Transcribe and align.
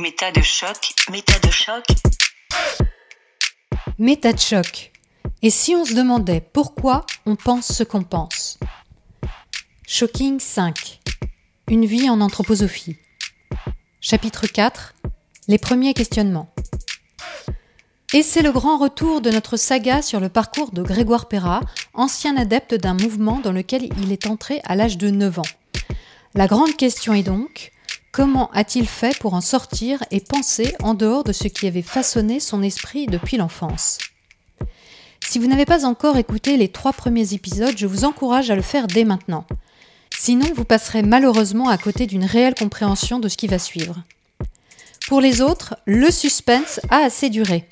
Méta 0.00 0.30
de 0.30 0.42
choc, 0.42 0.94
méta 1.10 1.36
de 1.40 1.50
choc. 1.50 1.84
Méta 3.98 4.32
de 4.32 4.38
choc. 4.38 4.92
Et 5.42 5.50
si 5.50 5.74
on 5.74 5.84
se 5.84 5.92
demandait 5.92 6.40
pourquoi 6.40 7.04
on 7.26 7.34
pense 7.34 7.72
ce 7.72 7.82
qu'on 7.82 8.04
pense? 8.04 8.60
Shocking 9.88 10.38
5. 10.38 11.00
Une 11.68 11.84
vie 11.84 12.08
en 12.08 12.20
anthroposophie. 12.20 12.94
Chapitre 14.00 14.46
4. 14.46 14.94
Les 15.48 15.58
premiers 15.58 15.94
questionnements. 15.94 16.54
Et 18.14 18.22
c'est 18.22 18.42
le 18.42 18.52
grand 18.52 18.78
retour 18.78 19.20
de 19.20 19.30
notre 19.30 19.56
saga 19.56 20.00
sur 20.00 20.20
le 20.20 20.28
parcours 20.28 20.70
de 20.70 20.84
Grégoire 20.84 21.26
Perra, 21.26 21.60
ancien 21.92 22.36
adepte 22.36 22.74
d'un 22.74 22.94
mouvement 22.94 23.40
dans 23.40 23.52
lequel 23.52 23.88
il 24.00 24.12
est 24.12 24.28
entré 24.28 24.60
à 24.62 24.76
l'âge 24.76 24.96
de 24.96 25.10
9 25.10 25.40
ans. 25.40 25.54
La 26.36 26.46
grande 26.46 26.76
question 26.76 27.14
est 27.14 27.24
donc, 27.24 27.72
Comment 28.12 28.50
a-t-il 28.52 28.88
fait 28.88 29.16
pour 29.18 29.34
en 29.34 29.40
sortir 29.40 30.02
et 30.10 30.20
penser 30.20 30.74
en 30.82 30.94
dehors 30.94 31.24
de 31.24 31.32
ce 31.32 31.46
qui 31.46 31.66
avait 31.66 31.82
façonné 31.82 32.40
son 32.40 32.62
esprit 32.62 33.06
depuis 33.06 33.36
l'enfance? 33.36 33.98
Si 35.24 35.38
vous 35.38 35.46
n'avez 35.46 35.66
pas 35.66 35.84
encore 35.84 36.16
écouté 36.16 36.56
les 36.56 36.68
trois 36.68 36.94
premiers 36.94 37.34
épisodes, 37.34 37.76
je 37.76 37.86
vous 37.86 38.04
encourage 38.04 38.50
à 38.50 38.56
le 38.56 38.62
faire 38.62 38.86
dès 38.86 39.04
maintenant. 39.04 39.44
Sinon, 40.18 40.46
vous 40.54 40.64
passerez 40.64 41.02
malheureusement 41.02 41.68
à 41.68 41.76
côté 41.76 42.06
d'une 42.06 42.24
réelle 42.24 42.54
compréhension 42.54 43.18
de 43.20 43.28
ce 43.28 43.36
qui 43.36 43.46
va 43.46 43.58
suivre. 43.58 43.96
Pour 45.06 45.20
les 45.20 45.40
autres, 45.42 45.76
le 45.84 46.10
suspense 46.10 46.80
a 46.90 47.04
assez 47.04 47.28
duré. 47.28 47.68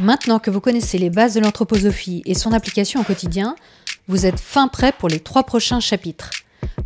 Maintenant 0.00 0.40
que 0.40 0.50
vous 0.50 0.60
connaissez 0.60 0.98
les 0.98 1.10
bases 1.10 1.34
de 1.34 1.40
l'anthroposophie 1.40 2.22
et 2.26 2.34
son 2.34 2.52
application 2.52 3.00
au 3.00 3.04
quotidien, 3.04 3.54
vous 4.08 4.26
êtes 4.26 4.40
fin 4.40 4.68
prêt 4.68 4.92
pour 4.92 5.08
les 5.08 5.20
trois 5.20 5.44
prochains 5.44 5.80
chapitres 5.80 6.30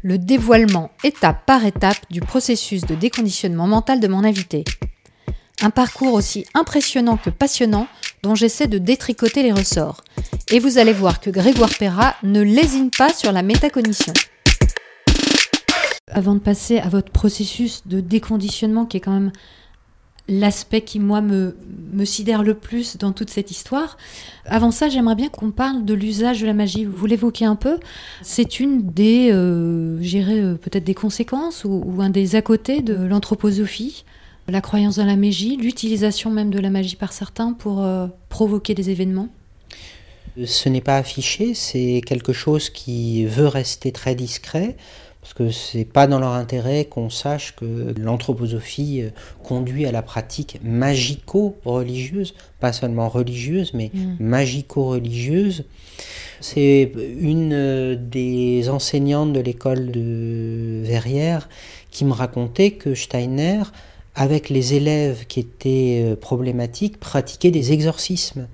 le 0.03 0.19
dévoilement 0.19 0.91
étape 1.05 1.45
par 1.47 1.65
étape 1.65 1.98
du 2.11 2.21
processus 2.21 2.83
de 2.83 2.95
déconditionnement 2.95 3.66
mental 3.66 4.01
de 4.01 4.09
mon 4.09 4.25
invité. 4.25 4.65
Un 5.62 5.71
parcours 5.71 6.12
aussi 6.12 6.45
impressionnant 6.55 7.16
que 7.16 7.30
passionnant 7.30 7.88
dont 8.23 8.35
j'essaie 8.35 8.66
de 8.66 8.79
détricoter 8.79 9.43
les 9.43 9.52
ressorts. 9.52 10.02
Et 10.51 10.59
vous 10.59 10.79
allez 10.79 10.93
voir 10.93 11.21
que 11.21 11.30
Grégoire 11.30 11.71
Perra 11.79 12.16
ne 12.23 12.41
lésine 12.41 12.91
pas 12.91 13.13
sur 13.13 13.33
la 13.33 13.43
métacognition. 13.43 14.13
Avant 16.13 16.35
de 16.35 16.40
passer 16.40 16.79
à 16.79 16.88
votre 16.88 17.11
processus 17.11 17.87
de 17.87 18.01
déconditionnement 18.01 18.87
qui 18.87 18.99
est 18.99 19.01
quand 19.01 19.13
même 19.13 19.33
l'aspect 20.29 20.80
qui, 20.80 20.99
moi, 20.99 21.21
me, 21.21 21.55
sidère 22.05 22.43
le 22.43 22.55
plus 22.55 22.96
dans 22.96 23.13
toute 23.13 23.30
cette 23.30 23.51
histoire. 23.51 23.96
Avant 24.45 24.71
ça, 24.71 24.88
j'aimerais 24.88 25.15
bien 25.15 25.29
qu'on 25.29 25.51
parle 25.51 25.85
de 25.85 25.95
l'usage 25.95 26.41
de 26.41 26.46
la 26.46 26.52
magie. 26.52 26.85
Vous 26.85 27.07
l'évoquez 27.07 27.45
un 27.45 27.57
peu. 27.57 27.79
C'est 28.23 28.60
une 28.60 28.91
des, 28.91 29.30
euh, 29.33 29.99
euh, 30.01 30.55
peut-être 30.57 30.85
des 30.85 30.95
conséquences 30.95 31.65
ou, 31.65 31.83
ou, 31.87 32.02
un 32.02 32.10
des 32.10 32.37
à 32.37 32.43
côté 32.43 32.83
de 32.83 32.95
l'anthroposophie. 32.95 34.05
La 34.49 34.60
croyance 34.60 34.96
dans 34.96 35.07
la 35.07 35.16
magie, 35.16 35.57
l'utilisation 35.57 36.30
même 36.30 36.51
de 36.51 36.61
la 36.61 36.71
magie 36.71 36.96
par 36.96 37.13
certains 37.13 37.52
pour 37.52 37.83
euh, 37.83 38.07
provoquer 38.29 38.74
des 38.74 38.90
événements. 38.90 39.29
Ce 40.45 40.68
n'est 40.68 40.83
pas 40.83 40.99
affiché, 40.99 41.55
c'est 41.55 42.02
quelque 42.05 42.33
chose 42.33 42.68
qui 42.68 43.24
veut 43.24 43.49
rester 43.49 43.90
très 43.90 44.15
discret 44.15 44.77
parce 45.27 45.35
que 45.35 45.51
c'est 45.51 45.85
pas 45.85 46.07
dans 46.07 46.21
leur 46.21 46.35
intérêt 46.35 46.85
qu'on 46.85 47.10
sache 47.10 47.57
que 47.57 47.93
l'anthroposophie 47.99 49.02
euh, 49.02 49.10
conduit 49.43 49.85
à 49.85 49.91
la 49.91 50.01
pratique 50.01 50.60
magico-religieuse, 50.63 52.35
pas 52.60 52.73
seulement 52.73 53.09
religieuse, 53.09 53.74
mais 53.74 53.91
mm. 53.93 54.16
magico-religieuse. 54.21 55.65
C'est 56.41 56.93
une 57.18 57.52
euh, 57.55 57.96
des 57.96 58.68
enseignantes 58.68 59.33
de 59.33 59.41
l'école 59.41 59.91
de 59.91 60.83
Verrières 60.85 61.49
qui 61.90 62.05
me 62.05 62.13
racontait 62.13 62.71
que 62.71 62.95
Steiner, 62.95 63.63
avec 64.15 64.49
les 64.49 64.75
élèves 64.75 65.27
qui 65.27 65.41
étaient 65.41 66.05
euh, 66.06 66.15
problématiques, 66.15 67.00
pratiquait 67.00 67.50
des 67.50 67.72
exorcismes. 67.72 68.47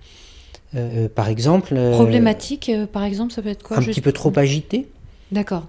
par 1.14 1.28
exemple. 1.28 1.74
Problématique, 1.92 2.70
par 2.94 3.04
exemple, 3.04 3.34
ça 3.34 3.42
peut 3.42 3.50
être 3.50 3.62
quoi 3.62 3.76
Un 3.76 3.82
petit 3.82 4.00
peu 4.00 4.12
trop 4.12 4.32
agité. 4.36 4.88
D'accord. 5.32 5.66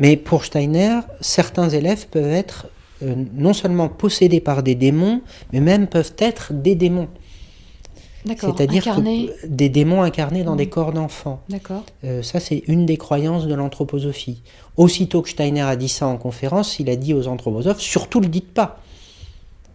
Mais 0.00 0.16
pour 0.16 0.44
Steiner, 0.44 1.00
certains 1.20 1.68
élèves 1.68 2.06
peuvent 2.08 2.32
être 2.32 2.68
euh, 3.02 3.14
non 3.34 3.52
seulement 3.52 3.88
possédés 3.88 4.40
par 4.40 4.62
des 4.62 4.74
démons, 4.74 5.20
mais 5.52 5.60
même 5.60 5.86
peuvent 5.86 6.14
être 6.18 6.52
des 6.52 6.74
démons. 6.74 7.08
C'est-à-dire 8.26 9.00
des 9.46 9.68
démons 9.70 10.02
incarnés 10.02 10.42
dans 10.42 10.56
des 10.56 10.66
mmh. 10.66 10.70
corps 10.70 10.92
d'enfants. 10.92 11.40
D'accord. 11.48 11.84
Euh, 12.04 12.22
ça, 12.22 12.38
c'est 12.38 12.62
une 12.66 12.84
des 12.84 12.98
croyances 12.98 13.46
de 13.46 13.54
l'anthroposophie. 13.54 14.42
Aussitôt 14.76 15.22
que 15.22 15.30
Steiner 15.30 15.62
a 15.62 15.76
dit 15.76 15.88
ça 15.88 16.06
en 16.06 16.18
conférence, 16.18 16.78
il 16.80 16.90
a 16.90 16.96
dit 16.96 17.14
aux 17.14 17.28
anthroposophes 17.28 17.80
surtout 17.80 18.20
le 18.20 18.28
dites 18.28 18.52
pas. 18.52 18.80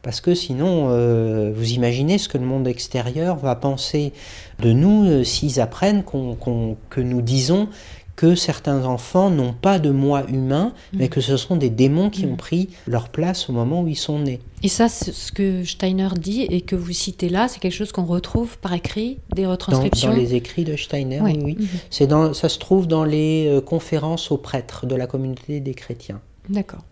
Parce 0.04 0.22
que 0.22 0.36
sinon, 0.36 0.90
euh, 0.90 1.52
vous 1.56 1.72
imaginez 1.72 2.20
ce 2.20 2.30
que 2.30 2.38
le 2.38 2.46
monde 2.46 2.68
extérieur 2.68 3.38
va 3.38 3.56
penser 3.56 4.14
de 4.60 4.72
nous 4.72 5.24
s'ils 5.24 5.60
apprennent 5.60 6.04
que 6.04 7.02
nous 7.02 7.22
disons 7.24 7.68
que 8.16 8.36
certains 8.36 8.86
enfants 8.86 9.30
n'ont 9.30 9.54
pas 9.54 9.80
de 9.80 9.90
moi 9.90 10.24
humain, 10.30 10.74
mm. 10.94 10.98
mais 10.98 11.10
que 11.10 11.22
ce 11.22 11.38
sont 11.38 11.56
des 11.56 11.70
démons 11.70 12.10
qui 12.10 12.26
mm. 12.26 12.32
ont 12.32 12.36
pris 12.36 12.70
leur 12.88 13.10
place 13.10 13.50
au 13.50 13.54
moment 13.54 13.82
où 13.82 13.88
ils 13.88 13.98
sont 13.98 14.20
nés. 14.20 14.40
Et 14.64 14.70
ça, 14.70 14.88
ce 14.90 15.32
que 15.32 15.64
Steiner 15.64 16.10
dit 16.18 16.44
et 16.44 16.62
que 16.62 16.76
vous 16.76 16.94
citez 16.94 17.30
là, 17.30 17.48
c'est 17.48 17.60
quelque 17.60 17.74
chose 17.74 17.92
qu'on 17.92 18.06
retrouve 18.06 18.58
par 18.58 18.74
écrit, 18.74 19.20
des 19.36 19.46
retranscriptions 19.46 20.10
Dans, 20.10 20.16
les 20.16 20.34
écrits 20.34 20.64
de 20.64 20.76
Steiner, 20.76 21.22
oui. 21.22 21.40
oui. 21.44 21.58
Mm-hmm. 21.60 21.68
C'est 21.90 22.08
dans, 22.08 22.34
ça 22.34 22.50
se 22.50 22.58
trouve 22.58 22.88
dans 22.88 23.04
les 23.04 23.48
euh, 23.48 23.62
conférences 23.62 24.32
aux 24.32 24.38
prêtres 24.38 24.86
de 24.86 24.96
la 24.96 25.08
communauté 25.08 25.60
des 25.60 25.74
chrétiens. 25.74 26.22
D'accord. 26.50 26.84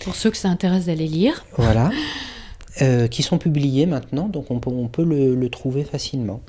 Pour 0.00 0.14
ceux 0.14 0.30
que 0.30 0.36
ça 0.36 0.48
intéresse 0.48 0.86
d'aller 0.86 1.06
lire. 1.06 1.44
Voilà. 1.56 1.90
Euh, 2.82 3.08
qui 3.08 3.22
sont 3.22 3.38
publiés 3.38 3.86
maintenant, 3.86 4.28
donc 4.28 4.50
on 4.50 4.58
peut, 4.58 4.68
on 4.68 4.86
peut 4.88 5.02
le, 5.02 5.48
trouver 5.48 5.82
facilement. 5.82 6.42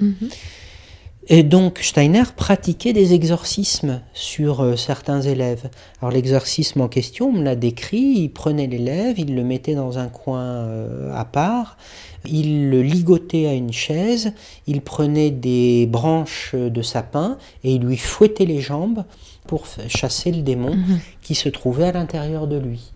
Et 1.30 1.44
donc 1.44 1.80
Steiner 1.82 2.24
pratiquait 2.36 2.94
des 2.94 3.14
exorcismes 3.14 4.02
sur 4.14 4.62
euh, 4.62 4.76
certains 4.78 5.22
élèves. 5.22 5.70
Alors 6.02 6.12
l'exorcisme 6.12 6.80
en 6.80 6.88
question, 6.88 7.28
on 7.28 7.34
me 7.34 7.44
l'a 7.44 7.58
décrit, 7.58 8.14
il 8.16 8.30
prenait 8.30 8.68
l'élève, 8.68 9.20
il 9.20 9.36
le 9.36 9.44
mettait 9.44 9.76
dans 9.76 9.98
un 9.98 10.08
coin 10.08 10.40
euh, 10.40 11.14
à 11.14 11.26
part, 11.26 11.78
il 12.26 12.70
le 12.70 12.82
ligotait 12.82 13.46
à 13.48 13.54
une 13.54 13.74
chaise, 13.74 14.34
il 14.68 14.82
prenait 14.82 15.32
des 15.32 15.86
branches 15.86 16.56
de 16.56 16.82
sapin 16.82 17.38
et 17.66 17.74
il 17.74 17.82
lui 17.82 17.98
fouettait 17.98 18.46
les 18.46 18.62
jambes 18.62 19.04
pour 19.48 19.66
chasser 19.90 20.32
le 20.32 20.44
démon 20.44 20.76
mhm. 20.76 21.00
qui 21.22 21.36
se 21.36 21.50
trouvait 21.50 21.86
à 21.86 21.92
l'intérieur 21.92 22.48
de 22.48 22.58
lui. 22.58 22.94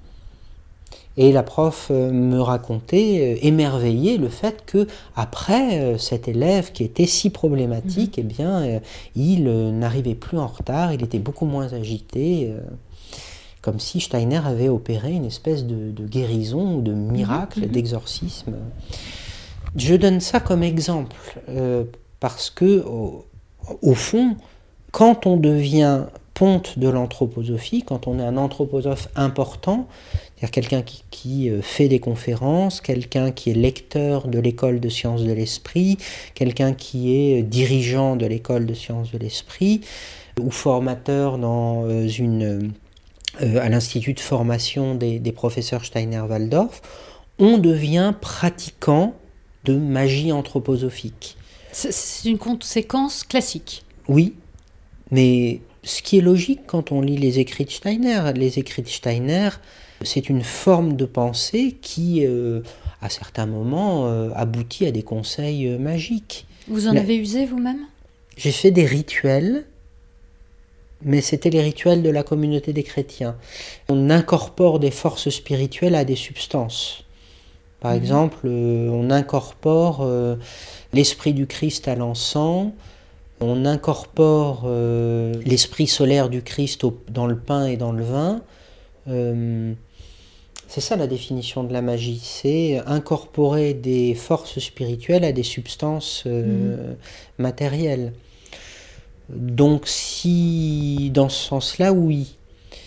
Et 1.17 1.31
la 1.31 1.43
prof 1.43 1.87
euh, 1.91 2.11
me 2.11 2.39
racontait, 2.39 3.35
euh, 3.35 3.45
émerveillée, 3.45 4.17
le 4.17 4.29
fait 4.29 4.63
que 4.65 4.87
après 5.15 5.79
euh, 5.79 5.97
cet 5.97 6.27
élève 6.27 6.71
qui 6.71 6.83
était 6.83 7.05
si 7.05 7.29
problématique, 7.29 8.17
mhm. 8.17 8.23
eh 8.23 8.33
bien, 8.33 8.81
il 9.15 9.43
n'arrivait 9.43 10.15
plus 10.15 10.37
en 10.37 10.47
retard, 10.47 10.93
il 10.93 11.03
était 11.03 11.19
beaucoup 11.19 11.45
moins 11.45 11.73
agité, 11.73 12.53
comme 13.61 13.79
si 13.79 13.99
Steiner 13.99 14.41
avait 14.45 14.69
opéré 14.69 15.11
une 15.11 15.25
espèce 15.25 15.65
de, 15.65 15.91
guérison 16.05 16.77
ou 16.77 16.81
de 16.81 16.93
miracle, 16.93 17.61
mhm. 17.61 17.67
d'exorcisme. 17.67 18.53
Je 19.75 19.95
donne 19.95 20.19
ça 20.19 20.39
comme 20.39 20.63
exemple 20.63 21.15
parce 22.19 22.49
que, 22.49 22.83
au, 22.85 23.93
fond, 23.93 24.35
quand 24.91 25.25
on 25.25 25.37
devient 25.37 26.05
ponte 26.41 26.79
de 26.79 26.89
l'anthroposophie, 26.89 27.83
quand 27.83 28.07
on 28.07 28.17
est 28.17 28.23
un 28.23 28.35
anthroposophe 28.35 29.09
important, 29.15 29.87
c'est-à-dire 30.11 30.49
quelqu'un 30.49 30.81
qui, 31.11 31.51
euh, 31.51 31.61
fait 31.61 31.87
des 31.87 31.99
conférences, 31.99 32.81
quelqu'un 32.81 33.29
qui 33.29 33.51
est 33.51 33.53
lecteur 33.53 34.27
de 34.27 34.39
l'école 34.39 34.79
de 34.79 34.89
sciences 34.89 35.21
de 35.21 35.31
l'esprit, 35.33 35.99
quelqu'un 36.33 36.73
qui 36.73 37.13
est 37.13 37.41
euh, 37.41 37.43
dirigeant 37.43 38.15
de 38.15 38.25
l'école 38.25 38.65
de 38.65 38.73
sciences 38.73 39.11
de 39.11 39.19
l'esprit, 39.19 39.81
ou 40.39 40.49
formateur 40.49 41.37
dans 41.37 41.85
euh, 41.85 42.07
une, 42.07 42.71
à 43.39 43.69
l'Institut 43.69 44.13
de 44.13 44.19
formation 44.19 44.95
des, 44.95 45.19
des 45.19 45.31
professeurs 45.31 45.85
Steiner-Waldorf, 45.85 46.81
on 47.37 47.59
devient 47.59 48.15
pratiquant 48.19 49.13
de 49.65 49.75
magie 49.75 50.31
anthroposophique. 50.31 51.37
C'est 51.71 52.27
une 52.27 52.39
conséquence 52.39 53.23
classique. 53.23 53.83
Oui, 54.07 54.33
mais 55.11 55.61
ce 55.83 56.01
qui 56.01 56.17
est 56.17 56.21
logique 56.21 56.61
quand 56.67 56.91
on 56.91 57.01
lit 57.01 57.17
les 57.17 57.39
écrits 57.39 57.65
de 57.65 57.71
Steiner, 57.71 58.31
les 58.35 58.59
écrits 58.59 58.83
de 58.83 58.87
Steiner, 58.87 59.49
c'est 60.03 60.29
une 60.29 60.43
forme 60.43 60.95
de 60.95 61.05
pensée 61.05 61.77
qui, 61.81 62.25
euh, 62.25 62.61
à 63.01 63.09
certains 63.09 63.45
moments, 63.45 64.07
euh, 64.07 64.29
aboutit 64.35 64.85
à 64.85 64.91
des 64.91 65.03
conseils 65.03 65.67
euh, 65.67 65.77
magiques. 65.77 66.45
Vous 66.67 66.87
en 66.87 66.95
avez 66.95 67.17
usé 67.17 67.45
vous-même? 67.45 67.85
J'ai 68.37 68.51
fait 68.51 68.71
des 68.71 68.85
rituels, 68.85 69.65
mais 71.03 71.21
c'était 71.21 71.49
les 71.49 71.61
rituels 71.61 72.01
de 72.01 72.09
la 72.09 72.23
communauté 72.23 72.73
des 72.73 72.83
chrétiens. 72.83 73.35
On 73.89 74.09
incorpore 74.09 74.79
des 74.79 74.91
forces 74.91 75.29
spirituelles 75.29 75.95
à 75.95 76.05
des 76.05 76.15
substances. 76.15 77.03
Par 77.79 77.91
mhm. 77.91 77.97
exemple, 77.97 78.47
on 78.47 79.09
incorpore 79.09 80.07
l'esprit 80.93 81.33
du 81.33 81.47
Christ 81.47 81.87
à 81.87 81.95
l'encens, 81.95 82.71
on 83.41 83.65
incorpore 83.65 84.69
l'esprit 85.45 85.87
solaire 85.87 86.29
du 86.29 86.41
Christ 86.41 86.85
dans 87.09 87.27
le 87.27 87.37
pain 87.37 87.65
et 87.65 87.77
dans 87.77 87.91
le 87.91 88.03
vin 88.03 88.41
C'est 90.67 90.81
ça 90.81 90.95
la 90.95 91.07
définition 91.07 91.63
de 91.63 91.73
la 91.73 91.81
magie, 91.81 92.21
c'est 92.23 92.81
incorporer 92.85 93.73
des 93.73 94.15
forces 94.15 94.59
spirituelles 94.59 95.25
à 95.25 95.33
des 95.33 95.43
substances 95.43 96.23
euh, 96.27 96.93
matérielles. 97.37 98.13
Donc 99.29 99.83
si 99.85 101.11
dans 101.13 101.29
ce 101.29 101.47
sens-là, 101.47 101.93
oui. 101.93 102.37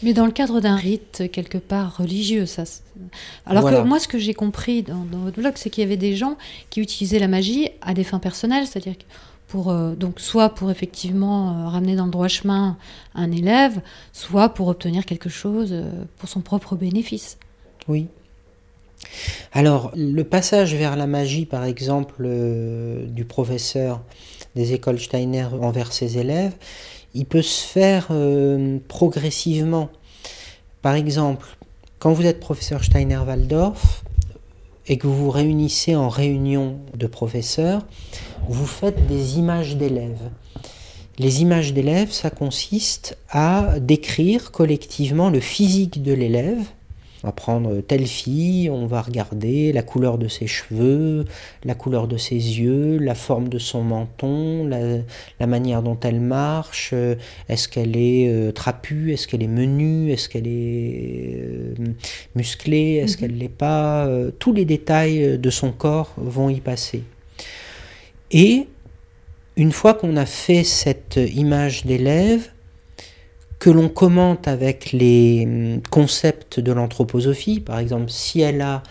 Mais 0.02 0.12
dans 0.12 0.26
le 0.26 0.32
cadre 0.32 0.60
d'un 0.60 0.76
rite 0.76 1.24
quelque 1.32 1.58
part 1.58 1.96
religieux, 1.98 2.46
ça. 2.46 2.64
Alors 3.46 3.64
que 3.64 3.82
moi, 3.82 3.98
ce 3.98 4.08
que 4.08 4.18
j'ai 4.18 4.34
compris 4.34 4.82
dans, 4.82 5.04
votre 5.12 5.40
blog, 5.40 5.54
c'est 5.56 5.70
qu'il 5.70 5.82
y 5.82 5.86
avait 5.86 5.96
des 5.96 6.16
gens 6.16 6.36
qui 6.70 6.80
utilisaient 6.80 7.18
la 7.18 7.28
magie 7.28 7.70
à 7.80 7.94
des 7.94 8.04
fins 8.04 8.18
personnelles, 8.18 8.66
c'est-à-dire 8.66 8.94
euh, 9.54 9.94
donc 9.94 10.20
soit 10.20 10.50
pour 10.50 10.70
effectivement 10.70 11.50
euh, 11.50 11.68
ramener 11.68 11.96
dans 11.96 12.06
le 12.06 12.10
droit 12.10 12.28
chemin 12.28 12.76
un 13.14 13.30
élève, 13.30 13.80
soit 14.12 14.48
pour 14.48 14.68
obtenir 14.68 15.04
quelque 15.06 15.28
chose 15.28 15.70
euh, 15.72 15.90
pour 16.18 16.28
son 16.28 16.40
propre 16.40 16.76
bénéfice. 16.76 17.38
Oui. 17.88 18.08
Alors, 19.52 19.92
le 19.94 20.24
passage 20.24 20.74
vers 20.74 20.96
la 20.96 21.06
magie, 21.06 21.44
par 21.44 21.64
exemple, 21.64 22.26
du 23.06 23.24
professeur 23.24 24.00
des 24.54 24.72
écoles 24.72 24.98
Steiner 24.98 25.46
envers 25.60 25.92
ses 25.92 26.16
élèves, 26.16 26.54
il 27.12 27.26
peut 27.26 27.42
se 27.42 27.62
faire 27.62 28.08
progressivement. 28.88 29.90
Par 30.80 30.94
exemple, 30.94 31.46
quand 31.98 32.12
vous 32.12 32.24
êtes 32.24 32.40
professeur 32.40 32.82
Steiner-Waldorf 32.82 34.04
et 34.86 34.96
que 34.96 35.06
vous 35.06 35.16
vous 35.16 35.30
réunissez 35.30 35.94
en 35.94 36.08
réunion 36.08 36.78
de 36.94 37.06
professeurs, 37.06 37.82
vous 38.48 38.66
faites 38.66 39.06
des 39.06 39.38
images 39.38 39.76
d'élèves. 39.76 40.30
Les 41.18 41.42
images 41.42 41.72
d'élèves, 41.72 42.10
ça 42.10 42.30
consiste 42.30 43.16
à 43.30 43.78
décrire 43.80 44.50
collectivement 44.50 45.30
le 45.30 45.40
physique 45.40 46.02
de 46.02 46.12
l'élève, 46.12 46.64
on 47.24 47.28
va 47.28 47.32
prendre 47.32 47.80
telle 47.80 48.06
fille, 48.06 48.68
on 48.68 48.84
va 48.84 49.00
regarder 49.00 49.72
la 49.72 49.82
couleur 49.82 50.18
de 50.18 50.28
ses 50.28 50.46
cheveux, 50.46 51.24
la 51.64 51.74
couleur 51.74 52.06
de 52.06 52.18
ses 52.18 52.34
yeux, 52.34 52.98
la 52.98 53.14
forme 53.14 53.48
de 53.48 53.58
son 53.58 53.82
menton, 53.82 54.66
la, 54.66 55.46
manière 55.46 55.82
dont 55.82 55.98
elle 56.02 56.20
marche, 56.20 56.90
euh, 56.92 57.14
est-ce 57.48 57.66
qu'elle 57.66 57.96
est 57.96 58.28
euh, 58.28 58.52
trapue, 58.52 59.10
est-ce 59.10 59.26
qu'elle 59.26 59.42
est 59.42 59.48
menue, 59.48 60.12
est-ce 60.12 60.28
qu'elle 60.28 60.46
est 60.46 61.34
euh, 61.34 61.74
musclée, 62.34 62.96
est-ce 62.96 63.14
mhm. 63.14 63.20
qu'elle 63.20 63.34
ne 63.36 63.40
l'est 63.40 63.48
pas. 63.48 64.06
tous 64.38 64.52
les 64.52 64.66
détails 64.66 65.38
de 65.38 65.50
son 65.50 65.72
corps 65.72 66.12
vont 66.18 66.50
y 66.50 66.60
passer. 66.60 67.04
Et 68.34 68.66
une 69.56 69.72
fois 69.72 69.94
qu'on 69.94 70.16
a 70.18 70.26
fait 70.26 70.64
cette 70.64 71.18
image 71.34 71.86
d'élève, 71.86 72.50
que 73.64 73.70
l'on 73.70 73.88
commente 73.88 74.46
avec 74.46 74.92
les 74.92 75.44
hum, 75.46 75.80
concepts 75.90 76.60
de 76.60 76.70
l'anthroposophie. 76.70 77.60
Par 77.60 77.78
exemple, 77.78 78.10
si 78.10 78.42
elle 78.42 78.60
a 78.60 78.82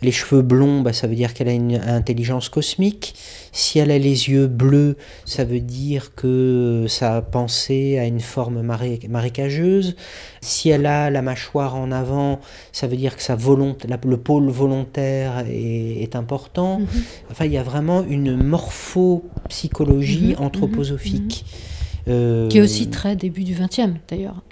les 0.00 0.12
cheveux 0.12 0.42
blonds, 0.42 0.80
bah, 0.82 0.92
ça 0.92 1.06
veut 1.06 1.14
dire 1.14 1.34
qu'elle 1.34 1.48
a 1.48 1.52
une 1.52 1.74
intelligence 1.74 2.48
cosmique. 2.48 3.14
Si 3.52 3.78
elle 3.78 3.90
a 3.90 3.98
les 3.98 4.28
yeux 4.30 4.46
bleus, 4.46 4.96
ça 5.24 5.44
veut 5.44 5.60
dire 5.60 6.14
que 6.14 6.86
sa 6.88 7.20
pensée 7.22 7.98
a 7.98 8.04
une 8.04 8.20
forme 8.20 8.62
marécageuse. 8.62 9.96
Si 10.40 10.68
elle 10.68 10.86
a 10.86 11.10
la 11.10 11.22
mâchoire 11.22 11.74
en 11.74 11.90
avant, 11.90 12.40
ça 12.72 12.86
veut 12.86 12.96
dire 12.96 13.16
que 13.16 13.22
sa 13.22 13.34
volonté, 13.34 13.88
le 13.88 14.16
pôle 14.16 14.48
volontaire 14.48 15.44
est, 15.48 16.14
important. 16.14 16.80
Mhm. 16.80 16.86
Enfin, 17.30 17.44
il 17.44 17.52
y 17.52 17.58
a 17.58 17.62
vraiment 17.62 18.02
une 18.02 18.36
morphopsychologie 18.36 20.34
mhm. 20.38 20.44
anthroposophique. 20.44 21.44
Mhm. 21.46 22.12
Euh, 22.12 22.48
qui 22.48 22.58
est 22.58 22.62
aussi 22.62 22.88
très 22.88 23.16
début 23.16 23.44
du 23.44 23.52
XXe 23.52 23.98
d'ailleurs, 24.08 24.42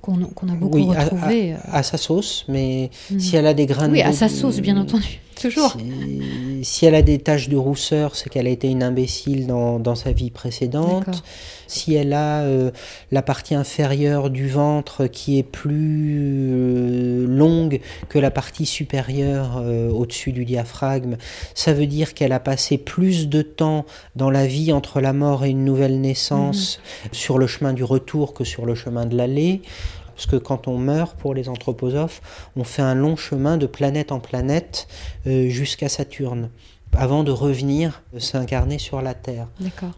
qu'on 0.00 0.14
a 0.48 0.54
beaucoup 0.54 0.84
retrouvé. 0.84 1.54
Euh. 1.54 1.56
À, 1.72 1.82
sa 1.82 1.96
sauce, 1.96 2.44
mais 2.48 2.90
mm. 3.10 3.18
si 3.18 3.36
elle 3.36 3.46
a 3.46 3.54
des 3.54 3.66
grains 3.66 3.90
Oui, 3.90 4.02
à 4.02 4.12
sa 4.12 4.28
sauce, 4.28 4.60
bien 4.60 4.76
entendu. 4.76 5.20
Toujours. 5.40 5.74
Si, 6.62 6.84
elle 6.84 6.94
a 6.94 7.00
des 7.00 7.18
taches 7.18 7.48
de 7.48 7.56
rousseur, 7.56 8.14
c'est 8.14 8.28
qu'elle 8.28 8.46
a 8.46 8.50
été 8.50 8.68
une 8.68 8.82
imbécile 8.82 9.46
dans, 9.46 9.78
dans 9.78 9.94
sa 9.94 10.12
vie 10.12 10.30
précédente. 10.30 11.22
Si 11.66 11.94
elle 11.94 12.12
a 12.12 12.40
euh, 12.40 12.70
la 13.10 13.22
partie 13.22 13.54
inférieure 13.54 14.28
du 14.28 14.48
ventre 14.48 15.06
qui 15.06 15.38
est 15.38 15.42
plus 15.42 16.50
euh, 16.52 17.26
longue 17.26 17.80
que 18.10 18.18
la 18.18 18.30
partie 18.30 18.66
supérieure 18.66 19.62
euh, 19.62 19.88
au-dessus 19.88 20.32
du 20.32 20.44
diaphragme, 20.44 21.16
ça 21.54 21.72
veut 21.72 21.86
dire 21.86 22.12
qu'elle 22.12 22.32
a 22.32 22.40
passé 22.40 22.76
plus 22.76 23.28
de 23.28 23.40
temps 23.40 23.86
dans 24.16 24.30
la 24.30 24.46
vie 24.46 24.74
entre 24.74 25.00
la 25.00 25.14
mort 25.14 25.46
et 25.46 25.50
une 25.50 25.64
nouvelle 25.64 26.02
naissance 26.02 26.80
mhm. 27.04 27.10
sur 27.12 27.38
le 27.38 27.46
chemin 27.46 27.72
du 27.72 27.84
retour 27.84 28.34
que 28.34 28.44
sur 28.44 28.66
le 28.66 28.74
chemin 28.74 29.06
de 29.06 29.16
l'aller. 29.16 29.62
Parce 30.20 30.30
que 30.30 30.36
quand 30.36 30.68
on 30.68 30.76
meurt, 30.76 31.16
pour 31.16 31.32
les 31.32 31.48
anthroposophes, 31.48 32.20
on 32.54 32.62
fait 32.62 32.82
un 32.82 32.94
long 32.94 33.16
chemin 33.16 33.56
de 33.56 33.64
planète 33.64 34.12
en 34.12 34.20
planète 34.20 34.86
euh, 35.26 35.48
jusqu'à 35.48 35.88
Saturne 35.88 36.50
avant 36.94 37.24
de 37.24 37.30
revenir 37.30 38.02
s'incarner 38.18 38.78
sur 38.78 39.00
la 39.00 39.14
Terre. 39.14 39.48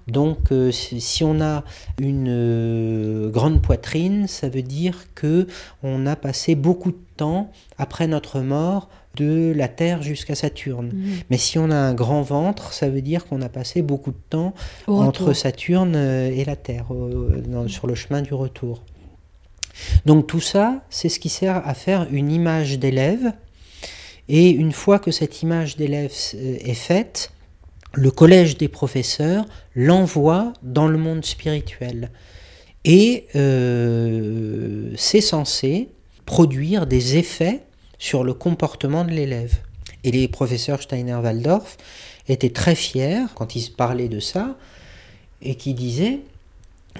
Donc, 0.06 0.52
euh, 0.52 0.70
si 0.70 1.24
on 1.24 1.40
a 1.40 1.64
une 1.98 2.28
euh, 2.28 3.30
grande 3.30 3.62
poitrine, 3.62 4.28
ça 4.28 4.48
veut 4.48 4.62
dire 4.62 5.06
que 5.16 5.48
on 5.82 6.06
a 6.06 6.14
passé 6.14 6.54
beaucoup 6.54 6.92
de 6.92 7.02
temps 7.16 7.50
après 7.76 8.06
notre 8.06 8.38
mort 8.40 8.90
de 9.16 9.52
la 9.56 9.66
Terre 9.66 10.02
jusqu'à 10.02 10.36
Saturne. 10.36 10.92
Mmh. 10.94 11.10
Mais 11.30 11.36
si 11.36 11.58
on 11.58 11.68
a 11.70 11.76
un 11.76 11.94
grand 11.94 12.22
ventre, 12.22 12.72
ça 12.72 12.88
veut 12.88 13.02
dire 13.02 13.26
qu'on 13.26 13.42
a 13.42 13.48
passé 13.48 13.82
beaucoup 13.82 14.12
de 14.12 14.22
temps 14.30 14.54
entre 14.86 15.32
Saturne 15.32 15.96
et 15.96 16.44
la 16.44 16.54
Terre, 16.56 16.86
sur 17.66 17.88
le 17.88 17.96
chemin 17.96 18.22
du 18.22 18.34
retour. 18.34 18.82
Donc 20.06 20.26
tout 20.26 20.40
ça, 20.40 20.84
c'est 20.90 21.08
ce 21.08 21.18
qui 21.18 21.28
sert 21.28 21.66
à 21.66 21.74
faire 21.74 22.06
une 22.10 22.30
image 22.30 22.78
d'élève. 22.78 23.32
Et 24.28 24.50
une 24.50 24.72
fois 24.72 24.98
que 24.98 25.10
cette 25.10 25.42
image 25.42 25.76
d'élève 25.76 26.12
euh, 26.34 26.56
est 26.60 26.74
faite, 26.74 27.32
le 27.94 28.10
collège 28.10 28.56
des 28.56 28.68
professeurs 28.68 29.44
l'envoie 29.74 30.52
dans 30.62 30.88
le 30.88 30.98
monde 30.98 31.24
spirituel. 31.24 32.10
Et 32.84 33.26
euh, 33.36 34.92
c'est 34.96 35.20
censé 35.20 35.88
produire 36.24 36.86
des 36.86 37.16
effets 37.16 37.60
sur 37.98 38.24
le 38.24 38.34
comportement 38.34 39.04
de 39.04 39.10
l'élève. 39.10 39.58
Et 40.04 40.10
les 40.10 40.26
professeurs 40.28 40.82
Steiner-Waldorf 40.82 41.76
étaient 42.28 42.50
très 42.50 42.74
fiers 42.74 43.24
quand 43.34 43.54
ils 43.54 43.70
parlaient 43.70 44.08
de 44.08 44.20
ça 44.20 44.56
et 45.42 45.54
qui 45.54 45.74
disaient 45.74 46.20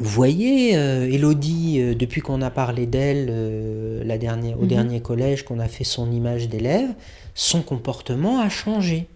vous 0.01 0.09
voyez, 0.09 0.77
euh, 0.77 1.11
Elodie, 1.11 1.79
euh, 1.81 1.95
depuis 1.95 2.23
qu'on 2.23 2.41
a 2.41 2.51
parlé 2.51 2.87
d'elle 2.87 3.29
euh, 3.31 4.03
la 4.05 4.17
dernière, 4.17 4.59
au 4.59 4.63
mhm. 4.63 4.69
dernier 4.69 5.01
collège, 5.01 5.45
qu'on 5.45 5.59
a 5.59 5.69
fait 5.69 5.85
son 5.85 6.11
image 6.11 6.49
d'élève, 6.49 6.95
son 7.35 7.63
comportement 7.63 8.41
a 8.41 8.49
changé. 8.49 9.07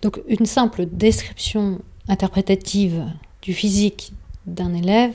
Donc 0.00 0.20
une 0.28 0.46
simple 0.46 0.86
description 0.86 1.80
interprétative 2.08 3.04
du 3.42 3.52
physique 3.52 4.12
d'un 4.46 4.72
élève, 4.74 5.14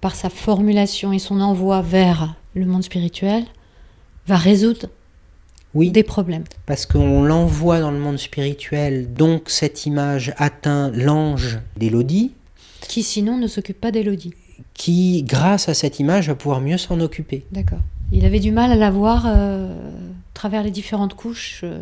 par 0.00 0.14
sa 0.14 0.28
formulation 0.28 1.12
et 1.12 1.18
son 1.18 1.40
envoi 1.40 1.80
vers 1.80 2.36
le 2.54 2.66
monde 2.66 2.84
spirituel, 2.84 3.44
va 4.26 4.36
résoudre 4.36 4.88
oui, 5.74 5.90
des 5.90 6.04
problèmes. 6.04 6.44
Parce 6.66 6.86
qu'on 6.86 7.24
l'envoie 7.24 7.80
dans 7.80 7.90
le 7.90 7.98
monde 7.98 8.18
spirituel, 8.18 9.12
donc 9.12 9.50
cette 9.50 9.86
image 9.86 10.32
atteint 10.36 10.92
l'ange 10.92 11.58
d'Élodie, 11.76 12.32
qui 12.86 13.02
sinon 13.02 13.36
ne 13.36 13.46
s'occupe 13.46 13.80
pas 13.80 13.90
d'Elodie. 13.90 14.34
Qui, 14.74 15.22
grâce 15.22 15.68
à 15.68 15.74
cette 15.74 16.00
image, 16.00 16.28
va 16.28 16.34
pouvoir 16.34 16.60
mieux 16.60 16.78
s'en 16.78 17.00
occuper. 17.00 17.44
D'accord. 17.52 17.80
Il 18.12 18.24
avait 18.24 18.40
du 18.40 18.52
mal 18.52 18.70
à 18.72 18.76
la 18.76 18.90
voir 18.90 19.24
euh, 19.26 19.68
à 19.68 20.34
travers 20.34 20.62
les 20.62 20.70
différentes 20.70 21.14
couches. 21.14 21.60
Euh. 21.64 21.80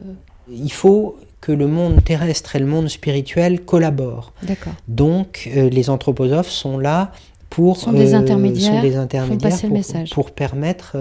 Il 0.51 0.73
faut 0.73 1.17
que 1.41 1.53
le 1.53 1.67
monde 1.67 2.03
terrestre 2.05 2.57
et 2.57 2.59
le 2.59 2.67
monde 2.67 2.89
spirituel 2.89 3.65
collaborent. 3.65 4.33
D'accord. 4.43 4.73
Donc, 4.89 5.51
euh, 5.55 5.69
les 5.69 5.91
anthroposophes 5.91 6.51
sont 6.51 6.79
là 6.79 7.13
pour 7.53 7.77
sont 7.77 7.93
des 7.93 8.15
intermédiaires, 8.15 8.77
sont 8.77 8.89
des 8.89 8.97
intermédiaires 8.97 9.61
pour, 9.61 9.69
le 9.69 9.75
message. 9.75 10.11
pour, 10.11 10.31
permettre 10.31 10.97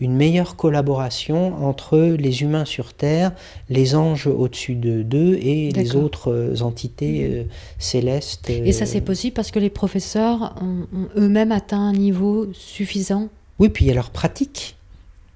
une 0.00 0.16
meilleure 0.16 0.56
collaboration 0.56 1.54
entre 1.62 1.98
les 1.98 2.40
humains 2.40 2.64
sur 2.64 2.94
Terre, 2.94 3.32
les 3.68 3.94
anges 3.94 4.26
au-dessus 4.26 4.74
d'eux 4.74 5.34
et 5.34 5.70
les 5.70 5.94
autres 5.94 6.32
euh, 6.32 6.62
entités 6.62 7.24
euh, 7.24 7.44
célestes. 7.78 8.48
Et 8.48 8.72
ça, 8.72 8.86
c'est 8.86 9.02
euh, 9.02 9.04
possible 9.04 9.34
parce 9.34 9.50
que 9.50 9.58
les 9.58 9.68
professeurs 9.68 10.54
ont, 10.62 10.86
eux-mêmes 11.18 11.52
atteint 11.52 11.80
un 11.80 11.92
niveau 11.92 12.48
suffisant? 12.54 13.28
Oui, 13.58 13.68
puis 13.68 13.84
il 13.84 13.88
y 13.88 13.90
a 13.90 13.94
leur 13.94 14.10
pratique. 14.10 14.76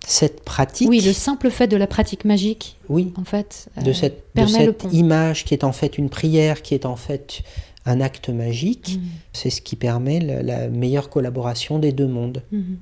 Cette 0.07 0.43
pratique. 0.43 0.89
Oui, 0.89 1.03
le 1.03 1.13
simple 1.13 1.51
fait 1.51 1.67
de 1.67 1.77
la 1.77 1.87
pratique 1.87 2.25
magique. 2.25 2.79
Oui. 2.89 3.13
En 3.17 3.25
fait, 3.25 3.69
de 3.85 3.93
cette, 3.93 4.25
de 4.35 4.47
cette 4.47 4.87
image 4.93 5.45
qui 5.45 5.53
est 5.53 5.65
en 5.65 5.73
fait 5.73 5.99
une 5.99 6.09
prière, 6.09 6.63
qui 6.63 6.75
est 6.75 6.87
en 6.87 6.97
fait 6.97 7.43
un 7.87 8.01
acte 8.01 8.29
magique, 8.29 8.99
mmh. 8.99 9.07
c'est 9.33 9.51
ce 9.51 9.63
qui 9.63 9.77
permet 9.77 10.21
la, 10.21 10.69
meilleure 10.69 11.09
collaboration 11.09 11.79
des 11.79 11.93
deux 11.93 12.07
mondes. 12.07 12.43
Mmh. 12.53 12.75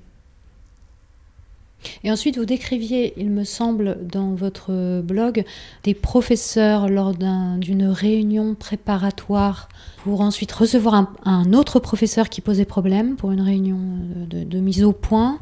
Et 2.03 2.11
ensuite, 2.11 2.39
vous 2.39 2.47
décriviez, 2.47 3.13
il 3.19 3.31
me 3.31 3.45
semble, 3.45 3.99
dans 4.07 4.35
votre 4.35 5.03
blog, 5.03 5.45
des 5.83 5.93
professeurs 5.93 6.89
lors 6.89 7.15
d'une 7.15 7.87
réunion 7.87 8.55
préparatoire 8.55 9.69
pour 10.03 10.23
ensuite 10.23 10.51
recevoir 10.53 11.13
un, 11.25 11.53
autre 11.53 11.81
professeur 11.81 12.31
qui 12.31 12.41
posait 12.41 12.65
problème 12.65 13.17
pour 13.17 13.33
une 13.33 13.43
réunion 13.43 13.79
de, 14.31 14.61
mise 14.61 14.83
au 14.83 14.93
point. 14.93 15.39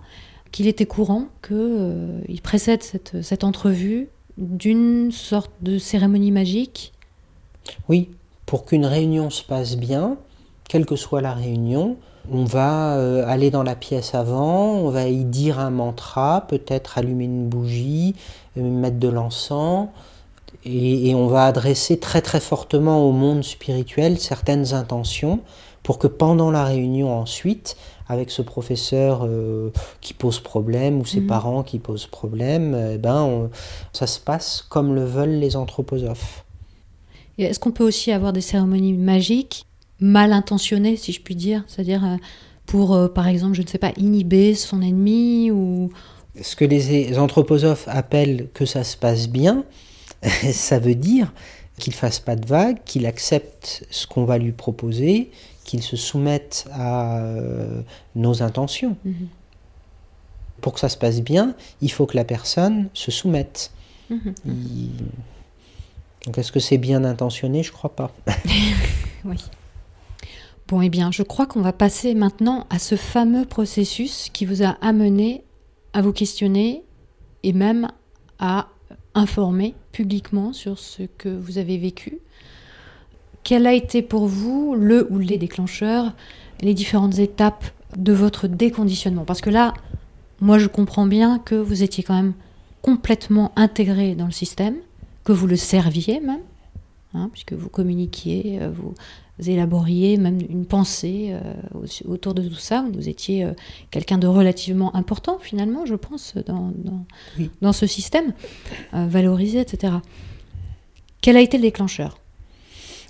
qu'il 0.50 0.66
était 0.66 0.87
courant 0.87 1.28
qu'il 1.47 2.40
précède 2.42 2.83
cette, 2.83 3.23
cette 3.23 3.45
entrevue 3.45 4.09
d'une 4.37 5.12
sorte 5.12 5.52
de 5.61 5.78
cérémonie 5.78 6.33
magique 6.33 6.92
Oui, 7.88 8.11
pour 8.52 8.66
qu'une 8.66 8.85
réunion 8.85 9.30
se 9.30 9.42
passe 9.42 9.78
bien, 9.78 10.18
quelle 10.68 10.85
que 10.85 10.94
soit 10.94 11.23
la 11.23 11.32
réunion, 11.32 11.97
on 12.30 12.44
va 12.44 12.97
euh, 12.99 13.25
aller 13.26 13.50
dans 13.50 13.62
la 13.62 13.75
pièce 13.75 14.14
avant, 14.14 14.73
on 14.75 14.90
va 14.90 15.09
y 15.09 15.25
dire 15.25 15.59
un 15.59 15.71
mantra, 15.71 16.44
peut-être 16.49 16.99
allumer 16.99 17.25
une 17.25 17.49
bougie, 17.49 18.14
euh, 18.59 18.61
mettre 18.61 18.99
de 18.99 19.09
l'encens, 19.09 19.88
et, 20.66 21.14
on 21.14 21.28
va 21.28 21.47
adresser 21.47 21.99
très 21.99 22.21
très 22.21 22.40
fortement 22.40 23.09
au 23.09 23.12
monde 23.12 23.42
spirituel 23.42 24.18
certaines 24.18 24.75
intentions 24.75 25.40
pour 25.82 25.99
que 25.99 26.06
pendant 26.06 26.50
la 26.50 26.64
réunion 26.64 27.11
ensuite, 27.18 27.78
avec 28.06 28.30
ce 28.30 28.42
professeur 28.42 29.25
euh, 29.25 29.73
qui 30.02 30.12
pose 30.12 30.40
problème 30.40 31.00
ou 31.00 31.06
ses 31.06 31.21
mhm. 31.21 31.26
parents 31.26 31.62
qui 31.62 31.78
posent 31.78 32.04
problème, 32.04 32.78
eh 32.92 32.99
ben 32.99 33.49
ça 33.94 34.06
se 34.06 34.21
passe 34.21 34.62
comme 34.68 34.94
le 34.94 35.06
veulent 35.06 35.38
les 35.38 35.56
anthroposophes. 35.56 36.44
Est-ce 37.38 37.58
qu'on 37.58 37.72
peut 37.72 37.84
aussi 37.84 38.12
avoir 38.12 38.32
des 38.32 38.40
cérémonies 38.40 38.92
magiques 38.92 39.66
mal 40.02 40.32
intentionné, 40.32 40.96
si 40.96 41.12
je 41.12 41.20
puis 41.20 41.36
dire, 41.36 41.64
c'est-à-dire 41.68 42.04
euh, 42.04 42.16
pour, 42.66 42.94
euh, 42.94 43.08
par 43.08 43.28
exemple, 43.28 43.54
je 43.54 43.62
ne 43.62 43.66
sais 43.66 43.78
pas, 43.78 43.92
inhiber 43.96 44.54
son 44.54 44.82
ennemi 44.82 45.50
ou... 45.50 45.90
Ce 46.40 46.56
que 46.56 46.64
les 46.64 47.18
anthroposophes 47.18 47.86
appellent 47.88 48.48
que 48.52 48.66
ça 48.66 48.84
se 48.84 48.96
passe 48.96 49.28
bien, 49.28 49.64
ça 50.52 50.78
veut 50.78 50.94
dire 50.94 51.32
qu'il 51.78 51.94
fasse 51.94 52.20
pas 52.20 52.36
de 52.36 52.46
vagues, 52.46 52.78
qu'il 52.84 53.06
accepte 53.06 53.86
ce 53.90 54.06
qu'on 54.06 54.24
va 54.24 54.38
lui 54.38 54.52
proposer, 54.52 55.30
qu'il 55.64 55.82
se 55.82 55.96
soumette 55.96 56.66
à 56.72 57.18
euh, 57.18 57.82
nos 58.14 58.42
intentions. 58.42 58.96
Mhm. 59.04 59.28
Pour 60.60 60.74
que 60.74 60.80
ça 60.80 60.88
se 60.88 60.96
passe 60.96 61.20
bien, 61.20 61.54
il 61.80 61.90
faut 61.90 62.06
que 62.06 62.16
la 62.16 62.24
personne 62.24 62.88
se 62.94 63.10
soumette. 63.10 63.72
Mhm. 64.10 64.34
Donc 66.26 66.38
est-ce 66.38 66.52
que 66.52 66.61
c'est 66.61 66.79
bien 66.79 67.05
intentionné? 67.05 67.62
Je 67.62 67.73
crois 67.73 67.95
pas. 67.95 68.12
oui. 69.25 69.38
Bon, 70.69 70.81
eh 70.81 70.88
bien, 70.88 71.11
je 71.11 71.23
crois 71.23 71.47
qu'on 71.47 71.61
va 71.61 71.73
passer 71.73 72.14
maintenant 72.14 72.67
à 72.71 72.79
ce 72.79 72.95
fameux 72.95 73.45
processus 73.45 74.29
qui 74.33 74.47
vous 74.47 74.62
a 74.62 74.76
amené 74.81 75.45
à 75.93 76.00
vous 76.00 76.12
questionner 76.12 76.85
et 77.43 77.52
même 77.52 77.88
à 78.38 78.69
informer 79.14 79.75
publiquement 79.91 80.52
sur 80.52 80.79
ce 80.79 81.02
que 81.19 81.29
vous 81.29 81.59
avez 81.59 81.76
vécu. 81.76 82.19
Quel 83.45 83.67
a 83.67 83.75
été 83.75 84.02
pour 84.02 84.26
vous 84.26 84.75
le 84.75 85.07
ou 85.11 85.19
les 85.19 85.37
déclencheurs, 85.37 86.12
les 86.61 86.75
différentes 86.75 87.19
étapes 87.19 87.64
de 87.97 88.12
votre 88.12 88.47
déconditionnement? 88.47 89.25
Parce 89.25 89.41
que 89.41 89.50
là, 89.50 89.75
moi, 90.41 90.59
je 90.59 90.69
comprends 90.69 91.07
bien 91.07 91.38
que 91.38 91.55
vous 91.55 91.83
étiez 91.83 92.05
quand 92.05 92.14
même 92.14 92.35
complètement 92.81 93.52
intégré 93.57 94.14
dans 94.14 94.26
le 94.26 94.33
système, 94.33 94.76
que 95.25 95.33
vous 95.33 95.47
le 95.47 95.57
serviez 95.57 96.21
même, 96.21 96.43
hein, 97.14 97.29
puisque 97.33 97.52
vous 97.52 97.69
communiquiez, 97.69 98.59
euh, 98.61 98.71
vous 98.71 98.95
élaboriez 99.49 100.17
même 100.17 100.38
une 100.49 100.67
pensée 100.67 101.31
euh, 101.33 101.87
autour 102.07 102.35
de 102.35 102.47
tout 102.47 102.55
ça. 102.55 102.85
Vous 102.93 103.09
étiez 103.09 103.45
euh, 103.45 103.52
quelqu'un 103.91 104.19
de 104.19 104.26
relativement 104.26 104.95
important, 104.95 105.38
finalement, 105.41 105.87
je 105.87 105.95
pense, 105.95 106.35
dans, 106.47 106.73
dans, 107.61 107.73
ce 107.73 107.87
système, 107.87 108.33
euh, 108.95 109.07
valorisé, 109.07 109.61
etc. 109.61 109.95
Quel 111.21 111.37
a 111.37 111.41
été 111.41 111.57
le 111.57 111.62
déclencheur? 111.62 112.19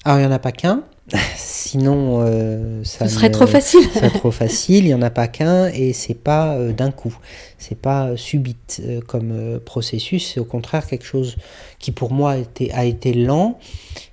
Alors, 0.04 0.18
il 0.18 0.23
n'y 0.23 0.26
en 0.26 0.32
a 0.32 0.38
pas 0.38 0.52
qu'un. 0.52 0.82
Sinon, 1.37 2.21
euh, 2.23 2.82
ça 2.85 3.09
Ce 3.09 3.14
serait 3.14 3.30
trop 3.30 3.47
facile. 3.47 3.82
serait 3.94 4.11
trop 4.11 4.30
facile. 4.30 4.85
Il 4.85 4.88
n'y 4.88 4.94
en 4.94 5.02
a 5.02 5.11
pas 5.11 5.28
qu'un 5.28 5.66
et 5.66 5.92
c'est 5.92 6.14
pas 6.14 6.54
euh, 6.54 6.73
d'un 6.73 6.90
coup. 6.90 7.16
C'est 7.59 7.78
pas 7.78 8.09
euh, 8.09 8.16
subite 8.16 8.82
comme 9.06 9.61
processus. 9.64 10.32
C'est 10.32 10.40
au 10.40 10.44
contraire 10.44 10.87
quelque 10.87 11.04
chose 11.04 11.37
qui 11.78 11.92
pour 11.92 12.12
moi 12.12 12.32
a 12.32 12.37
été, 12.38 12.73
a 12.73 12.85
été 12.85 13.12
lent. 13.12 13.59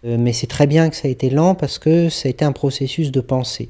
mais 0.03 0.33
c'est 0.33 0.47
très 0.47 0.67
bien 0.67 0.89
que 0.89 0.95
ça 0.95 1.07
a 1.07 1.11
été 1.11 1.29
lent 1.29 1.55
parce 1.55 1.79
que 1.79 2.09
ça 2.09 2.27
a 2.27 2.29
été 2.29 2.45
un 2.45 2.51
processus 2.51 3.11
de 3.11 3.21
pensée. 3.21 3.69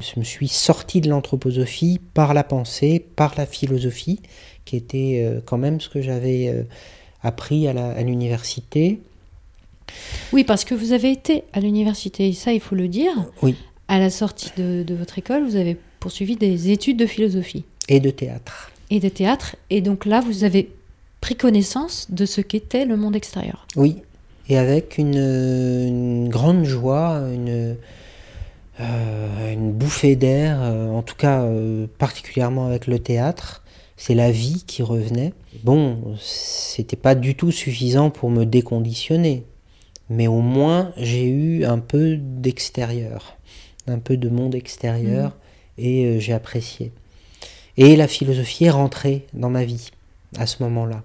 Je 0.00 0.18
me 0.20 0.24
suis 0.24 0.48
sorti 0.48 1.00
de 1.00 1.08
l'anthroposophie 1.08 2.00
par 2.14 2.34
la 2.34 2.44
pensée, 2.44 3.04
par 3.16 3.34
la 3.36 3.46
philosophie, 3.46 4.20
qui 4.64 4.76
était 4.76 5.40
quand 5.44 5.58
même 5.58 5.80
ce 5.80 5.88
que 5.88 6.00
j'avais 6.00 6.66
appris 7.22 7.66
à 7.66 8.02
l'université. 8.02 9.00
Oui, 10.32 10.44
parce 10.44 10.64
que 10.64 10.74
vous 10.74 10.92
avez 10.92 11.10
été 11.10 11.44
à 11.52 11.60
l'université, 11.60 12.32
ça 12.32 12.52
il 12.52 12.60
faut 12.60 12.74
le 12.74 12.88
dire. 12.88 13.12
Oui. 13.42 13.56
À 13.88 13.98
la 13.98 14.10
sortie 14.10 14.50
de, 14.56 14.94
votre 14.94 15.18
école, 15.18 15.44
vous 15.44 15.56
avez 15.56 15.76
poursuivi 16.00 16.36
des 16.36 16.70
études 16.70 16.98
de 16.98 17.06
philosophie. 17.06 17.64
Et 17.88 18.00
de 18.00 18.10
théâtre. 18.10 18.70
Et 18.90 19.00
de 19.00 19.08
théâtre. 19.08 19.56
Et 19.70 19.80
donc 19.80 20.04
là, 20.04 20.20
vous 20.20 20.44
avez 20.44 20.70
pris 21.20 21.36
connaissance 21.36 22.06
de 22.10 22.26
ce 22.26 22.40
qu'était 22.40 22.84
le 22.84 22.96
monde 22.96 23.16
extérieur. 23.16 23.66
Oui. 23.76 23.96
Et 24.50 24.58
avec 24.58 24.98
une, 24.98 26.28
grande 26.28 26.64
joie, 26.64 27.22
une, 27.34 27.76
euh, 28.80 29.52
une 29.52 29.72
bouffée 29.72 30.16
d'air, 30.16 30.58
euh, 30.62 30.88
en 30.90 31.02
tout 31.02 31.16
cas 31.16 31.42
euh, 31.42 31.86
particulièrement 31.98 32.66
avec 32.66 32.86
le 32.86 32.98
théâtre. 32.98 33.62
C'est 33.96 34.14
la 34.14 34.30
vie 34.30 34.62
qui 34.66 34.82
revenait. 34.82 35.32
Bon, 35.64 36.14
c'était 36.20 36.96
pas 36.96 37.16
du 37.16 37.34
tout 37.34 37.50
suffisant 37.50 38.10
pour 38.10 38.30
me 38.30 38.44
déconditionner 38.44 39.44
mais 40.10 40.26
au 40.26 40.40
moins 40.40 40.92
j'ai 40.96 41.26
eu 41.28 41.64
un 41.64 41.78
peu 41.78 42.16
d'extérieur, 42.16 43.36
un 43.86 43.98
peu 43.98 44.16
de 44.16 44.28
monde 44.28 44.54
extérieur, 44.54 45.30
mhm. 45.78 45.84
et 45.84 46.04
euh, 46.04 46.18
j'ai 46.18 46.32
apprécié. 46.32 46.92
Et 47.76 47.96
la 47.96 48.08
philosophie 48.08 48.64
est 48.64 48.70
rentrée 48.70 49.26
dans 49.34 49.50
ma 49.50 49.64
vie 49.64 49.90
à 50.36 50.46
ce 50.46 50.62
moment-là. 50.62 51.02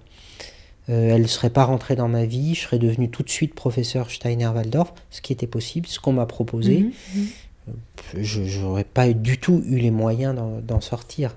Euh, 0.90 1.14
elle 1.14 1.22
ne 1.22 1.26
serait 1.26 1.50
pas 1.50 1.64
rentrée 1.64 1.96
dans 1.96 2.08
ma 2.08 2.26
vie, 2.26 2.54
je 2.54 2.62
serais 2.62 2.78
devenu 2.78 3.08
tout 3.08 3.22
de 3.22 3.30
suite 3.30 3.54
professeur 3.54 4.10
Steiner-Waldorf, 4.10 4.92
ce 5.10 5.22
qui 5.22 5.32
était 5.32 5.46
possible, 5.46 5.86
ce 5.86 5.98
qu'on 5.98 6.12
m'a 6.12 6.26
proposé. 6.26 6.80
Mhm, 6.80 6.92
mhm. 7.14 7.26
Euh, 7.68 7.72
je 8.20 8.60
n'aurais 8.60 8.84
pas 8.84 9.10
du 9.12 9.38
tout 9.38 9.62
eu 9.66 9.78
les 9.78 9.90
moyens 9.90 10.36
d'en 10.62 10.80
sortir. 10.80 11.34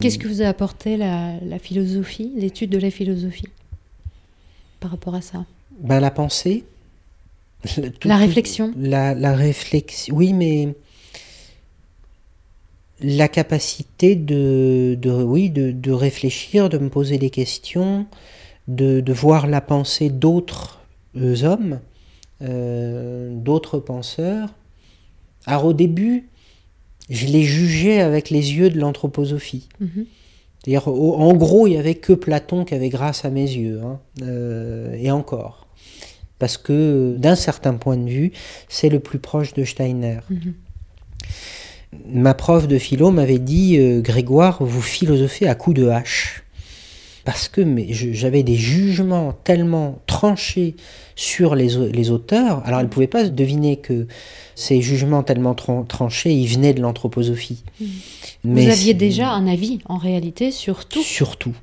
Qu'est-ce 0.00 0.18
que 0.18 0.28
vous 0.28 0.42
a 0.42 0.46
apporté 0.46 0.96
la, 0.96 1.38
la 1.40 1.58
philosophie, 1.58 2.32
l'étude 2.36 2.70
de 2.70 2.78
la 2.78 2.90
philosophie, 2.90 3.48
par 4.80 4.92
rapport 4.92 5.14
à 5.14 5.20
ça? 5.20 5.44
Ben, 5.80 6.00
La 6.00 6.10
pensée, 6.10 6.64
la 8.04 8.16
réflexion. 8.16 8.72
La, 8.76 9.34
réflexion, 9.34 10.14
oui, 10.14 10.32
mais 10.32 10.74
la 13.00 13.28
capacité 13.28 14.16
de, 14.16 14.96
oui, 15.04 15.50
de, 15.50 15.92
réfléchir, 15.92 16.68
de 16.68 16.78
me 16.78 16.88
poser 16.88 17.18
des 17.18 17.30
questions, 17.30 18.06
de, 18.66 19.02
voir 19.12 19.46
la 19.46 19.60
pensée 19.60 20.10
d'autres 20.10 20.80
euh, 21.16 21.42
hommes, 21.42 21.80
euh, 22.42 23.30
d'autres 23.34 23.78
penseurs. 23.78 24.50
Alors 25.46 25.66
au 25.66 25.72
début, 25.72 26.28
je 27.08 27.26
les 27.26 27.42
jugeais 27.42 28.00
avec 28.00 28.30
les 28.30 28.54
yeux 28.54 28.70
de 28.70 28.78
l'anthroposophie. 28.78 29.68
Mhm. 29.80 30.06
C'est-à-dire, 30.58 30.88
en 30.88 31.32
gros, 31.34 31.66
il 31.66 31.70
n'y 31.70 31.76
avait 31.78 31.94
que 31.94 32.12
Platon 32.12 32.64
qui 32.64 32.74
avait 32.74 32.88
grâce 32.88 33.24
à 33.24 33.30
mes 33.30 33.48
yeux, 33.48 33.80
hein, 33.82 34.00
euh, 34.22 34.92
et 34.98 35.10
encore 35.12 35.67
parce 36.38 36.56
que 36.56 37.16
d'un 37.18 37.34
certain 37.34 37.74
point 37.74 37.96
de 37.96 38.08
vue, 38.08 38.32
c'est 38.68 38.88
le 38.88 39.00
plus 39.00 39.18
proche 39.18 39.54
de 39.54 39.64
Steiner. 39.64 40.18
Mhm. 40.30 40.54
Ma 42.06 42.34
prof 42.34 42.68
de 42.68 42.78
philo 42.78 43.10
m'avait 43.10 43.38
dit 43.38 43.78
euh, 43.78 44.00
Grégoire, 44.00 44.58
vous 44.62 44.82
philosophez 44.82 45.48
à 45.48 45.54
coups 45.54 45.76
de 45.76 45.88
hache. 45.88 46.44
Parce 47.24 47.48
que 47.48 47.62
j'avais 47.90 48.42
des 48.42 48.54
jugements 48.54 49.32
tellement 49.44 50.00
tranchés 50.06 50.76
sur 51.14 51.54
les, 51.54 52.10
auteurs. 52.10 52.62
Alors 52.64 52.80
elle 52.80 52.86
ne 52.86 52.90
pouvait 52.90 53.06
pas 53.06 53.24
deviner 53.24 53.76
que 53.76 54.06
ces 54.54 54.80
jugements 54.80 55.22
tellement 55.22 55.54
tranchés, 55.54 56.32
ils 56.32 56.46
venaient 56.46 56.72
de 56.72 56.80
l'anthroposophie. 56.80 57.64
Mhm. 57.80 57.88
Vous 58.44 58.68
aviez 58.68 58.94
déjà 58.94 59.30
un 59.30 59.46
avis, 59.46 59.80
en 59.86 59.98
réalité, 59.98 60.50
sur 60.50 60.86
tout? 60.86 61.02
Sur 61.02 61.36
tout. 61.36 61.54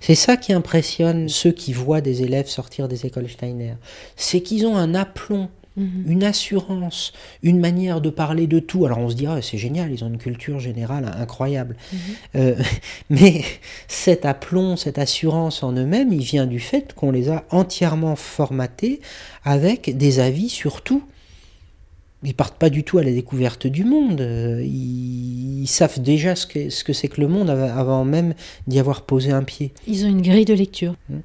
C'est 0.00 0.14
ça 0.14 0.36
qui 0.36 0.52
impressionne 0.52 1.28
ceux 1.28 1.52
qui 1.52 1.72
voient 1.72 2.00
des 2.00 2.22
élèves 2.22 2.48
sortir 2.48 2.88
des 2.88 3.06
écoles 3.06 3.28
Steiner. 3.28 3.74
C'est 4.16 4.40
qu'ils 4.40 4.66
ont 4.66 4.76
un 4.76 4.94
aplomb, 4.94 5.48
mhm. 5.76 6.04
une 6.06 6.24
assurance, 6.24 7.12
une 7.42 7.58
manière 7.58 8.00
de 8.00 8.10
parler 8.10 8.46
de 8.46 8.60
tout. 8.60 8.86
Alors 8.86 8.98
on 8.98 9.08
se 9.08 9.14
dit, 9.14 9.26
ah, 9.26 9.40
c'est 9.42 9.58
génial, 9.58 9.92
ils 9.92 10.04
ont 10.04 10.08
une 10.08 10.18
culture 10.18 10.60
générale 10.60 11.10
incroyable. 11.18 11.76
Mhm. 11.92 11.98
Euh, 12.36 12.54
mais 13.10 13.42
cet 13.88 14.24
aplomb, 14.24 14.76
cette 14.76 14.98
assurance 14.98 15.62
en 15.62 15.72
eux-mêmes, 15.72 16.12
il 16.12 16.22
vient 16.22 16.46
du 16.46 16.60
fait 16.60 16.94
qu'on 16.94 17.10
les 17.10 17.30
a 17.30 17.44
entièrement 17.50 18.16
formatés 18.16 19.00
avec 19.44 19.96
des 19.96 20.20
avis 20.20 20.48
sur 20.48 20.82
tout 20.82 21.02
ils 22.24 22.34
partent 22.34 22.58
pas 22.58 22.70
du 22.70 22.84
tout 22.84 22.98
à 22.98 23.02
la 23.02 23.12
découverte 23.12 23.66
du 23.66 23.84
monde. 23.84 24.20
Euh, 24.20 24.62
ils, 24.64 25.66
savent 25.66 26.00
déjà 26.00 26.36
ce 26.36 26.46
que, 26.46 26.70
ce 26.70 26.84
que 26.84 26.92
c'est 26.92 27.08
que 27.08 27.20
le 27.20 27.28
monde 27.28 27.50
avant 27.50 28.04
même 28.04 28.34
d'y 28.66 28.78
avoir 28.78 29.02
posé 29.02 29.30
un 29.30 29.42
pied. 29.42 29.72
Ils 29.86 30.04
ont 30.04 30.08
une 30.08 30.22
grille 30.22 30.44
de 30.44 30.54
lecture. 30.54 30.94
Mmh. 31.08 31.16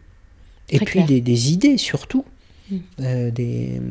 Et 0.71 0.79
puis 0.79 1.03
des, 1.03 1.51
idées 1.51 1.77
surtout. 1.77 2.25
Mmh. 2.69 2.77
Euh, 3.01 3.31
des... 3.31 3.81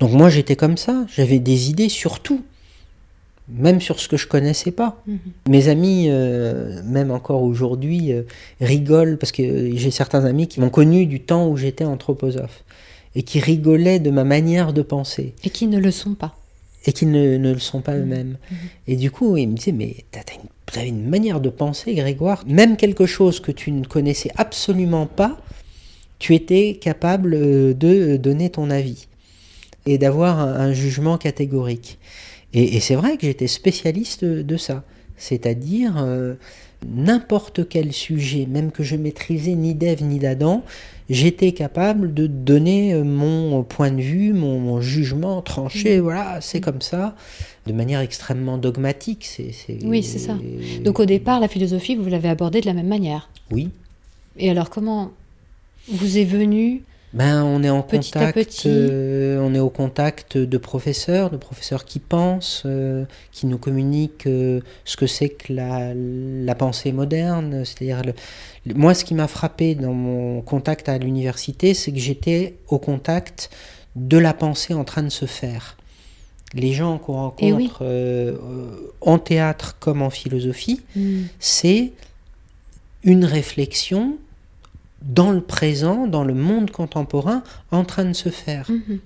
Donc 0.00 0.12
moi 0.12 0.30
j'étais 0.30 0.56
comme 0.56 0.76
ça, 0.76 1.06
j'avais 1.14 1.38
des 1.38 1.70
idées 1.70 1.88
sur 1.88 2.20
tout. 2.20 2.42
même 3.48 3.80
sur 3.80 4.00
ce 4.00 4.08
que 4.08 4.16
je 4.16 4.26
connaissais 4.26 4.70
pas. 4.70 5.02
Mes 5.48 5.68
amis, 5.68 6.06
euh, 6.08 6.82
même 6.84 7.10
encore 7.10 7.42
aujourd'hui, 7.42 8.12
euh, 8.12 8.22
rigolent 8.60 9.18
parce 9.18 9.32
que 9.32 9.76
j'ai 9.76 9.90
certains 9.90 10.24
amis 10.24 10.48
qui 10.48 10.60
m'ont 10.60 10.70
connu 10.70 11.06
du 11.06 11.20
temps 11.20 11.48
où 11.48 11.56
j'étais 11.56 11.84
anthroposophe 11.84 12.64
et 13.14 13.22
qui 13.22 13.40
rigolaient 13.40 14.00
de 14.00 14.10
ma 14.10 14.24
manière 14.24 14.72
de 14.72 14.82
penser 14.82 15.34
Et 15.44 15.50
qui 15.50 15.66
ne 15.66 15.78
le 15.78 15.90
sont 15.90 16.14
pas. 16.14 16.36
et 16.86 16.92
qui 16.92 17.06
ne, 17.06 17.36
ne 17.36 17.52
le 17.52 17.60
sont 17.60 17.80
pas 17.80 17.96
eux-mêmes. 17.96 18.36
Mhm. 18.50 18.56
Et 18.88 18.96
du 18.96 19.10
coup, 19.10 19.36
ils 19.36 19.48
me 19.48 19.56
disaient, 19.56 19.72
mais 19.72 19.96
t'as 20.10 20.20
t'as 20.66 20.84
une, 20.84 21.08
manière 21.08 21.40
de 21.40 21.48
penser, 21.48 21.94
Grégoire, 21.94 22.42
même 22.46 22.76
quelque 22.76 23.06
chose 23.06 23.40
que 23.40 23.52
tu 23.52 23.70
ne 23.70 23.84
connaissais 23.84 24.30
absolument 24.36 25.06
pas, 25.06 25.40
tu 26.18 26.34
étais 26.34 26.78
capable 26.80 27.34
euh, 27.34 27.74
de 27.74 28.16
donner 28.16 28.50
ton 28.50 28.70
avis 28.70 29.06
et 29.86 29.98
d'avoir 29.98 30.40
un, 30.40 30.54
un 30.54 30.72
jugement 30.72 31.16
catégorique. 31.18 31.98
Et, 32.52 32.76
et 32.76 32.80
c'est 32.80 32.94
vrai 32.94 33.16
que 33.16 33.26
j'étais 33.26 33.46
spécialiste 33.46 34.24
de 34.24 34.56
ça, 34.56 34.84
c'est-à-dire 35.16 35.96
euh, 35.98 36.34
n'importe 36.94 37.68
quel 37.68 37.92
sujet, 37.92 38.46
même 38.50 38.70
que 38.70 38.82
je 38.82 38.96
maîtrisais 38.96 39.54
ni 39.54 39.74
d'Ève 39.74 40.02
ni 40.02 40.18
d'Adam, 40.18 40.62
j'étais 41.10 41.52
capable 41.52 42.14
de 42.14 42.26
donner 42.26 42.94
euh, 42.94 43.04
mon 43.04 43.62
point 43.62 43.90
de 43.90 44.00
vue, 44.00 44.32
mon, 44.32 44.58
mon 44.58 44.80
jugement 44.80 45.42
tranché, 45.42 46.00
voilà, 46.00 46.40
c'est 46.40 46.60
comme 46.60 46.80
ça, 46.80 47.14
de 47.66 47.72
manière 47.72 48.00
extrêmement 48.00 48.58
dogmatique. 48.58 49.24
C'est- 49.24 49.78
Oui, 49.84 50.02
c'est 50.02 50.18
ça. 50.18 50.36
Donc 50.84 51.00
au 51.00 51.04
départ, 51.04 51.40
la 51.40 51.48
philosophie, 51.48 51.94
vous 51.96 52.08
l'avez 52.08 52.28
abordée 52.28 52.60
de 52.60 52.66
la 52.66 52.74
même 52.74 52.88
manière. 52.88 53.28
Oui. 53.50 53.68
Et 54.36 54.50
alors 54.50 54.70
comment 54.70 55.10
vous 55.88 56.18
est 56.18 56.24
venu 56.24 56.82
Ben, 57.14 57.44
on 57.44 57.62
est 57.62 57.70
en 57.70 57.82
Petit 57.82 58.10
contact, 58.10 58.34
petit. 58.36 58.64
euh, 58.68 59.38
on 59.40 59.54
est 59.54 59.60
au 59.60 59.70
contact 59.70 60.36
de 60.36 60.58
professeurs, 60.58 61.30
de 61.30 61.36
professeurs 61.36 61.84
qui 61.84 62.00
pensent, 62.00 62.64
euh, 62.66 63.04
qui 63.30 63.46
nous 63.46 63.56
communiquent 63.58 64.26
euh, 64.26 64.60
ce 64.84 64.96
que 64.96 65.06
c'est 65.06 65.28
que 65.28 65.52
la, 65.52 65.92
la 65.94 66.54
pensée 66.56 66.90
moderne. 66.90 67.64
C'est-à-dire, 67.64 68.02
moi, 68.74 68.94
ce 68.94 69.04
qui 69.04 69.14
m'a 69.14 69.28
frappé 69.28 69.76
dans 69.76 69.92
mon 69.94 70.40
contact 70.42 70.88
à 70.88 70.98
l'université, 70.98 71.72
c'est 71.72 71.92
que 71.92 71.98
j'étais 72.00 72.56
au 72.68 72.78
contact 72.80 73.48
de 73.94 74.18
la 74.18 74.34
pensée 74.34 74.74
en 74.74 74.82
train 74.82 75.04
de 75.04 75.08
se 75.08 75.26
faire. 75.26 75.76
Les 76.52 76.72
gens 76.72 76.98
qu'on 76.98 77.12
rencontre 77.14 77.42
Eh 77.46 77.52
oui. 77.52 77.70
euh, 77.80 78.36
en 79.00 79.18
théâtre 79.20 79.76
comme 79.78 80.02
en 80.02 80.10
philosophie, 80.10 80.80
Hmm. 80.96 81.22
c'est 81.38 81.92
une 83.04 83.24
réflexion 83.24 84.16
dans 85.04 85.30
le 85.30 85.40
présent, 85.40 86.06
dans 86.06 86.24
le 86.24 86.34
monde 86.34 86.70
contemporain, 86.70 87.42
en 87.70 87.84
train 87.84 88.04
de 88.04 88.12
se 88.14 88.28
faire. 88.30 88.70
Mhm. 88.70 88.98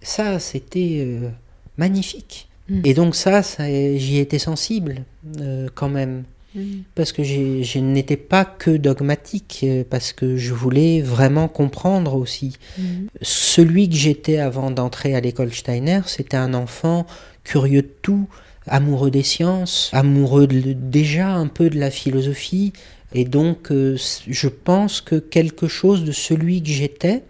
Ça, 0.00 0.38
c'était 0.38 0.98
euh, 1.00 1.28
magnifique. 1.76 2.48
Mm. 2.68 2.80
Et 2.84 2.94
donc 2.94 3.14
ça, 3.14 3.42
ça 3.42 3.64
j'y 3.68 4.18
étais 4.18 4.38
sensible 4.38 5.04
euh, 5.40 5.68
quand 5.74 5.88
même. 5.88 6.24
Mhm. 6.54 6.82
Parce 6.94 7.12
que 7.12 7.22
je 7.24 7.78
n'étais 7.78 8.16
pas 8.18 8.44
que 8.44 8.70
dogmatique, 8.76 9.60
euh, 9.64 9.84
parce 9.88 10.12
que 10.12 10.36
je 10.36 10.52
voulais 10.52 11.00
vraiment 11.00 11.48
comprendre 11.48 12.14
aussi. 12.14 12.56
Mhm. 12.78 13.08
Celui 13.22 13.88
que 13.88 13.94
j'étais 13.96 14.38
avant 14.38 14.70
d'entrer 14.70 15.14
à 15.14 15.20
l'école 15.20 15.52
Steiner, 15.52 16.00
c'était 16.06 16.36
un 16.36 16.52
enfant 16.54 17.06
curieux 17.44 17.82
de 17.82 17.90
tout, 18.02 18.28
amoureux 18.66 19.10
des 19.10 19.22
sciences, 19.22 19.90
amoureux 19.92 20.46
de- 20.46 20.72
déjà 20.74 21.30
un 21.34 21.46
peu 21.48 21.70
de 21.70 21.78
la 21.78 21.90
philosophie. 21.90 22.72
Et 23.14 23.24
donc, 23.24 23.70
euh, 23.70 23.96
je 24.26 24.48
pense 24.48 25.00
que 25.00 25.16
quelque 25.16 25.68
chose 25.68 26.04
de 26.04 26.12
celui 26.12 26.62
que 26.62 26.70
j'étais 26.70 27.22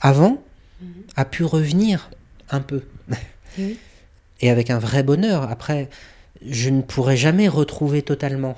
avant 0.00 0.42
a 1.16 1.24
pu 1.24 1.44
revenir 1.44 2.10
un 2.50 2.60
peu. 2.60 2.82
Et 4.40 4.50
avec 4.50 4.70
un 4.70 4.78
vrai 4.78 5.02
bonheur. 5.02 5.50
Après, 5.50 5.88
je 6.46 6.70
ne 6.70 6.82
pourrai 6.82 7.16
jamais 7.16 7.48
retrouver 7.48 8.02
totalement 8.02 8.56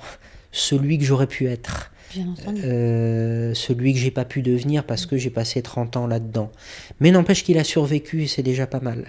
celui 0.51 0.97
que 0.97 1.03
j'aurais 1.03 1.27
pu 1.27 1.47
être. 1.47 1.91
Bien 2.13 2.29
entendu. 2.29 2.61
Euh, 2.63 3.53
celui 3.53 3.93
que 3.93 3.99
j'ai 3.99 4.11
pas 4.11 4.23
pu 4.23 4.41
devenir 4.41 4.83
parce 4.83 5.05
que 5.05 5.17
j'ai 5.17 5.31
passé 5.31 5.61
30 5.61 5.97
ans 5.97 6.07
là-dedans. 6.07 6.51
Mais 6.99 7.11
n'empêche 7.11 7.43
qu'il 7.43 7.57
a 7.57 7.63
survécu 7.63 8.23
et 8.23 8.27
c'est 8.27 8.43
déjà 8.43 8.67
pas 8.67 8.79
mal. 8.79 9.05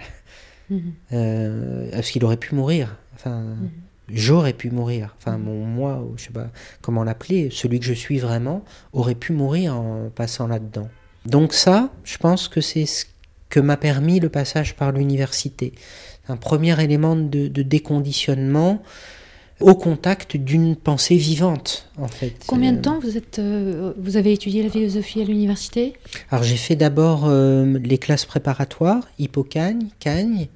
Mhm. 0.69 0.93
Euh, 1.13 1.91
parce 1.91 2.09
qu'il 2.09 2.25
aurait 2.25 2.37
pu 2.37 2.55
mourir? 2.55 2.97
Enfin, 3.13 3.55
j'aurais 4.09 4.53
pu 4.53 4.69
mourir. 4.71 5.15
Enfin, 5.17 5.37
mon 5.37 5.65
moi, 5.65 5.99
ou 6.03 6.17
je 6.17 6.25
sais 6.25 6.31
pas 6.31 6.49
comment 6.81 7.03
l'appeler, 7.03 7.49
celui 7.51 7.79
que 7.79 7.85
je 7.85 7.93
suis 7.93 8.19
vraiment, 8.19 8.63
aurait 8.93 9.15
pu 9.15 9.33
mourir 9.33 9.75
en 9.75 10.09
passant 10.13 10.47
là-dedans. 10.47 10.89
Donc 11.25 11.53
ça, 11.53 11.89
je 12.03 12.17
pense 12.17 12.47
que 12.47 12.61
c'est 12.61 12.85
ce 12.85 13.05
que 13.49 13.59
m'a 13.59 13.77
permis 13.77 14.19
le 14.19 14.29
passage 14.29 14.75
par 14.75 14.91
l'université. 14.91 15.73
Un 16.27 16.37
premier 16.37 16.81
élément 16.83 17.15
de, 17.15 17.47
de 17.47 17.61
déconditionnement 17.61 18.81
au 19.61 19.73
contact 19.73 20.35
d'une 20.35 20.75
pensée 20.75 21.15
vivante, 21.15 21.89
en 21.97 22.09
fait. 22.09 22.33
Combien 22.45 22.73
de 22.73 22.79
Euh, 22.79 22.81
temps 22.81 22.99
vous 22.99 23.15
êtes, 23.15 23.39
euh, 23.39 23.93
vous 23.97 24.17
avez 24.17 24.33
étudié 24.33 24.61
la 24.63 24.69
philosophie 24.69 25.21
à 25.21 25.23
l'université? 25.23 25.93
Alors 26.29 26.43
j'ai 26.43 26.57
fait 26.57 26.75
d'abord 26.75 27.23
euh, 27.25 27.79
les 27.79 27.97
classes 27.97 28.25
préparatoires, 28.25 29.07
Hippocagne, 29.17 29.87
Cagne, 29.99 30.47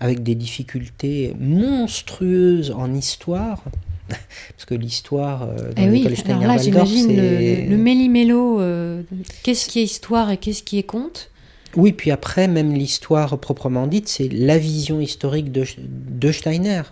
avec 0.00 0.22
des 0.22 0.34
difficultés 0.34 1.34
monstrueuses 1.38 2.70
en 2.70 2.94
histoire, 2.94 3.62
parce 4.08 4.64
que 4.66 4.74
l'histoire 4.74 5.42
euh, 5.42 5.72
dans 5.72 5.82
Eh 5.82 5.88
oui, 5.88 6.06
alors 6.26 6.42
là 6.42 6.56
j'imagine 6.56 7.16
le, 7.16 7.68
le 7.70 7.76
méli-mélo, 7.76 8.60
euh, 8.60 9.02
qu'est-ce 9.42 9.68
qui 9.68 9.80
est 9.80 9.84
histoire 9.84 10.30
et 10.30 10.36
qu'est-ce 10.36 10.62
qui 10.62 10.78
est 10.78 10.84
conte? 10.84 11.30
Oui, 11.76 11.92
puis 11.92 12.10
après, 12.10 12.48
même 12.48 12.72
l'histoire 12.72 13.38
proprement 13.38 13.86
dite, 13.86 14.08
c'est 14.08 14.28
la 14.32 14.56
vision 14.56 15.00
historique 15.00 15.52
de, 15.52 15.64
de 15.78 16.32
Steiner. 16.32 16.82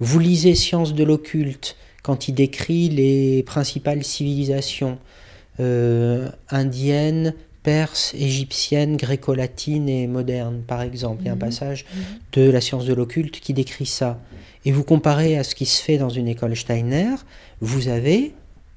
Vous 0.00 0.18
lisez 0.18 0.54
Sciences 0.54 0.94
de 0.94 1.04
l'occulte, 1.04 1.76
quand 2.02 2.26
il 2.26 2.34
décrit 2.34 2.88
les 2.88 3.44
principales 3.44 4.02
civilisations 4.02 4.98
euh, 5.60 6.28
indiennes, 6.50 7.34
perses, 7.62 8.12
égyptiennes, 8.14 8.96
gréco-latines 8.96 9.88
et 9.88 10.06
modernes, 10.06 10.62
par 10.66 10.82
exemple. 10.82 11.22
Il 11.22 11.26
y 11.26 11.28
a 11.28 11.32
un 11.32 11.36
Mhm. 11.36 11.40
passage 11.40 11.84
de 12.32 12.50
la 12.50 12.60
science 12.60 12.84
de 12.84 12.94
l'occulte 12.94 13.40
qui 13.40 13.52
décrit 13.54 13.86
ça. 13.86 14.18
Et 14.64 14.72
vous 14.72 14.84
comparez 14.84 15.36
à 15.38 15.44
ce 15.44 15.54
qui 15.54 15.66
se 15.66 15.82
fait 15.82 15.98
dans 15.98 16.08
une 16.08 16.28
école 16.28 16.56
Steiner, 16.56 17.14
vous 17.60 17.88
avez 17.88 18.32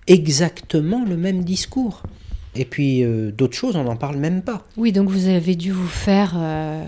exactement 0.08 1.04
le 1.08 1.17
même 1.17 1.43
discours. 1.43 2.04
Et 2.56 2.65
puis 2.65 3.04
euh, 3.04 3.32
d'autres 3.32 3.56
choses, 3.58 3.76
on 3.76 3.84
n'en 3.84 3.95
parle 3.98 4.17
même 4.17 4.41
pas. 4.41 4.65
Oui, 4.78 4.91
donc 4.91 5.10
vous 5.10 5.28
avez 5.28 5.56
dû 5.56 5.71
vous 5.71 5.88
faire... 5.88 6.34
euh, 6.38 6.84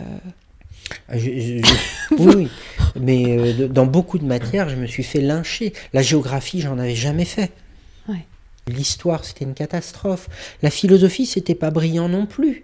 Ah, 1.09 1.17
je- 1.17 1.31
je- 1.39 1.57
je- 1.57 2.15
oui, 2.17 2.33
oui. 2.35 2.47
mais 2.99 3.37
euh, 3.37 3.67
dans 3.67 3.85
beaucoup 3.85 4.17
de 4.17 4.23
matières, 4.25 4.69
je 4.69 4.75
me 4.75 4.87
suis 4.87 5.03
fait 5.03 5.19
lyncher. 5.19 5.73
La 5.93 6.01
géographie, 6.01 6.61
j'en 6.61 6.77
avais 6.79 6.95
jamais 6.95 7.25
fait. 7.25 7.51
L'histoire, 8.67 9.23
c'était 9.25 9.45
une 9.45 9.53
catastrophe. 9.53 10.27
La 10.61 10.69
philosophie, 10.69 11.25
c'était 11.25 11.55
pas 11.55 11.71
brillant 11.71 12.09
non 12.09 12.25
plus, 12.25 12.63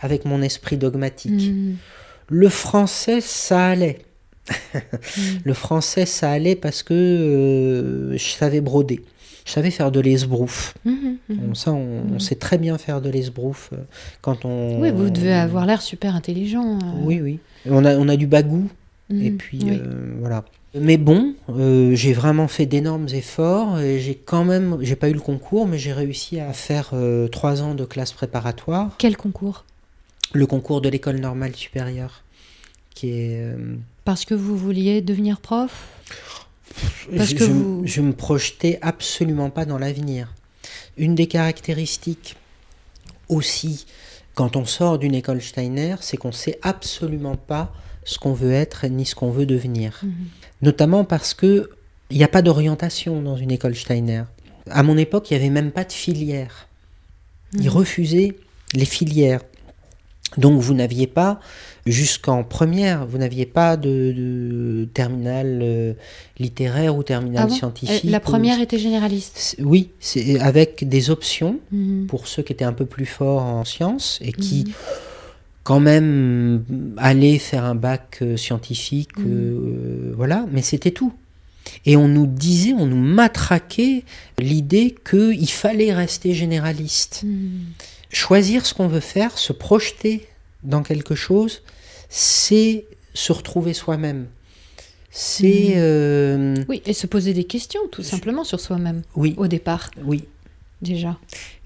avec 0.00 0.24
mon 0.24 0.42
esprit 0.42 0.76
dogmatique. 0.76 1.50
hmm, 1.52 1.74
Le 2.28 2.48
français, 2.48 3.20
ça 3.20 3.66
allait. 3.68 3.98
hmm. 4.50 5.20
Le 5.44 5.54
français, 5.54 6.06
ça 6.06 6.30
allait 6.30 6.56
parce 6.56 6.82
que 6.82 6.94
euh, 6.94 8.16
je 8.16 8.24
savais 8.30 8.60
broder. 8.60 9.02
Je 9.44 9.52
savais 9.52 9.70
faire 9.70 9.92
de 9.92 10.00
l'esbrouf. 10.00 10.74
Bon, 10.84 11.54
Ça, 11.54 11.70
on, 11.72 12.02
on 12.14 12.18
sait 12.18 12.34
très 12.34 12.58
bien 12.58 12.78
faire 12.78 13.00
de 13.00 13.08
l'esbrouf 13.10 13.70
euh, 13.72 13.76
quand 14.20 14.44
on. 14.44 14.80
Oui, 14.80 14.90
vous 14.90 15.08
devez 15.08 15.32
avoir 15.32 15.66
l'air 15.66 15.82
super 15.82 16.16
intelligent. 16.16 16.78
euh. 16.82 17.00
Oui, 17.04 17.20
oui. 17.20 17.38
On 17.70 17.84
a, 17.84 17.96
on 17.96 18.08
a 18.08 18.16
du 18.16 18.26
bagou. 18.26 18.68
Et 19.08 19.30
puis 19.30 19.60
oui. 19.62 19.78
euh, 19.80 20.14
voilà. 20.18 20.44
Mais 20.78 20.96
bon, 20.98 21.34
euh, 21.48 21.94
j'ai 21.94 22.12
vraiment 22.12 22.48
fait 22.48 22.66
d'énormes 22.66 23.08
efforts 23.08 23.80
et 23.80 23.98
j'ai 24.00 24.14
quand 24.14 24.44
même, 24.44 24.78
j'ai 24.82 24.96
pas 24.96 25.08
eu 25.08 25.14
le 25.14 25.20
concours, 25.20 25.66
mais 25.66 25.78
j'ai 25.78 25.92
réussi 25.92 26.38
à 26.40 26.52
faire 26.52 26.90
euh, 26.92 27.28
trois 27.28 27.62
ans 27.62 27.74
de 27.74 27.84
classe 27.84 28.12
préparatoire, 28.12 28.90
Quel 28.98 29.16
concours? 29.16 29.64
Le 30.32 30.46
concours 30.46 30.80
de 30.80 30.88
l'école 30.88 31.16
normale 31.18 31.54
supérieure, 31.54 32.22
qui 32.94 33.08
est. 33.10 33.40
euh, 33.40 33.76
Parce 34.04 34.24
que 34.24 34.34
vous 34.34 34.56
vouliez 34.56 35.00
devenir 35.00 35.40
prof? 35.40 35.88
Parce 37.16 37.30
je, 37.30 37.34
que 37.36 37.44
je- 37.46 37.50
vous- 37.52 37.82
je 37.86 38.00
me 38.02 38.12
projetais 38.12 38.78
absolument 38.82 39.50
pas 39.50 39.64
dans 39.64 39.78
l'avenir. 39.78 40.34
Une 40.98 41.14
des 41.14 41.26
caractéristiques 41.26 42.36
aussi, 43.28 43.86
quand 44.34 44.56
on 44.56 44.64
sort 44.64 44.98
d'une 44.98 45.14
école 45.14 45.40
Steiner, 45.40 45.96
c'est 46.00 46.16
qu'on 46.16 46.32
sait 46.32 46.58
absolument 46.62 47.36
pas 47.36 47.72
ce 48.04 48.18
qu'on 48.18 48.34
veut 48.34 48.52
être 48.52 48.86
ni 48.88 49.06
ce 49.06 49.14
qu'on 49.14 49.30
veut 49.30 49.46
devenir. 49.46 50.00
Mhm. 50.02 50.12
Notamment 50.62 51.04
parce 51.04 51.34
que 51.34 51.70
il 52.10 52.18
n'y 52.18 52.24
a 52.24 52.28
pas 52.28 52.42
d'orientation 52.42 53.20
dans 53.20 53.36
une 53.36 53.50
école 53.50 53.74
Steiner. 53.74 54.22
À 54.70 54.82
mon 54.82 54.96
époque, 54.96 55.30
il 55.30 55.34
n'y 55.36 55.40
avait 55.42 55.50
même 55.50 55.70
pas 55.72 55.84
de 55.84 55.92
filière. 55.92 56.68
Ils 57.54 57.62
Mhm. 57.64 57.68
refusaient 57.68 58.36
les 58.74 58.84
filières. 58.84 59.40
Donc 60.38 60.60
vous 60.60 60.74
n'aviez 60.74 61.06
pas, 61.06 61.40
jusqu'en 61.86 62.42
première, 62.44 63.06
vous 63.06 63.16
n'aviez 63.18 63.46
pas 63.46 63.76
de, 63.76 64.12
de 64.16 64.88
terminale 64.92 65.60
euh, 65.62 65.92
littéraire 66.38 66.96
ou 66.96 67.02
terminale 67.02 67.44
Ah 67.44 67.48
bon? 67.48 67.54
scientifique. 67.54 68.04
Euh, 68.04 68.10
La 68.10 68.18
ou- 68.18 68.20
première 68.20 68.60
était 68.60 68.78
généraliste. 68.78 69.56
Oui, 69.60 69.90
c'est 70.00 70.38
avec 70.40 70.86
des 70.88 71.10
options 71.10 71.58
Mhm. 71.72 72.06
pour 72.08 72.26
ceux 72.28 72.42
qui 72.42 72.52
étaient 72.52 72.64
un 72.64 72.72
peu 72.72 72.86
plus 72.86 73.06
forts 73.06 73.42
en 73.42 73.64
sciences 73.64 74.18
et 74.20 74.32
qui, 74.32 74.64
Mhm. 74.66 74.72
Quand 75.66 75.80
même 75.80 76.62
aller 76.96 77.40
faire 77.40 77.64
un 77.64 77.74
bac 77.74 78.18
euh, 78.22 78.36
scientifique, 78.36 79.18
euh, 79.18 80.12
voilà, 80.16 80.46
mais 80.52 80.62
c'était 80.62 80.92
tout. 80.92 81.12
Et 81.84 81.96
on 81.96 82.06
nous 82.06 82.28
disait, 82.28 82.72
on 82.72 82.86
nous 82.86 83.02
matraquait 83.02 84.04
l'idée 84.38 84.94
qu'il 85.10 85.50
fallait 85.50 85.92
rester 85.92 86.34
généraliste. 86.34 87.24
Choisir 88.12 88.64
ce 88.64 88.74
qu'on 88.74 88.86
veut 88.86 89.00
faire, 89.00 89.36
se 89.38 89.52
projeter 89.52 90.28
dans 90.62 90.84
quelque 90.84 91.16
chose, 91.16 91.62
c'est 92.08 92.84
se 93.12 93.32
retrouver 93.32 93.74
soi-même. 93.74 94.26
C'est. 95.10 95.72
euh, 95.78 96.54
Oui, 96.68 96.80
et 96.86 96.92
se 96.92 97.08
poser 97.08 97.34
des 97.34 97.44
questions, 97.44 97.80
tout 97.90 98.04
simplement, 98.04 98.44
sur 98.44 98.60
soi-même, 98.60 99.02
oui, 99.16 99.34
au 99.36 99.48
départ, 99.48 99.90
oui. 100.04 100.22
Déjà. 100.82 101.16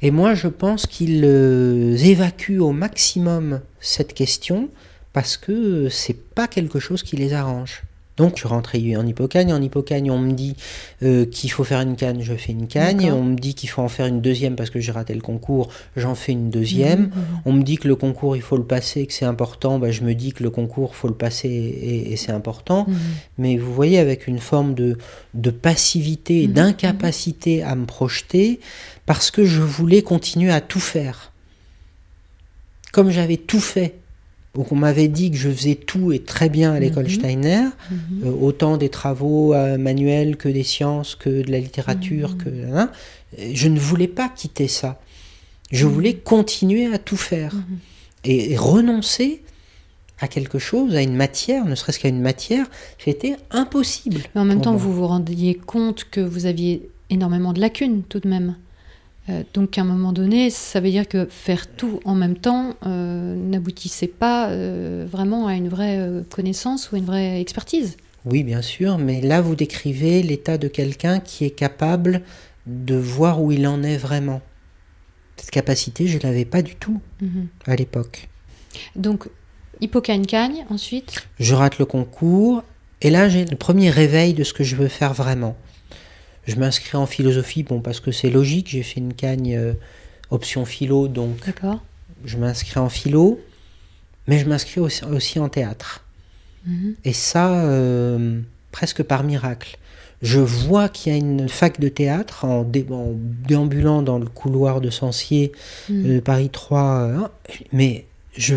Et 0.02 0.10
moi, 0.10 0.34
je 0.34 0.48
pense 0.48 0.86
qu'ils 0.86 1.22
euh, 1.24 1.96
évacuent 1.96 2.60
au 2.60 2.72
maximum 2.72 3.60
cette 3.80 4.14
question 4.14 4.68
parce 5.12 5.36
que 5.36 5.88
c'est 5.88 6.16
pas 6.34 6.46
quelque 6.46 6.78
chose 6.78 7.02
qui 7.02 7.16
les 7.16 7.32
arrange. 7.32 7.82
Donc, 8.16 8.32
je 8.34 8.40
suis 8.40 8.48
rentré 8.48 8.96
en 8.98 9.06
hippocagne. 9.06 9.50
En 9.50 9.62
hippocagne, 9.62 10.10
on 10.10 10.18
me 10.18 10.32
dit 10.32 10.54
euh, 11.02 11.24
qu'il 11.24 11.50
faut 11.50 11.64
faire 11.64 11.80
une 11.80 11.96
canne, 11.96 12.20
je 12.20 12.34
fais 12.34 12.52
une 12.52 12.66
canne. 12.66 13.00
On 13.10 13.22
me 13.22 13.34
dit 13.34 13.54
qu'il 13.54 13.70
faut 13.70 13.80
en 13.80 13.88
faire 13.88 14.04
une 14.04 14.20
deuxième 14.20 14.56
parce 14.56 14.68
que 14.68 14.78
j'ai 14.78 14.92
raté 14.92 15.14
le 15.14 15.22
concours, 15.22 15.70
j'en 15.96 16.14
fais 16.14 16.32
une 16.32 16.50
deuxième. 16.50 17.04
Mhm, 17.04 17.10
On 17.46 17.52
me 17.54 17.62
dit 17.62 17.78
que 17.78 17.88
le 17.88 17.96
concours, 17.96 18.36
il 18.36 18.42
faut 18.42 18.58
le 18.58 18.64
passer, 18.64 19.06
que 19.06 19.14
c'est 19.14 19.24
important. 19.24 19.78
Bah, 19.78 19.90
je 19.90 20.02
me 20.02 20.14
dis 20.14 20.34
que 20.34 20.42
le 20.42 20.50
concours, 20.50 20.96
faut 20.96 21.08
le 21.08 21.14
passer 21.14 21.48
et, 21.48 22.12
et 22.12 22.16
c'est 22.16 22.32
important. 22.32 22.86
Mais 23.38 23.56
vous 23.56 23.72
voyez, 23.72 23.98
avec 23.98 24.26
une 24.26 24.38
forme 24.38 24.74
de, 24.74 24.98
de 25.32 25.50
passivité 25.50 26.42
et 26.42 26.46
d'incapacité 26.46 27.62
à 27.62 27.74
me 27.74 27.86
projeter, 27.86 28.60
parce 29.10 29.32
que 29.32 29.44
je 29.44 29.60
voulais 29.60 30.02
continuer 30.02 30.52
à 30.52 30.60
tout 30.60 30.78
faire. 30.78 31.32
Comme 32.92 33.10
j'avais 33.10 33.38
tout 33.38 33.58
fait, 33.58 33.96
ou 34.56 34.62
qu'on 34.62 34.76
m'avait 34.76 35.08
dit 35.08 35.32
que 35.32 35.36
je 35.36 35.50
faisais 35.50 35.74
tout 35.74 36.12
et 36.12 36.20
très 36.20 36.48
bien 36.48 36.72
à 36.74 36.78
l'école 36.78 37.06
Mhm. 37.06 37.10
Steiner, 37.10 37.62
Mhm. 37.90 37.98
euh, 38.26 38.30
autant 38.40 38.76
des 38.76 38.88
travaux 38.88 39.52
euh, 39.52 39.78
manuels 39.78 40.36
que 40.36 40.48
des 40.48 40.62
sciences, 40.62 41.16
que 41.16 41.42
de 41.42 41.50
la 41.50 41.58
littérature, 41.58 42.30
Mhm. 42.30 42.36
que 42.36 42.50
hein, 42.72 42.92
je 43.52 43.66
ne 43.66 43.80
voulais 43.80 44.06
pas 44.06 44.28
quitter 44.28 44.68
ça. 44.68 45.00
Je 45.72 45.86
voulais 45.86 46.14
continuer 46.14 46.86
à 46.94 46.98
tout 46.98 47.16
faire 47.16 47.56
et, 48.22 48.52
et 48.52 48.56
renoncer 48.56 49.42
à 50.20 50.28
quelque 50.28 50.60
chose, 50.60 50.94
à 50.94 51.02
une 51.02 51.16
matière, 51.16 51.64
ne 51.64 51.74
serait-ce 51.74 51.98
qu'à 51.98 52.10
une 52.10 52.20
matière, 52.22 52.66
c'était 53.04 53.34
impossible. 53.50 54.20
Mais 54.36 54.40
en 54.40 54.44
même 54.44 54.60
temps, 54.60 54.74
moi. 54.74 54.80
vous 54.82 54.92
vous 54.94 55.06
rendiez 55.08 55.56
compte 55.56 56.04
que 56.12 56.20
vous 56.20 56.46
aviez 56.46 56.88
énormément 57.08 57.52
de 57.52 57.60
lacunes 57.60 58.04
tout 58.08 58.20
de 58.20 58.28
même. 58.28 58.54
Euh, 59.30 59.42
donc 59.54 59.78
à 59.78 59.82
un 59.82 59.84
moment 59.84 60.12
donné, 60.12 60.50
ça 60.50 60.80
veut 60.80 60.90
dire 60.90 61.06
que 61.08 61.26
faire 61.26 61.66
tout 61.68 62.00
en 62.04 62.14
même 62.14 62.36
temps 62.36 62.74
euh, 62.86 63.34
n'aboutissait 63.36 64.06
pas 64.08 64.48
euh, 64.50 65.06
vraiment 65.10 65.46
à 65.46 65.54
une 65.54 65.68
vraie 65.68 66.00
connaissance 66.30 66.90
ou 66.90 66.96
une 66.96 67.04
vraie 67.04 67.40
expertise. 67.40 67.96
Oui, 68.24 68.42
bien 68.42 68.60
sûr, 68.62 68.98
mais 68.98 69.20
là 69.20 69.40
vous 69.40 69.54
décrivez 69.54 70.22
l'état 70.22 70.58
de 70.58 70.68
quelqu'un 70.68 71.20
qui 71.20 71.44
est 71.44 71.50
capable 71.50 72.22
de 72.66 72.94
voir 72.94 73.42
où 73.42 73.50
il 73.52 73.66
en 73.66 73.82
est 73.82 73.96
vraiment. 73.96 74.42
Cette 75.36 75.50
capacité, 75.50 76.06
je 76.06 76.18
ne 76.18 76.22
l'avais 76.22 76.44
pas 76.44 76.60
du 76.62 76.76
tout 76.76 77.00
Mhm. 77.22 77.46
à 77.66 77.76
l'époque. 77.76 78.28
Donc 78.94 79.28
hippocagne-cagne, 79.80 80.66
ensuite? 80.68 81.26
Je 81.38 81.54
rate 81.54 81.78
le 81.78 81.86
concours, 81.86 82.62
et 83.00 83.08
là 83.10 83.28
j'ai 83.30 83.46
le 83.46 83.56
premier 83.56 83.88
réveil 83.90 84.34
de 84.34 84.44
ce 84.44 84.52
que 84.52 84.64
je 84.64 84.76
veux 84.76 84.88
faire 84.88 85.14
vraiment. 85.14 85.56
Je 86.50 86.56
m'inscris 86.56 86.96
en 86.96 87.06
philosophie, 87.06 87.62
bon, 87.62 87.80
parce 87.80 88.00
que 88.00 88.12
c'est 88.12 88.30
logique, 88.30 88.68
j'ai 88.68 88.82
fait 88.82 89.00
une 89.00 89.14
cagne 89.14 89.54
euh, 89.56 89.72
option 90.30 90.64
philo, 90.64 91.08
donc 91.08 91.36
je 92.24 92.36
m'inscris 92.36 92.78
en 92.78 92.88
philo, 92.88 93.40
mais 94.26 94.38
je 94.38 94.46
m'inscris 94.48 94.80
aussi, 94.80 95.04
aussi 95.04 95.38
en 95.38 95.48
théâtre. 95.48 96.04
Mhm. 96.66 96.94
Et 97.04 97.12
ça, 97.12 97.64
euh, 97.64 98.40
presque 98.72 99.02
par 99.02 99.22
miracle. 99.24 99.76
Je 100.22 100.38
vois 100.38 100.90
qu'il 100.90 101.12
y 101.12 101.14
a 101.14 101.18
une 101.18 101.48
fac 101.48 101.80
de 101.80 101.88
théâtre 101.88 102.44
en, 102.44 102.62
dé- 102.62 102.86
en 102.90 103.12
déambulant 103.48 104.02
dans 104.02 104.18
le 104.18 104.26
couloir 104.26 104.82
de 104.82 104.90
Sancier, 104.90 105.52
euh, 105.90 106.20
Paris 106.20 106.50
3, 106.50 106.82
euh, 107.00 107.28
mais 107.72 108.04
je, 108.36 108.54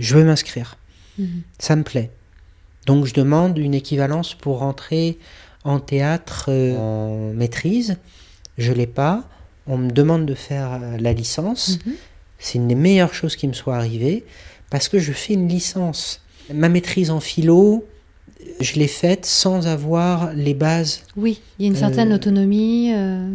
je 0.00 0.14
veux 0.16 0.24
m'inscrire. 0.24 0.78
Mhm. 1.18 1.42
Ça 1.58 1.76
me 1.76 1.82
plaît. 1.82 2.10
Donc 2.86 3.04
je 3.04 3.12
demande 3.12 3.58
une 3.58 3.74
équivalence 3.74 4.32
pour 4.34 4.60
rentrer 4.60 5.18
en 5.68 5.80
théâtre 5.80 6.46
euh, 6.48 6.76
en 6.76 7.32
maîtrise. 7.34 7.96
Je 8.56 8.72
l'ai 8.72 8.86
pas. 8.86 9.24
On 9.66 9.76
me 9.78 9.90
demande 9.90 10.24
de 10.26 10.34
faire 10.34 10.72
euh, 10.82 10.96
la 10.98 11.12
licence. 11.12 11.78
Mhm. 11.86 11.92
C'est 12.38 12.58
une 12.58 12.68
des 12.68 12.74
meilleures 12.74 13.14
choses 13.14 13.36
qui 13.36 13.46
me 13.48 13.52
soit 13.52 13.76
arrivée 13.76 14.24
parce 14.70 14.88
que 14.88 14.98
je 14.98 15.12
fais 15.12 15.34
une 15.34 15.48
licence. 15.48 16.22
Ma 16.54 16.68
maîtrise 16.68 17.10
en 17.10 17.20
philo, 17.20 17.84
je 18.60 18.74
l'ai 18.74 18.88
faite 18.88 19.26
sans 19.26 19.66
avoir 19.66 20.32
les 20.32 20.54
bases 20.54 21.02
Oui, 21.16 21.40
il 21.58 21.64
y 21.64 21.68
a 21.68 21.70
une 21.70 21.76
certaine 21.76 22.12
Euh, 22.12 22.14
autonomie. 22.16 22.92
euh, 22.94 23.28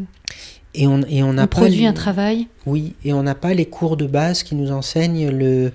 et 0.74 0.88
on 0.88 1.02
et 1.04 1.22
on 1.22 1.36
pas 1.36 1.46
produit 1.48 1.82
les- 1.82 1.86
un 1.86 1.94
travail. 1.94 2.48
Oui, 2.66 2.96
et 3.06 3.14
on 3.14 3.22
n'a 3.22 3.36
pas 3.36 3.54
les 3.54 3.66
cours 3.68 3.96
de 3.98 4.08
base 4.08 4.42
qui 4.42 4.56
nous 4.56 4.72
enseignent 4.72 5.30
le 5.30 5.72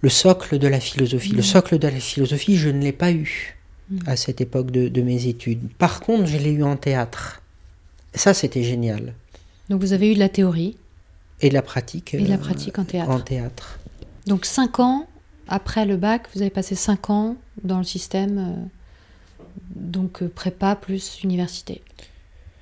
le 0.00 0.08
socle 0.08 0.58
de 0.60 0.68
la 0.68 0.78
philosophie. 0.78 1.30
Le 1.32 1.38
Mhm. 1.38 1.42
socle 1.42 1.78
de 1.80 1.88
la 1.88 1.98
philosophie, 1.98 2.56
je 2.56 2.68
ne 2.68 2.80
l'ai 2.80 2.92
pas 2.92 3.10
eu 3.10 3.57
À 4.06 4.16
cette 4.16 4.40
époque 4.40 4.70
de, 4.70 4.88
de 4.88 5.02
mes 5.02 5.26
études. 5.26 5.60
Par 5.78 6.00
contre, 6.00 6.26
je 6.26 6.36
l'ai 6.36 6.52
eu 6.52 6.62
en 6.62 6.76
théâtre. 6.76 7.40
Ça, 8.14 8.34
c'était 8.34 8.62
génial. 8.62 9.14
Donc 9.70 9.80
vous 9.80 9.92
avez 9.92 10.10
eu 10.10 10.14
de 10.14 10.18
la 10.18 10.28
théorie 10.28 10.76
Et 11.40 11.50
la 11.50 11.62
pratique. 11.62 12.14
et 12.14 12.20
de 12.20 12.28
la 12.28 12.34
euh, 12.34 12.38
pratique 12.38 12.78
en 12.78 12.84
théâtre. 12.84 13.10
En 13.10 13.20
théâtre. 13.20 13.78
Donc 14.26 14.44
5 14.44 14.80
ans 14.80 15.06
après 15.48 15.86
le 15.86 15.96
bac, 15.96 16.26
vous 16.34 16.42
avez 16.42 16.50
passé 16.50 16.74
5 16.74 17.08
ans 17.10 17.36
dans 17.64 17.78
le 17.78 17.84
système, 17.84 18.38
euh, 18.38 18.66
donc 19.74 20.22
euh, 20.22 20.28
prépa 20.28 20.76
plus 20.76 21.20
université. 21.24 21.80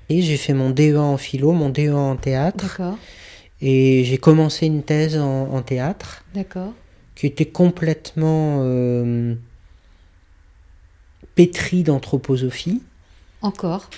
Et 0.09 0.21
j'ai 0.21 0.37
fait 0.37 0.53
mon 0.53 0.69
DEA 0.69 0.95
en 0.97 1.17
philo, 1.17 1.51
mon 1.51 1.69
DEA 1.69 1.89
en 1.93 2.15
théâtre. 2.15 2.63
D'accord, 2.63 2.97
Et 3.61 4.03
j'ai 4.05 4.17
commencé 4.17 4.65
une 4.67 4.83
thèse 4.83 5.17
en, 5.17 5.49
en 5.53 5.61
théâtre 5.61 6.23
d'accord. 6.33 6.71
qui 7.15 7.25
était 7.27 7.45
complètement 7.47 8.59
euh, 8.61 9.35
pétrie 11.37 11.83
d'anthroposophie. 11.83 12.81
Encore. 13.41 13.89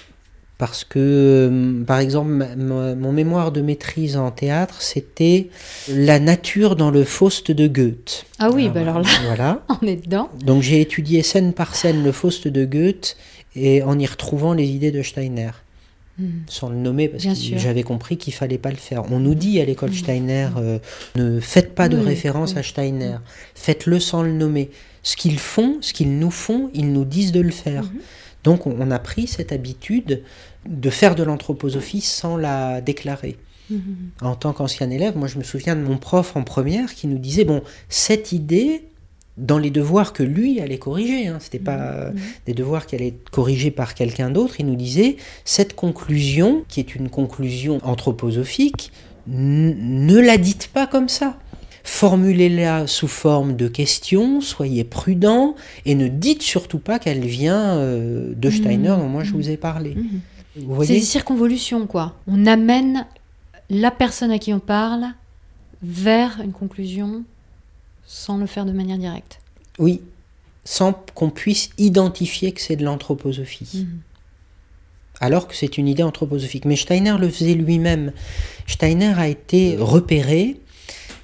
Parce 0.59 0.83
que, 0.83 0.99
euh, 0.99 1.83
par 1.85 1.99
exemple, 1.99 2.29
mon 2.57 3.11
mémoire 3.13 3.53
de 3.53 3.61
maîtrise 3.61 4.17
en 4.17 4.29
théâtre, 4.29 4.81
c'était 4.81 5.47
la 5.87 6.19
nature 6.19 6.75
dans 6.75 6.91
le 6.91 7.05
Faust 7.05 7.49
de 7.51 7.67
Goethe. 7.67 8.25
Ah 8.39 8.49
oui, 8.51 8.67
bah 8.67 8.81
alors 8.81 8.99
là, 8.99 9.07
Voilà. 9.25 9.63
on 9.81 9.87
est 9.87 10.03
dedans. 10.05 10.29
Donc 10.43 10.61
j'ai 10.61 10.81
étudié 10.81 11.23
scène 11.23 11.53
par 11.53 11.75
scène 11.75 12.03
le 12.03 12.11
Faust 12.11 12.49
de 12.49 12.65
Goethe 12.65 13.15
et 13.55 13.81
en 13.83 13.97
y 13.97 14.05
retrouvant 14.05 14.53
les 14.53 14.67
idées 14.67 14.91
de 14.91 15.01
Steiner, 15.01 15.51
Hmm. 16.19 16.41
sans 16.49 16.67
le 16.67 16.75
nommer 16.75 17.07
parce 17.07 17.23
Bien 17.23 17.33
que 17.33 17.57
j'avais 17.57 17.83
compris 17.83 18.17
qu'il 18.17 18.33
fallait 18.33 18.57
pas 18.57 18.71
le 18.71 18.75
faire. 18.75 19.09
On 19.09 19.19
nous 19.21 19.35
dit 19.35 19.61
à 19.61 19.63
l'école 19.63 19.93
Steiner, 19.93 20.49
euh, 20.57 20.77
ne 21.15 21.39
faites 21.39 21.73
pas 21.73 21.87
de 21.87 21.95
Oui, 21.95 22.03
référence 22.03 22.51
oui. 22.51 22.59
à 22.59 22.63
Steiner, 22.63 23.15
faites-le 23.55 24.01
sans 24.01 24.21
le 24.23 24.33
nommer. 24.33 24.69
Ce 25.03 25.15
qu'ils 25.15 25.39
font, 25.39 25.77
ce 25.81 25.93
qu'ils 25.93 26.17
nous 26.19 26.31
font, 26.31 26.69
ils 26.73 26.91
nous 26.91 27.05
disent 27.05 27.31
de 27.31 27.41
le 27.41 27.51
faire. 27.51 27.83
Mhm. 27.83 27.99
Donc 28.43 28.67
on, 28.67 28.91
a 28.91 28.99
pris 28.99 29.27
cette 29.27 29.51
habitude 29.51 30.23
de 30.67 30.89
faire 30.89 31.15
de 31.15 31.23
l'anthroposophie 31.23 32.01
sans 32.01 32.37
la 32.37 32.81
déclarer. 32.81 33.37
Mhm. 33.69 33.81
En 34.21 34.35
tant 34.35 34.53
qu'ancien 34.53 34.89
élève, 34.89 35.17
moi 35.17 35.27
je 35.27 35.37
me 35.37 35.43
souviens 35.43 35.75
de 35.75 35.81
mon 35.81 35.97
prof 35.97 36.35
en 36.35 36.43
première 36.43 36.93
qui 36.95 37.07
nous 37.07 37.17
disait 37.17 37.43
bon, 37.43 37.61
cette 37.89 38.31
idée, 38.31 38.85
dans 39.37 39.57
les 39.57 39.69
devoirs 39.71 40.11
que 40.11 40.23
lui 40.23 40.59
allait 40.59 40.79
corriger, 40.79 41.27
hein, 41.27 41.37
c'était 41.39 41.59
pas 41.59 42.09
Mhm. 42.11 42.19
des 42.45 42.53
devoirs 42.53 42.85
qui 42.85 42.95
allaient 42.95 43.07
être 43.09 43.29
corrigés 43.29 43.71
par 43.71 43.93
quelqu'un 43.93 44.29
d'autre, 44.29 44.55
il 44.59 44.65
nous 44.65 44.75
disait 44.75 45.17
cette 45.45 45.75
conclusion, 45.75 46.63
qui 46.67 46.79
est 46.79 46.95
une 46.95 47.09
conclusion 47.09 47.79
anthroposophique, 47.83 48.91
ne 49.27 50.19
la 50.19 50.37
dites 50.37 50.69
pas 50.73 50.87
comme 50.87 51.07
ça. 51.09 51.37
Formulez-la 51.89 52.85
sous 52.85 53.07
forme 53.07 53.55
de 53.55 53.67
questions, 53.67 54.41
soyez 54.41 54.83
prudent 54.83 55.55
et 55.85 55.95
ne 55.95 56.07
dites 56.07 56.43
surtout 56.43 56.77
pas 56.77 56.99
qu'elle 56.99 57.25
vient 57.25 57.77
euh, 57.77 58.31
de 58.35 58.49
Steiner 58.51 58.89
dont 58.89 59.09
moi 59.09 59.23
je 59.23 59.33
vous 59.33 59.49
ai 59.49 59.57
parlé. 59.57 59.95
Mhm. 59.95 60.21
Vous 60.67 60.83
C'est 60.83 60.93
des 60.93 61.01
circonvolutions, 61.01 61.87
quoi. 61.87 62.15
On 62.27 62.45
amène 62.45 63.05
la 63.71 63.89
personne 63.89 64.29
à 64.29 64.37
qui 64.37 64.53
on 64.53 64.59
parle 64.59 65.07
vers 65.81 66.39
une 66.41 66.51
conclusion 66.51 67.23
sans 68.05 68.37
le 68.37 68.45
faire 68.45 68.65
de 68.65 68.71
manière 68.71 68.99
directe. 68.99 69.41
Oui, 69.79 70.01
sans 70.63 70.93
qu'on 71.15 71.31
puisse 71.31 71.71
identifier 71.79 72.51
que 72.51 72.61
c'est 72.61 72.75
de 72.75 72.85
l'anthroposophie. 72.85 73.67
Mhm. 73.73 73.99
alors 75.21 75.47
que 75.49 75.55
c'est 75.55 75.77
une 75.77 75.87
idée 75.87 76.03
anthroposophique. 76.03 76.65
Mais 76.65 76.77
Steiner 76.77 77.15
le 77.19 77.29
faisait 77.29 77.55
lui-même. 77.55 78.13
Steiner 78.67 79.15
a 79.17 79.27
été 79.27 79.75
repéré 79.75 80.61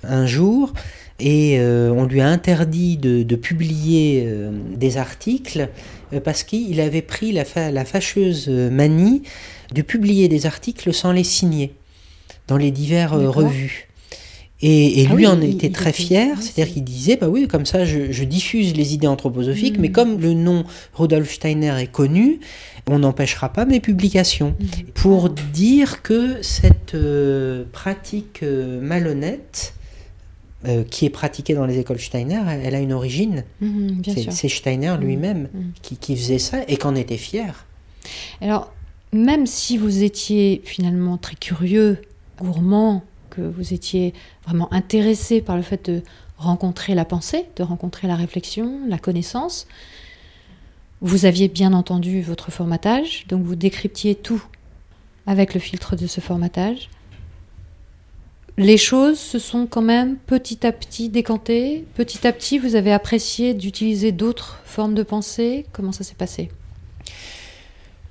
un 0.09 0.25
jour 0.27 0.73
et 1.19 1.57
euh, 1.59 1.91
on 1.95 2.05
lui 2.05 2.19
a 2.21 2.27
interdit 2.27 2.97
de, 2.97 3.23
de 3.23 3.35
publier 3.35 4.23
euh, 4.25 4.51
des 4.75 4.97
articles 4.97 5.69
euh, 6.13 6.19
parce 6.19 6.43
qu'il 6.43 6.79
avait 6.81 7.01
pris 7.01 7.31
la, 7.31 7.45
fa- 7.45 7.71
la 7.71 7.85
fâcheuse 7.85 8.49
manie 8.49 9.23
de 9.73 9.81
publier 9.81 10.27
des 10.27 10.45
articles 10.45 10.93
sans 10.93 11.11
les 11.11 11.23
signer 11.23 11.73
dans 12.47 12.57
les 12.57 12.71
diverses 12.71 13.13
revues. 13.25 13.87
Et, 14.61 15.01
et 15.01 15.07
Ah 15.09 15.15
lui 15.15 15.25
oui, 15.25 15.27
en 15.27 15.41
il- 15.41 15.51
était 15.55 15.67
il 15.67 15.71
très 15.73 15.91
fier, 15.93 16.35
c'est-à-dire 16.41 16.65
c'est- 16.67 16.73
qu'il 16.73 16.83
disait, 16.83 17.17
bah 17.17 17.27
oui, 17.27 17.47
comme 17.47 17.65
ça 17.65 17.85
je, 17.85 18.11
je 18.11 18.23
diffuse 18.23 18.75
les 18.75 18.93
idées 18.93 19.07
anthroposophiques, 19.07 19.77
mais 19.79 19.89
comme 19.91 20.19
le 20.19 20.33
nom 20.33 20.63
Rudolf 20.93 21.33
Steiner 21.33 21.73
est 21.79 21.91
connu, 21.91 22.39
on 22.87 22.99
n'empêchera 22.99 23.51
pas 23.51 23.65
mes 23.65 23.79
publications. 23.79 24.55
Mhm. 24.59 24.67
Pour 24.93 25.29
dire 25.29 26.01
que 26.03 26.41
cette 26.41 26.95
pratique 27.71 28.43
malhonnête, 28.81 29.73
euh, 30.67 30.83
qui 30.83 31.05
est 31.05 31.09
pratiquée 31.09 31.53
dans 31.53 31.65
les 31.65 31.79
écoles 31.79 31.99
Steiner, 31.99 32.41
elle, 32.49 32.61
elle 32.63 32.75
a 32.75 32.79
une 32.79 32.93
origine. 32.93 33.43
Mhm, 33.61 34.01
C'est 34.31 34.49
Steiner 34.49 34.95
lui-même 34.99 35.49
Mhm. 35.53 35.71
qui, 35.81 35.97
qui 35.97 36.15
faisait 36.15 36.39
ça 36.39 36.59
et 36.67 36.77
qu'en 36.77 36.95
était 36.95 37.17
fier. 37.17 37.65
Alors, 38.41 38.73
même 39.13 39.45
si 39.45 39.77
vous 39.77 40.03
étiez 40.03 40.61
finalement 40.65 41.17
très 41.17 41.35
curieux, 41.35 42.01
gourmand, 42.39 43.03
que 43.29 43.41
vous 43.41 43.73
étiez 43.73 44.13
vraiment 44.45 44.71
intéressé 44.73 45.41
par 45.41 45.55
le 45.57 45.61
fait 45.61 45.89
de 45.89 46.01
rencontrer 46.37 46.95
la 46.95 47.05
pensée, 47.05 47.45
de 47.55 47.63
rencontrer 47.63 48.07
la 48.07 48.15
réflexion, 48.15 48.79
la 48.87 48.97
connaissance, 48.97 49.67
vous 51.01 51.25
aviez 51.25 51.47
bien 51.47 51.73
entendu 51.73 52.21
votre 52.21 52.51
formatage, 52.51 53.25
donc 53.27 53.43
vous 53.43 53.55
décryptiez 53.55 54.15
tout 54.15 54.43
avec 55.27 55.53
le 55.53 55.59
filtre 55.59 55.95
de 55.95 56.07
ce 56.07 56.21
formatage. 56.21 56.89
Les 58.57 58.77
choses 58.77 59.19
se 59.19 59.37
sont 59.37 59.67
quand 59.67 59.81
même 59.81 60.15
petit 60.15 60.65
à 60.65 60.71
petit 60.71 61.09
décantées. 61.09 61.85
Petit 61.95 62.25
à 62.25 62.31
petit, 62.31 62.57
vous 62.57 62.75
avez 62.75 62.93
apprécié 62.93 63.53
d'utiliser 63.53 64.13
d'autres 64.13 64.61
formes 64.63 64.93
de 64.93 65.03
pensée. 65.03 65.65
Comment 65.73 65.91
ça 65.91 66.05
s'est 66.05 66.15
passé? 66.15 66.49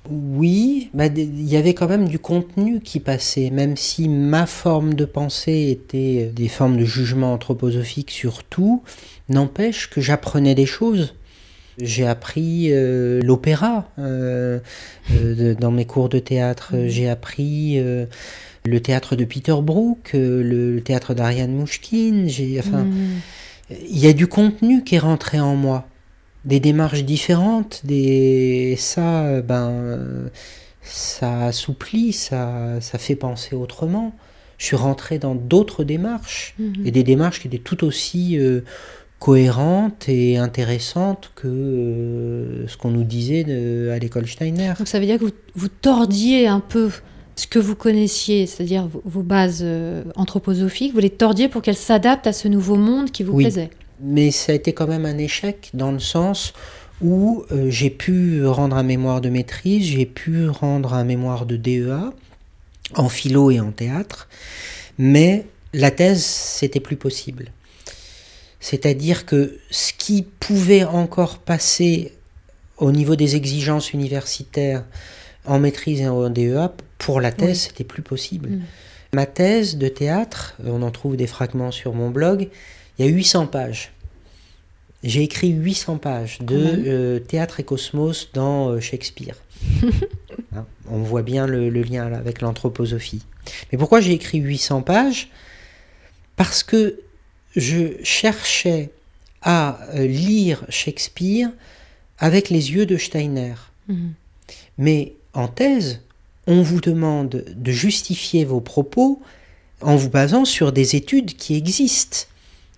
Oui, 0.07 0.89
bah, 0.93 1.07
il 1.07 1.49
y 1.49 1.57
avait 1.57 1.73
quand 1.73 1.87
même 1.87 2.07
du 2.07 2.19
contenu 2.19 2.79
qui 2.79 2.99
passait, 2.99 3.49
même 3.49 3.75
si 3.75 4.07
ma 4.07 4.45
forme 4.45 4.93
de 4.93 5.05
pensée 5.05 5.69
était 5.71 6.31
des 6.31 6.47
formes 6.47 6.77
de 6.77 6.85
jugement 6.85 7.33
anthroposophique 7.33 8.11
sur 8.11 8.43
tout, 8.43 8.83
n'empêche 9.29 9.89
que 9.89 9.99
j'apprenais 9.99 10.53
des 10.53 10.67
choses. 10.67 11.15
J'ai 11.81 12.07
appris 12.07 12.67
euh, 12.71 13.19
l'opéra 13.21 13.89
euh, 13.97 14.59
euh, 15.11 15.55
dans 15.55 15.71
mes 15.71 15.85
cours 15.85 16.07
de 16.07 16.19
théâtre. 16.19 16.75
Mhm. 16.75 16.87
J'ai 16.87 17.09
appris 17.09 17.79
euh, 17.79 18.05
le 18.65 18.79
théâtre 18.79 19.15
de 19.15 19.25
Peter 19.25 19.55
Brook, 19.61 20.11
euh, 20.15 20.41
le, 20.43 20.75
le 20.75 20.81
théâtre 20.81 21.13
d'Ariane 21.13 21.51
Mouchkine. 21.53 22.27
J'ai, 22.27 22.59
enfin, 22.59 22.83
Mhm. 22.83 23.19
il 23.89 23.97
y 23.99 24.07
a 24.07 24.13
du 24.13 24.27
contenu 24.27 24.83
qui 24.83 24.95
est 24.95 24.99
rentré 24.99 25.39
en 25.39 25.55
moi, 25.55 25.87
des 26.45 26.59
démarches 26.59 27.03
différentes, 27.03 27.81
des 27.83 28.75
ça, 28.77 29.41
ben, 29.41 30.29
ça 30.81 31.45
assouplit, 31.45 32.13
ça, 32.13 32.79
ça 32.81 32.97
fait 32.97 33.15
penser 33.15 33.55
autrement. 33.55 34.13
Je 34.57 34.65
suis 34.65 34.75
rentré 34.75 35.19
dans 35.19 35.35
d'autres 35.35 35.83
démarches 35.83 36.55
Mhm. 36.59 36.85
et 36.85 36.91
des 36.91 37.03
démarches 37.03 37.41
qui 37.41 37.47
étaient 37.47 37.57
tout 37.57 37.83
aussi 37.83 38.37
euh, 38.37 38.61
cohérentes 39.19 40.07
et 40.07 40.37
intéressantes 40.37 41.31
que 41.35 41.47
euh, 41.47 42.67
ce 42.67 42.77
qu'on 42.77 42.91
nous 42.91 43.03
disait 43.03 43.43
de- 43.43 43.89
à 43.91 43.97
l'école 43.99 44.27
Steiner. 44.27 44.73
Donc 44.77 44.87
ça 44.87 44.99
veut 44.99 45.05
dire 45.05 45.17
que 45.19 45.25
vous, 45.25 45.31
vous 45.55 45.67
tordiez 45.67 46.47
un 46.47 46.59
peu 46.59 46.89
ce 47.35 47.47
que 47.47 47.59
vous 47.59 47.75
connaissiez, 47.75 48.45
c'est-à-dire 48.47 48.87
vos, 48.87 49.01
vos 49.05 49.23
bases 49.23 49.59
euh, 49.61 50.03
anthroposophiques, 50.15 50.93
vous 50.93 50.99
les 50.99 51.09
tordiez 51.09 51.49
pour 51.49 51.61
qu'elles 51.61 51.75
s'adaptent 51.75 52.27
à 52.27 52.33
ce 52.33 52.47
nouveau 52.47 52.75
monde 52.75 53.11
qui 53.11 53.23
vous 53.23 53.33
Oui. 53.33 53.43
plaisait. 53.43 53.69
Mais 54.01 54.31
ça 54.31 54.51
a 54.51 54.55
été 54.55 54.73
quand 54.73 54.87
même 54.87 55.05
un 55.05 55.17
échec 55.17 55.69
dans 55.73 55.91
le 55.91 55.99
sens 55.99 56.53
où 57.01 57.43
euh, 57.51 57.69
j'ai 57.69 57.89
pu 57.89 58.45
rendre 58.45 58.75
un 58.77 58.83
mémoire 58.83 59.21
de 59.21 59.29
maîtrise, 59.29 59.85
j'ai 59.85 60.05
pu 60.05 60.47
rendre 60.49 60.93
un 60.93 61.03
mémoire 61.03 61.45
de 61.45 61.57
DEA 61.57 62.13
en 62.95 63.09
philo 63.09 63.51
et 63.51 63.59
en 63.59 63.71
théâtre, 63.71 64.27
mais 64.97 65.45
la 65.73 65.91
thèse, 65.91 66.23
c'était 66.23 66.79
plus 66.79 66.95
possible. 66.95 67.51
C'est-à-dire 68.59 69.25
que 69.25 69.57
ce 69.69 69.91
qui 69.97 70.23
pouvait 70.39 70.85
encore 70.85 71.39
passer 71.39 72.13
au 72.77 72.91
niveau 72.91 73.15
des 73.15 73.35
exigences 73.35 73.93
universitaires 73.93 74.85
en 75.45 75.59
maîtrise 75.59 76.01
et 76.01 76.07
en 76.07 76.29
DEA, 76.29 76.69
pour 76.97 77.21
la 77.21 77.31
thèse, 77.31 77.49
Oui. 77.49 77.55
c'était 77.69 77.83
plus 77.83 78.01
possible. 78.01 78.49
Mm. 78.49 78.61
Ma 79.13 79.25
thèse 79.25 79.77
de 79.77 79.87
théâtre, 79.87 80.55
on 80.65 80.81
en 80.81 80.91
trouve 80.91 81.15
des 81.17 81.27
fragments 81.27 81.71
sur 81.71 81.93
mon 81.93 82.09
blog, 82.09 82.49
il 82.97 83.05
y 83.05 83.07
a 83.07 83.11
800 83.11 83.47
pages. 83.47 83.91
J'ai 85.03 85.21
écrit 85.23 85.49
800 85.49 85.97
pages 85.97 86.39
de 86.41 86.57
euh, 86.57 87.19
théâtre 87.19 87.59
et 87.59 87.63
cosmos 87.63 88.29
dans 88.33 88.69
euh, 88.69 88.79
Shakespeare. 88.79 89.35
Hein, 90.53 90.65
on 90.89 90.99
voit 90.99 91.21
bien 91.21 91.47
le, 91.47 91.69
le 91.69 91.81
lien 91.81 92.09
là, 92.09 92.17
avec 92.17 92.41
l'anthroposophie. 92.41 93.23
Mais 93.71 93.77
pourquoi 93.77 93.99
j'ai 93.99 94.11
écrit 94.13 94.37
800 94.39 94.81
pages? 94.81 95.29
Parce 96.35 96.63
que 96.63 96.99
je 97.55 98.01
cherchais 98.03 98.89
à 99.41 99.79
euh, 99.95 100.05
lire 100.07 100.65
Shakespeare 100.69 101.49
avec 102.19 102.49
les 102.49 102.71
yeux 102.71 102.85
de 102.85 102.97
Steiner. 102.97 103.53
Mhm. 103.87 104.13
Mais 104.77 105.13
en 105.35 105.47
thèse, 105.47 106.01
on 106.47 106.61
vous 106.61 106.81
demande 106.81 107.43
de 107.55 107.71
justifier 107.71 108.45
vos 108.45 108.61
propos 108.61 109.21
en 109.81 109.95
vous 109.95 110.09
basant 110.09 110.45
sur 110.45 110.71
des 110.71 110.95
études 110.95 111.35
qui 111.35 111.55
existent. 111.55 112.27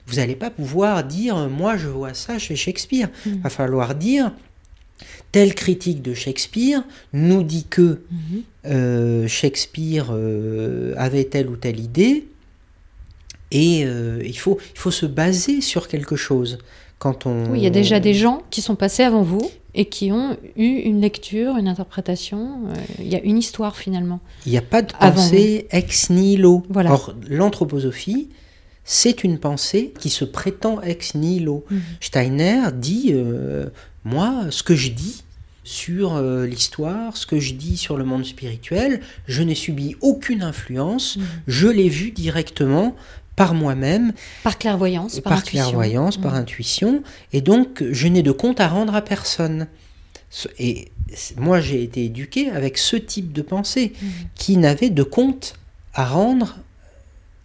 Vous 0.07 0.15
n'allez 0.15 0.35
pas 0.35 0.49
pouvoir 0.49 1.03
dire 1.03 1.49
moi 1.49 1.77
je 1.77 1.87
vois 1.87 2.13
ça 2.13 2.39
chez 2.39 2.55
Shakespeare. 2.55 3.09
Il 3.25 3.33
Mhm. 3.35 3.41
va 3.41 3.49
falloir 3.49 3.93
dire 3.95 4.31
telle 5.31 5.53
critique 5.53 6.01
de 6.01 6.13
Shakespeare 6.13 6.83
nous 7.13 7.43
dit 7.43 7.65
que 7.69 8.01
Mhm. 8.09 8.41
euh, 8.65 9.27
Shakespeare 9.27 10.07
euh, 10.11 10.93
avait 10.97 11.25
telle 11.25 11.49
ou 11.49 11.57
telle 11.57 11.79
idée 11.79 12.25
et 13.51 13.83
euh, 13.85 14.21
il, 14.25 14.37
faut, 14.37 14.57
il 14.73 14.79
faut 14.79 14.91
se 14.91 15.05
baser 15.05 15.61
sur 15.61 15.87
quelque 15.87 16.15
chose. 16.15 16.57
Quand 17.07 17.25
on... 17.25 17.51
Oui, 17.51 17.59
il 17.59 17.63
y 17.63 17.67
a 17.67 17.69
déjà 17.71 17.99
des 17.99 18.13
gens 18.13 18.41
qui 18.49 18.61
sont 18.61 18.75
passés 18.75 19.03
avant 19.03 19.21
vous 19.23 19.49
et 19.73 19.85
qui 19.85 20.11
ont 20.11 20.35
eu 20.57 20.65
une 20.89 20.99
lecture, 21.01 21.55
une 21.57 21.67
interprétation. 21.67 22.59
euh, 22.69 22.73
il 22.99 23.07
y 23.07 23.15
a 23.15 23.21
une 23.21 23.37
histoire 23.37 23.75
finalement. 23.77 24.19
Il 24.45 24.51
n'y 24.51 24.57
a 24.57 24.61
pas 24.61 24.81
de 24.81 24.91
Avant 24.99 25.15
pensée 25.15 25.67
ex 25.71 26.09
nihilo. 26.09 26.63
Voilà. 26.69 26.91
Or, 26.91 27.13
l'anthroposophie, 27.29 28.29
c'est 28.83 29.23
une 29.23 29.37
pensée 29.37 29.93
qui 29.99 30.09
se 30.09 30.25
prétend 30.25 30.81
ex 30.81 31.15
nihilo. 31.15 31.63
Mhm. 31.69 31.81
Steiner 32.01 32.61
dit 32.73 33.11
euh, 33.13 33.67
Moi, 34.03 34.47
ce 34.49 34.63
que 34.63 34.75
je 34.75 34.89
dis 34.89 35.23
sur 35.63 36.15
euh, 36.15 36.45
l'histoire, 36.45 37.15
ce 37.17 37.25
que 37.25 37.39
je 37.39 37.53
dis 37.53 37.77
sur 37.77 37.97
le 37.97 38.03
monde 38.05 38.25
spirituel, 38.25 39.01
je 39.27 39.43
n'ai 39.43 39.55
subi 39.55 39.95
aucune 40.01 40.41
influence, 40.41 41.17
Mhm. 41.17 41.23
je 41.47 41.67
l'ai 41.67 41.89
vu 41.89 42.11
directement 42.11 42.95
par 43.37 43.53
moi-même, 43.53 44.11
Par 44.43 44.57
clairvoyance, 44.57 45.19
par, 45.21 45.31
par, 45.31 45.39
intuition. 45.39 45.63
clairvoyance, 45.63 46.17
par 46.17 46.33
Mhm. 46.33 46.39
intuition, 46.39 47.03
et 47.31 47.39
donc 47.39 47.83
je 47.91 48.07
n'ai 48.09 48.23
de 48.23 48.31
compte 48.33 48.59
à 48.59 48.67
rendre 48.67 48.93
à 48.95 49.01
personne. 49.01 49.67
Et 50.59 50.89
moi, 51.37 51.61
j'ai 51.61 51.83
été 51.83 52.03
éduqué 52.03 52.49
avec 52.49 52.77
ce 52.79 52.97
type 52.97 53.31
de 53.31 53.41
pensée 53.43 53.93
Mhm. 54.01 54.09
qui 54.35 54.57
n'avait 54.57 54.89
de 54.89 55.03
compte 55.03 55.53
à 55.93 56.03
rendre 56.05 56.57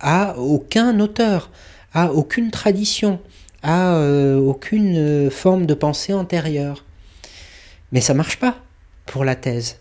à 0.01 0.37
aucun 0.39 0.99
auteur, 0.99 1.51
à 1.93 2.13
aucune 2.13 2.51
tradition, 2.51 3.21
à 3.63 3.95
euh, 3.95 4.39
aucune 4.39 4.97
euh, 4.97 5.31
forme 5.31 5.67
de 5.67 5.75
pensée 5.75 6.13
antérieure. 6.15 6.85
Mais 7.93 8.01
ça 8.01 8.15
marche 8.15 8.39
pas 8.39 8.57
pour 9.07 9.25
la 9.27 9.37
thèse. 9.37 9.77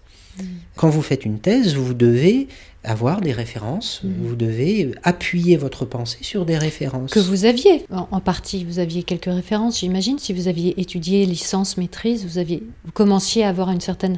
Quand 0.76 0.90
vous 0.90 1.02
faites 1.02 1.26
une 1.26 1.40
thèse, 1.40 1.76
vous 1.76 1.94
devez 1.94 2.48
avoir 2.84 3.22
des 3.22 3.32
références, 3.32 4.02
Mhm. 4.04 4.14
vous 4.28 4.36
devez 4.36 4.92
appuyer 5.04 5.56
votre 5.58 5.86
pensée 5.86 6.18
sur 6.22 6.46
des 6.46 6.58
références. 6.58 7.12
Que 7.12 7.20
vous 7.20 7.46
aviez, 7.46 7.86
en, 7.92 8.08
en 8.10 8.20
partie, 8.20 8.64
vous 8.64 8.80
aviez 8.80 9.04
quelques 9.04 9.26
références, 9.26 9.80
j'imagine. 9.82 10.18
Si 10.18 10.34
vous 10.34 10.48
aviez 10.48 10.80
étudié 10.82 11.26
licence, 11.28 11.78
maîtrise, 11.78 12.26
vous, 12.26 12.38
aviez, 12.40 12.64
vous 12.86 12.92
commenciez 12.92 13.44
à 13.44 13.50
avoir 13.50 13.70
une 13.70 13.82
certaine 13.82 14.18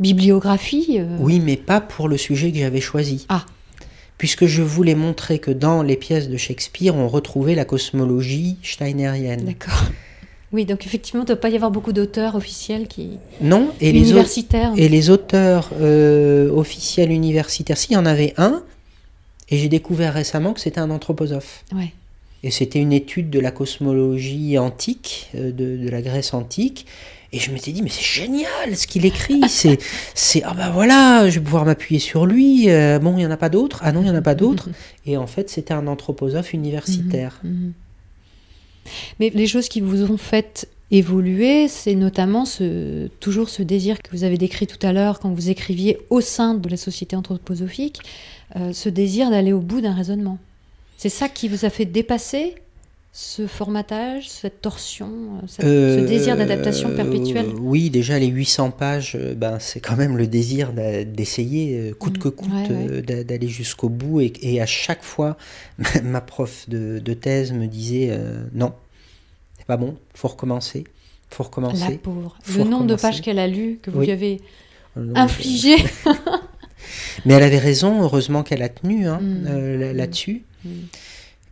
bibliographie. 0.00 0.96
euh, 0.98 1.16
Oui, 1.20 1.40
mais 1.40 1.56
pas 1.56 1.80
pour 1.80 2.08
le 2.08 2.16
sujet 2.16 2.50
que 2.52 2.58
j'avais 2.58 2.80
choisi. 2.80 3.26
Ah. 3.28 3.44
Puisque 4.18 4.46
je 4.46 4.62
voulais 4.62 4.94
montrer 4.94 5.38
que 5.38 5.50
dans 5.50 5.82
les 5.82 5.96
pièces 5.96 6.28
de 6.28 6.36
Shakespeare, 6.36 6.94
on 6.94 7.08
retrouvait 7.08 7.54
la 7.54 7.64
cosmologie 7.64 8.56
steinérienne. 8.62 9.44
D'accord. 9.44 9.84
Oui, 10.54 10.66
donc 10.66 10.86
effectivement, 10.86 11.22
il 11.22 11.24
ne 11.24 11.26
doit 11.26 11.40
pas 11.40 11.48
y 11.48 11.56
avoir 11.56 11.72
beaucoup 11.72 11.92
d'auteurs 11.92 12.36
officiels 12.36 12.86
qui. 12.86 13.18
Non, 13.40 13.72
et 13.80 13.90
les, 13.90 14.08
universitaires. 14.08 14.72
et 14.76 14.88
les 14.88 15.10
auteurs 15.10 15.70
euh, 15.80 16.48
officiels 16.50 17.10
universitaires, 17.10 17.76
s'il 17.76 17.94
y 17.94 17.96
en 17.96 18.06
avait 18.06 18.34
un, 18.36 18.62
et 19.50 19.58
j'ai 19.58 19.68
découvert 19.68 20.14
récemment 20.14 20.52
que 20.52 20.60
c'était 20.60 20.78
un 20.78 20.90
anthroposophe. 20.90 21.64
Ouais. 21.74 21.92
Et 22.44 22.52
c'était 22.52 22.78
une 22.78 22.92
étude 22.92 23.30
de 23.30 23.40
la 23.40 23.50
cosmologie 23.50 24.56
antique, 24.56 25.28
euh, 25.34 25.50
de, 25.50 25.76
de 25.76 25.88
la 25.88 26.02
Grèce 26.02 26.34
antique. 26.34 26.86
Et 27.32 27.40
je 27.40 27.50
m'étais 27.50 27.72
dit, 27.72 27.82
mais 27.82 27.90
c'est 27.90 28.04
génial 28.04 28.76
ce 28.76 28.86
qu'il 28.86 29.04
écrit. 29.06 29.40
C'est, 29.48 29.78
c'est, 30.14 30.44
ah 30.44 30.54
ben 30.54 30.70
voilà, 30.70 31.28
je 31.28 31.40
vais 31.40 31.44
pouvoir 31.44 31.64
m'appuyer 31.64 31.98
sur 31.98 32.26
lui. 32.26 32.70
Euh, 32.70 33.00
bon, 33.00 33.14
il 33.14 33.16
n'y 33.16 33.26
en 33.26 33.30
a 33.32 33.36
pas 33.36 33.48
d'autres. 33.48 33.80
Ah 33.82 33.90
non, 33.90 34.02
il 34.02 34.04
n'y 34.04 34.10
en 34.10 34.14
a 34.14 34.22
pas 34.22 34.36
d'autres. 34.36 34.68
Et 35.06 35.16
en 35.16 35.26
fait, 35.26 35.50
c'était 35.50 35.74
un 35.74 35.88
anthroposophe 35.88 36.52
universitaire. 36.52 37.40
Mhm. 37.42 37.72
Mais 39.20 39.30
les 39.30 39.46
choses 39.46 39.68
qui 39.68 39.80
vous 39.80 40.10
ont 40.10 40.16
fait 40.16 40.68
évoluer, 40.90 41.68
c'est 41.68 41.94
notamment 41.94 42.44
toujours 43.20 43.48
ce 43.48 43.62
désir 43.62 44.00
que 44.00 44.10
vous 44.12 44.24
avez 44.24 44.38
décrit 44.38 44.66
tout 44.66 44.84
à 44.86 44.92
l'heure 44.92 45.18
quand 45.18 45.32
vous 45.32 45.50
écriviez 45.50 45.98
au 46.10 46.20
sein 46.20 46.54
de 46.54 46.68
la 46.68 46.76
société 46.76 47.16
anthroposophique, 47.16 48.00
euh, 48.56 48.72
ce 48.72 48.88
désir 48.88 49.30
d'aller 49.30 49.52
au 49.52 49.60
bout 49.60 49.80
d'un 49.80 49.94
raisonnement. 49.94 50.38
C'est 50.96 51.08
ça 51.08 51.28
qui 51.28 51.48
vous 51.48 51.64
a 51.64 51.70
fait 51.70 51.86
dépasser 51.86 52.54
ce 53.16 53.46
formatage, 53.46 54.28
cette 54.28 54.60
torsion, 54.60 55.06
euh, 55.06 55.46
cette- 55.46 55.64
Euh, 55.64 56.00
ce 56.00 56.04
désir 56.08 56.36
d'adaptation 56.36 56.90
perpétuelle 56.96 57.46
Oui, 57.60 57.88
déjà 57.88 58.18
les 58.18 58.26
800 58.26 58.72
pages, 58.72 59.12
euh, 59.14 59.34
ben, 59.36 59.58
c'est 59.60 59.78
quand 59.78 59.94
même 59.96 60.16
le 60.16 60.26
désir 60.26 60.72
d'essayer, 60.72 61.78
euh, 61.78 61.94
coûte 61.94 62.16
Mm. 62.18 62.20
que 62.22 62.28
coûte, 62.28 62.50
Ouais, 62.52 62.74
ouais. 62.74 62.86
euh, 62.90 63.02
d'a- 63.02 63.22
d'aller 63.22 63.46
jusqu'au 63.46 63.88
bout. 63.88 64.20
Et, 64.20 64.32
et 64.42 64.60
à 64.60 64.66
chaque 64.66 65.04
fois, 65.04 65.36
ma 66.02 66.20
prof 66.20 66.68
de, 66.68 66.98
de 66.98 67.14
thèse 67.14 67.52
me 67.52 67.66
disait 67.68 68.08
euh, 68.10 68.42
non, 68.52 68.72
c'est 69.58 69.66
pas 69.66 69.76
bon, 69.76 69.94
faut 70.12 70.26
recommencer, 70.28 70.82
faut 71.30 71.44
La 71.44 71.48
recommencer. 71.50 71.98
pauvre. 71.98 72.36
Faut 72.42 72.64
Le 72.64 72.68
nombre 72.68 72.86
de 72.86 72.96
pages 72.96 73.20
qu'elle 73.20 73.38
a 73.38 73.46
lues, 73.46 73.78
que 73.80 73.92
vous 73.92 74.00
Oui. 74.00 74.06
lui 74.06 74.12
avez 74.12 74.40
Euh, 74.96 75.12
infligées. 75.14 75.76
Mais 77.26 77.34
elle 77.34 77.42
avait 77.44 77.58
raison, 77.58 78.02
heureusement 78.02 78.42
qu'elle 78.42 78.62
a 78.62 78.68
tenu 78.68 79.06
hein, 79.06 79.20
Mm. 79.22 79.46
euh, 79.48 79.78
là- 79.78 79.92
là-dessus. 79.92 80.42
Mm. 80.64 80.68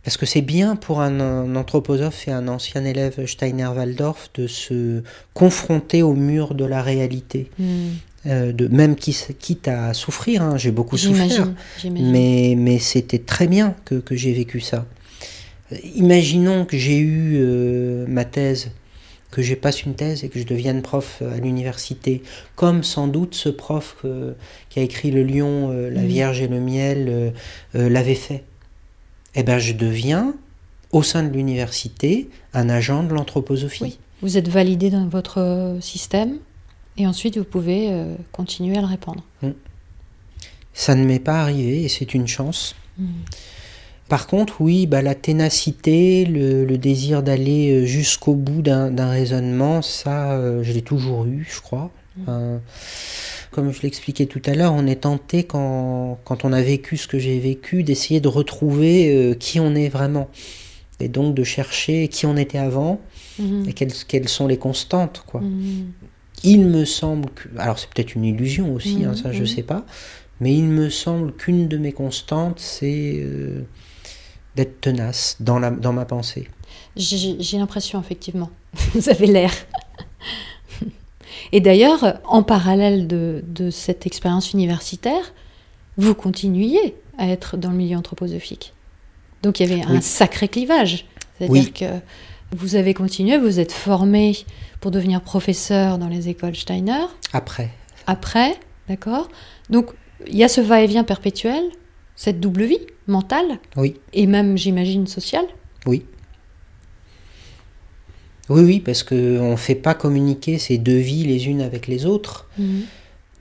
Parce 0.05 0.17
que 0.17 0.27
c'est 0.27 0.43
bien 0.43 0.75
pour 0.77 1.01
un, 1.01 1.21
un 1.21 1.55
anthroposophe 1.57 2.27
et 2.27 2.33
un 2.33 2.49
ancien 2.49 2.85
élève 2.85 3.25
Steiner-Waldorf 3.25 4.31
de 4.35 4.47
se 4.47 5.03
confronter 5.33 6.03
au 6.03 6.15
mur 6.15 6.55
de 6.55 6.65
la 6.65 6.83
réalité. 6.83 7.51
Hmm. 7.59 7.91
Euh, 8.27 8.53
de, 8.53 8.69
même 8.69 8.95
qui, 8.95 9.17
quitte 9.41 9.67
à 9.67 9.95
souffrir, 9.95 10.43
hein, 10.43 10.57
j'ai 10.57 10.71
beaucoup 10.71 10.97
souffert. 10.97 11.49
Mais, 11.91 12.55
mais 12.57 12.79
c'était 12.79 13.19
très 13.19 13.49
bien 13.49 13.75
que, 13.85 13.97
que 13.97 14.15
j'ai 14.15 14.33
vécu 14.33 14.61
ça. 14.61 14.87
Euh, 15.73 15.77
Imaginons 15.97 16.65
que 16.65 16.77
j'ai 16.77 16.99
eu 16.99 17.35
euh, 17.41 18.05
ma 18.07 18.25
thèse, 18.25 18.71
que 19.33 19.43
je 19.43 19.55
passe 19.55 19.83
une 19.85 19.95
thèse 19.95 20.23
et 20.25 20.29
que 20.29 20.39
je 20.39 20.45
devienne 20.45 20.83
prof 20.83 21.21
à 21.23 21.39
l'université, 21.39 22.23
comme 22.55 22.85
sans 22.85 23.09
doute 23.09 23.35
ce 23.35 23.49
prof 23.49 24.05
qui 24.69 24.79
a 24.79 24.83
écrit 24.83 25.11
Le 25.11 25.23
lion, 25.25 25.71
euh, 25.73 25.91
la 25.91 26.03
Mhm. 26.03 26.07
Vierge 26.07 26.41
et 26.43 26.49
le 26.49 26.61
miel 26.61 27.09
euh, 27.09 27.31
euh, 27.75 27.89
l'avait 27.89 28.15
fait. 28.15 28.45
Eh 29.35 29.43
bien, 29.43 29.59
je 29.59 29.73
deviens, 29.73 30.35
au 30.91 31.03
sein 31.03 31.23
de 31.23 31.33
l'université, 31.33 32.29
un 32.55 32.69
agent 32.69 33.03
de 33.05 33.15
l'anthroposophie. 33.15 33.83
Oui. 33.83 33.99
Vous 34.21 34.37
êtes 34.37 34.49
validé 34.49 34.91
dans 34.91 35.09
votre 35.09 35.39
euh, 35.39 35.81
système 35.81 36.39
et 36.97 37.07
ensuite 37.07 37.39
vous 37.39 37.45
pouvez 37.45 37.89
euh, 37.91 38.15
continuer 38.31 38.77
à 38.77 38.81
le 38.81 38.87
répandre. 38.87 39.25
Ça 40.75 40.95
ne 40.95 41.05
m'est 41.05 41.19
pas 41.19 41.41
arrivé 41.41 41.83
et 41.83 41.89
c'est 41.89 42.15
une 42.15 42.29
chance. 42.29 42.77
Hmm. 42.99 43.07
Par 44.09 44.27
contre, 44.27 44.61
oui, 44.61 44.87
bah, 44.87 45.01
la 45.01 45.15
ténacité, 45.15 46.27
le, 46.27 46.67
le 46.67 46.79
désir 46.79 47.23
d'aller 47.23 47.71
euh, 47.73 47.87
jusqu'au 47.87 48.35
bout 48.35 48.61
d'un 48.61 49.09
raisonnement, 49.09 49.81
ça, 49.81 50.33
euh, 50.33 50.63
je 50.63 50.73
l'ai 50.73 50.83
toujours 50.83 51.25
eu, 51.25 51.49
je 51.51 51.61
crois. 51.63 51.91
Euh, 52.29 52.59
comme 53.53 53.73
je 53.73 53.83
l'expliquais 53.83 54.27
tout 54.27 54.43
à 54.47 54.55
l'heure, 54.55 54.73
on 54.75 54.87
est 54.87 55.03
tenté, 55.03 55.45
quand, 55.45 56.19
quand 56.25 56.45
on 56.45 56.53
a 56.53 56.61
vécu 56.63 56.97
ce 56.97 57.07
que 57.07 57.19
j'ai 57.19 57.39
vécu, 57.39 57.85
d'essayer 57.85 58.21
de 58.21 58.29
retrouver 58.29 59.15
euh, 59.15 59.35
qui 59.35 59.61
on 59.61 59.75
est 59.77 59.89
vraiment. 59.89 60.29
Et 61.01 61.09
donc 61.09 61.35
de 61.35 61.45
chercher 61.45 62.09
qui 62.09 62.27
on 62.27 62.37
était 62.37 62.59
avant 62.59 63.01
Mhm. 63.39 63.65
et 63.69 63.73
quelles, 63.73 63.93
quelles 64.09 64.29
sont 64.29 64.47
les 64.47 64.59
constantes. 64.59 65.25
Quoi. 65.27 65.41
Mhm. 65.41 65.93
Il 66.45 66.67
me 66.67 66.85
semble 66.85 67.31
que. 67.31 67.49
Alors, 67.59 67.79
c'est 67.79 67.89
peut-être 67.89 68.15
une 68.15 68.25
illusion 68.25 68.75
aussi, 68.75 69.05
hein, 69.05 69.11
Mhm, 69.13 69.17
ça, 69.17 69.33
je 69.33 69.45
sais 69.45 69.63
pas. 69.63 69.87
Mais 70.41 70.53
il 70.55 70.65
me 70.65 70.91
semble 70.91 71.33
qu'une 71.33 71.67
de 71.69 71.79
mes 71.79 71.93
constantes, 71.93 72.59
c'est 72.61 73.15
euh, 73.23 73.63
d'être 74.57 74.81
tenace 74.81 75.37
dans, 75.41 75.59
la, 75.59 75.71
dans 75.71 75.93
ma 75.93 76.05
pensée. 76.05 76.49
J'ai 76.97 77.59
l'impression, 77.59 78.01
effectivement. 78.01 78.51
Vous 78.95 79.09
avez 79.09 79.27
l'air. 79.27 79.51
Et 81.53 81.61
d'ailleurs, 81.61 82.19
en 82.25 82.43
parallèle 82.43 83.07
de, 83.07 83.45
de 83.47 83.71
cette 83.71 84.07
expérience 84.07 84.53
universitaire, 84.53 85.35
vous 85.99 86.15
continuiez 86.15 86.97
à 87.19 87.29
être 87.29 87.57
dans 87.57 87.71
le 87.71 87.77
milieu 87.77 87.97
anthroposophique. 87.97 88.73
Donc 89.43 89.61
il 89.61 89.69
y 89.69 89.73
avait 89.73 89.83
un 89.85 90.01
sacré 90.01 90.49
clivage. 90.49 91.05
C'est-à-dire 91.39 91.63
Oui. 91.65 91.73
que 91.73 91.85
vous 92.57 92.77
avez 92.77 92.95
continué, 92.95 93.37
vous 93.39 93.61
êtes 93.61 93.73
formé 93.73 94.37
pour 94.81 94.91
devenir 94.91 95.21
professeur 95.21 95.99
dans 95.99 96.09
les 96.09 96.29
écoles 96.29 96.57
Steiner. 96.57 97.05
Après. 97.33 97.71
Après, 98.07 98.55
d'accord 98.89 99.29
Donc 99.71 99.91
il 100.29 100.37
y 100.37 100.45
a 100.45 100.49
ce 100.49 100.61
va-et-vient 100.61 101.05
perpétuel, 101.05 101.63
cette 102.17 102.41
double 102.41 102.65
vie 102.65 102.79
mentale 103.09 103.59
Oui, 103.77 103.97
et 104.13 104.27
même, 104.27 104.57
j'imagine, 104.57 105.07
sociale. 105.07 105.45
oui. 105.87 106.05
Oui, 108.53 108.63
oui, 108.63 108.81
parce 108.81 109.03
qu'on 109.03 109.51
ne 109.53 109.57
fait 109.57 109.75
pas 109.75 109.95
communiquer 109.95 110.59
ces 110.59 110.79
deux 110.79 110.99
vies 110.99 111.25
les 111.25 111.47
unes 111.47 111.61
avec 111.63 111.87
les 111.87 112.07
autres. 112.07 112.47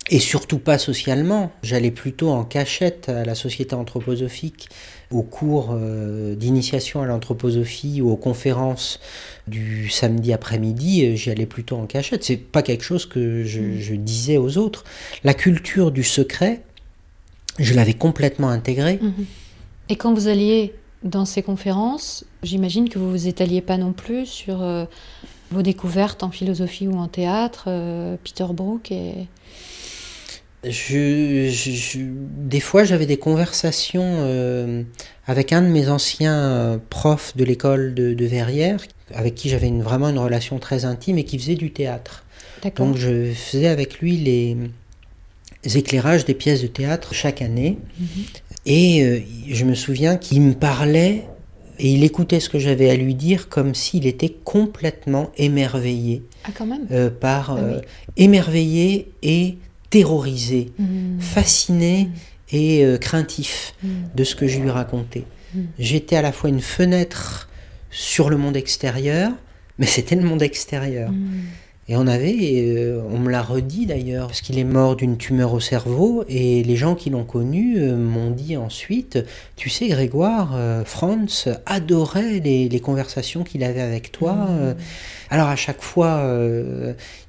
Et 0.10 0.20
surtout 0.20 0.58
pas 0.58 0.78
socialement. 0.78 1.52
J'allais 1.64 1.92
plutôt 1.92 2.30
en 2.32 2.44
cachette 2.44 3.08
à 3.08 3.24
la 3.24 3.36
société 3.36 3.76
anthroposophique, 3.76 4.68
aux 5.10 5.22
cours 5.24 5.70
euh, 5.74 6.36
d'initiation 6.36 7.02
à 7.02 7.06
l'anthroposophie 7.06 8.02
ou 8.02 8.10
aux 8.12 8.18
conférences 8.18 9.00
du 9.48 9.90
samedi 9.90 10.34
après-midi. 10.34 11.06
euh, 11.06 11.16
J'y 11.16 11.30
allais 11.30 11.46
plutôt 11.46 11.76
en 11.78 11.86
cachette. 11.86 12.24
C'est 12.24 12.36
pas 12.38 12.62
quelque 12.62 12.84
chose 12.84 13.06
que 13.06 13.44
je, 13.46 13.62
Mm. 13.62 13.80
je 13.80 13.96
disais 13.96 14.38
aux 14.38 14.58
autres. 14.58 14.84
La 15.24 15.34
culture 15.34 15.92
du 15.92 16.04
secret, 16.04 16.62
je 17.60 17.74
l'avais 17.74 17.94
complètement 17.94 18.50
intégrée. 18.50 19.00
Mhm. 19.02 19.26
Et 19.90 19.96
quand 19.98 20.14
vous 20.14 20.28
alliez 20.28 20.74
dans 21.04 21.26
ces 21.26 21.42
conférences, 21.42 22.26
j'imagine 22.44 22.90
que 22.90 23.00
vous 23.00 23.10
vous 23.10 23.28
étaliez 23.28 23.62
pas 23.62 23.78
non 23.78 23.92
plus 23.94 24.26
sur 24.26 24.62
euh, 24.62 24.86
vos 25.52 25.62
découvertes 25.62 26.24
en 26.24 26.30
philosophie 26.32 26.88
ou 26.88 26.98
en 26.98 27.08
théâtre, 27.08 27.66
euh, 27.68 28.16
Peter 28.24 28.46
Brook 28.52 28.92
et... 28.92 29.28
Je, 30.64 31.50
je- 31.50 31.72
je- 31.72 31.98
des 32.00 32.60
fois, 32.60 32.84
j'avais 32.84 33.08
des 33.08 33.18
conversations 33.18 34.04
euh, 34.06 34.84
avec 35.26 35.54
un 35.54 35.64
de 35.64 35.68
mes 35.68 35.90
anciens 35.90 36.80
profs 36.92 37.36
de 37.36 37.44
l'école 37.44 37.96
de, 37.96 38.14
de 38.14 38.26
Verrières, 38.26 38.80
avec 39.16 39.34
qui 39.34 39.50
j'avais 39.50 39.68
une- 39.68 39.82
vraiment 39.82 40.10
une 40.10 40.20
relation 40.20 40.60
très 40.60 40.86
intime 40.86 41.18
et 41.18 41.24
qui 41.26 41.40
faisait 41.40 41.56
du 41.56 41.72
théâtre. 41.72 42.26
Donc, 42.86 42.96
je 42.98 43.34
faisais 43.34 43.66
avec 43.70 43.98
lui 44.02 44.18
les, 44.18 44.56
les 45.66 45.78
éclairages 45.80 46.26
des 46.26 46.36
pièces 46.36 46.62
de 46.62 46.68
théâtre 46.68 47.16
chaque 47.16 47.42
année. 47.42 47.80
Mhm. 48.00 48.08
Et 48.66 49.04
euh, 49.04 49.20
je 49.50 49.66
me 49.66 49.74
souviens 49.76 50.18
qu'il 50.18 50.42
me 50.42 50.54
parlait 50.54 51.24
et 51.80 51.92
il 51.92 52.04
écoutait 52.04 52.40
ce 52.40 52.48
que 52.50 52.60
j'avais 52.60 52.90
à 52.90 52.96
lui 52.96 53.16
dire 53.16 53.50
comme 53.50 53.74
s'il 53.74 54.06
était 54.06 54.30
complètement 54.44 55.32
émerveillé 55.38 56.24
Ah, 56.44 56.50
quand 56.56 56.68
même 56.68 56.86
euh, 56.92 57.10
par 57.10 57.52
Ah 57.52 57.56
oui. 57.56 57.62
euh, 57.76 57.82
émerveillé 58.18 59.12
et 59.24 59.58
terrorisé 59.90 60.72
Mhm. 60.78 61.20
fasciné 61.20 62.10
et 62.52 62.86
euh, 62.86 62.98
craintif 62.98 63.74
Mhm. 63.84 63.90
de 64.16 64.24
ce 64.24 64.36
que 64.36 64.48
je 64.48 64.60
lui 64.60 64.70
racontais. 64.70 65.24
J'étais 65.80 66.16
à 66.16 66.22
la 66.22 66.32
fois 66.32 66.50
une 66.50 66.62
fenêtre 66.62 67.50
sur 67.90 68.30
le 68.30 68.38
monde 68.38 68.56
extérieur, 68.56 69.32
mais 69.80 69.86
c'était 69.86 70.16
le 70.16 70.22
monde 70.24 70.42
extérieur. 70.42 71.12
Et 71.92 71.98
on 71.98 72.08
avait, 72.08 72.54
euh, 72.56 73.02
on 73.12 73.20
me 73.20 73.30
l'a 73.30 73.42
redit 73.42 73.86
d'ailleurs, 73.86 74.28
parce 74.28 74.40
qu'il 74.40 74.58
est 74.58 74.64
mort 74.64 74.96
d'une 74.96 75.18
tumeur 75.18 75.54
au 75.54 75.60
cerveau, 75.60 76.24
et 76.30 76.64
les 76.64 76.78
gens 76.78 76.96
qui 76.96 77.10
l'ont 77.10 77.26
connu 77.26 77.80
euh, 77.80 77.98
m'ont 77.98 78.32
dit 78.32 78.56
ensuite, 78.56 79.20
tu 79.58 79.70
sais 79.70 79.90
Grégoire, 79.90 80.54
euh, 80.56 80.86
Franz 80.86 81.50
adorait 81.66 82.40
les, 82.40 82.70
les 82.70 82.80
conversations 82.80 83.44
qu'il 83.44 83.62
avait 83.66 83.82
avec 83.82 84.14
toi. 84.14 84.48
Euh, 84.52 84.74
alors 85.30 85.50
à 85.50 85.58
chaque 85.58 85.82
fois, 85.82 86.26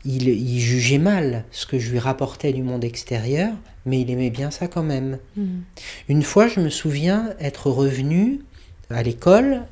il, 0.05 0.29
il 0.29 0.61
jugeait 0.61 0.99
mal 0.99 1.43
ce 1.51 1.67
que 1.67 1.81
je 1.81 1.91
lui 1.91 1.99
rapportais 1.99 2.53
du 2.53 2.63
monde 2.63 2.85
extérieur, 2.85 3.51
mais 3.85 4.01
il 4.01 4.11
aimait 4.13 4.31
bien 4.31 4.53
ça 4.53 4.69
quand 4.69 4.85
même. 4.85 5.19
Mhm. 5.37 5.63
Une 6.09 6.23
fois, 6.23 6.47
je 6.47 6.61
me 6.61 6.71
souviens 6.71 7.31
être 7.41 7.69
revenu 7.69 8.43
à 8.91 9.03
l'école 9.03 9.63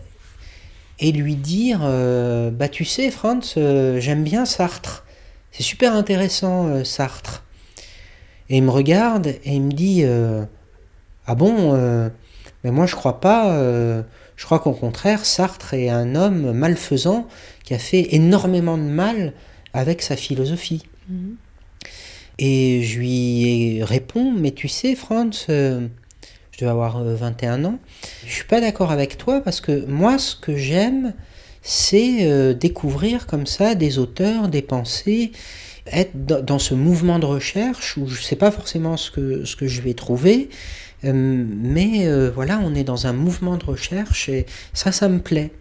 et 1.00 1.12
lui 1.12 1.34
dire 1.34 1.80
euh, 1.82 2.50
Bah, 2.50 2.68
tu 2.68 2.84
sais, 2.84 3.10
Franz, 3.10 3.54
euh, 3.56 3.98
j'aime 4.00 4.22
bien 4.22 4.44
Sartre. 4.44 5.04
C'est 5.50 5.62
super 5.62 5.94
intéressant, 5.94 6.68
euh, 6.68 6.84
Sartre. 6.84 7.44
Et 8.48 8.58
il 8.58 8.62
me 8.62 8.70
regarde 8.70 9.26
et 9.26 9.54
il 9.54 9.62
me 9.62 9.72
dit 9.72 10.04
Ah 11.26 11.34
bon 11.36 11.72
Mais 12.64 12.70
moi, 12.72 12.86
je 12.86 12.96
crois 12.96 13.20
pas. 13.20 13.46
je 14.36 14.44
crois 14.44 14.58
qu'au 14.58 14.72
contraire, 14.72 15.24
Sartre 15.24 15.74
est 15.74 15.88
un 15.88 16.16
homme 16.16 16.50
malfaisant 16.50 17.28
qui 17.62 17.74
a 17.74 17.78
fait 17.78 18.08
énormément 18.12 18.76
de 18.76 18.82
mal 18.82 19.34
avec 19.72 20.02
sa 20.02 20.16
philosophie. 20.16 20.82
Mhm. 21.08 21.36
Et 22.40 22.82
je 22.82 22.98
lui 22.98 23.84
réponds, 23.84 24.32
mais 24.32 24.52
tu 24.52 24.66
sais, 24.66 24.94
Franz, 24.94 25.44
euh, 25.50 25.86
je 26.60 26.66
dois 26.66 26.72
avoir 26.72 26.98
euh, 26.98 27.14
21 27.14 27.64
ans, 27.64 27.78
je 28.26 28.32
suis 28.32 28.44
pas 28.44 28.60
d'accord 28.60 28.92
avec 28.92 29.16
toi 29.16 29.40
parce 29.40 29.62
que 29.62 29.86
moi, 29.86 30.18
ce 30.18 30.36
que 30.36 30.56
j'aime, 30.56 31.14
c'est 31.62 32.26
euh, 32.26 32.52
découvrir 32.52 33.26
comme 33.26 33.46
ça 33.46 33.74
des 33.74 33.98
auteurs, 33.98 34.48
des 34.48 34.60
pensées, 34.60 35.32
être 35.86 36.12
dans, 36.14 36.58
ce 36.58 36.74
mouvement 36.74 37.18
de 37.18 37.24
recherche 37.24 37.96
où 37.96 38.06
je 38.06 38.20
sais 38.20 38.36
pas 38.36 38.50
forcément 38.50 38.98
ce 38.98 39.10
que, 39.10 39.44
ce 39.46 39.56
que 39.56 39.66
je 39.66 39.80
vais 39.80 39.94
trouver, 39.94 40.50
euh, 41.04 41.12
mais 41.14 42.06
euh, 42.06 42.30
voilà, 42.30 42.60
on 42.62 42.74
est 42.74 42.84
dans 42.84 43.06
un 43.06 43.14
mouvement 43.14 43.56
de 43.56 43.64
recherche 43.64 44.28
et 44.28 44.44
ça, 44.74 44.92
ça 44.92 45.08
me 45.08 45.18
plaît. 45.18 45.52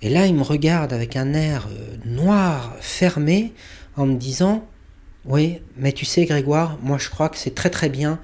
Et 0.00 0.08
là, 0.08 0.26
il 0.26 0.34
me 0.34 0.42
regarde 0.42 0.94
avec 0.94 1.16
un 1.16 1.34
air 1.34 1.68
euh, 1.70 1.96
noir, 2.06 2.74
fermé, 2.80 3.52
en 3.96 4.06
me 4.06 4.16
disant, 4.16 4.64
oui, 5.26 5.58
mais 5.76 5.92
tu 5.92 6.06
sais, 6.06 6.24
Grégoire, 6.24 6.78
moi 6.82 6.96
je 6.96 7.10
crois 7.10 7.28
que 7.28 7.36
c'est 7.36 7.54
très 7.54 7.68
très 7.68 7.90
bien 7.90 8.18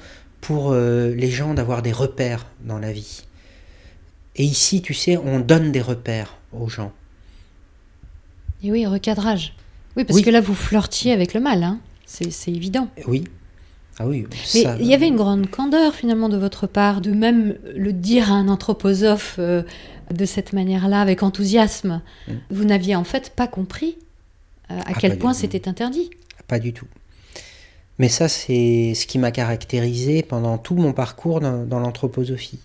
pour 0.47 0.73
euh, 0.73 1.15
les 1.15 1.31
gens 1.31 1.55
d'avoir 1.55 1.81
des 1.83 1.93
repères 1.93 2.47
dans 2.65 2.79
la 2.79 2.93
vie. 2.93 3.23
Et 4.37 4.45
ici, 4.45 4.83
tu 4.83 4.93
sais, 4.95 5.17
on 5.17 5.41
donne 5.41 5.73
des 5.73 5.81
repères 5.81 6.37
aux 6.53 6.69
gens. 6.69 6.93
Et 8.63 8.71
oui, 8.71 8.87
recadrage. 8.87 9.55
Oui, 9.97 10.05
parce 10.05 10.19
Oui. 10.19 10.23
que 10.25 10.31
là, 10.31 10.41
vous 10.41 10.55
flirtiez 10.55 11.13
avec 11.13 11.35
le 11.35 11.41
mal, 11.41 11.63
hein. 11.63 11.79
c'est 12.05 12.31
c'est 12.31 12.51
évident. 12.53 12.89
Oui. 13.07 13.25
Ah 13.99 14.07
oui. 14.07 14.27
Mais 14.31 14.63
ça- 14.63 14.77
il 14.81 14.87
y 14.87 14.93
avait 14.95 15.07
une 15.09 15.17
grande 15.17 15.49
candeur 15.49 15.95
finalement 15.95 16.29
de 16.29 16.37
votre 16.37 16.67
part, 16.67 17.01
de 17.01 17.13
même 17.13 17.57
le 17.77 17.93
dire 17.93 18.33
à 18.33 18.35
un 18.35 18.49
anthroposophe 18.49 19.37
euh, 19.39 19.63
de 20.13 20.25
cette 20.25 20.53
manière-là, 20.53 21.01
avec 21.01 21.23
enthousiasme. 21.23 22.03
Mm. 22.29 22.33
Vous 22.51 22.65
n'aviez 22.65 22.97
en 22.97 23.05
fait 23.05 23.31
pas 23.37 23.47
compris 23.47 23.97
euh, 24.71 24.79
à 24.81 24.83
Ah, 24.89 24.93
quel 24.99 25.17
point 25.19 25.33
c'était 25.33 25.69
interdit. 25.69 26.11
Pas 26.49 26.59
du 26.59 26.73
tout. 26.73 26.87
Mais 27.99 28.09
ça, 28.09 28.29
c'est 28.29 28.93
ce 28.95 29.07
qui 29.07 29.19
m'a 29.19 29.31
caractérisé 29.31 30.23
pendant 30.23 30.59
tout 30.59 30.75
mon 30.75 30.93
parcours 30.93 31.41
dans, 31.41 31.81
l'anthroposophie. 31.81 32.59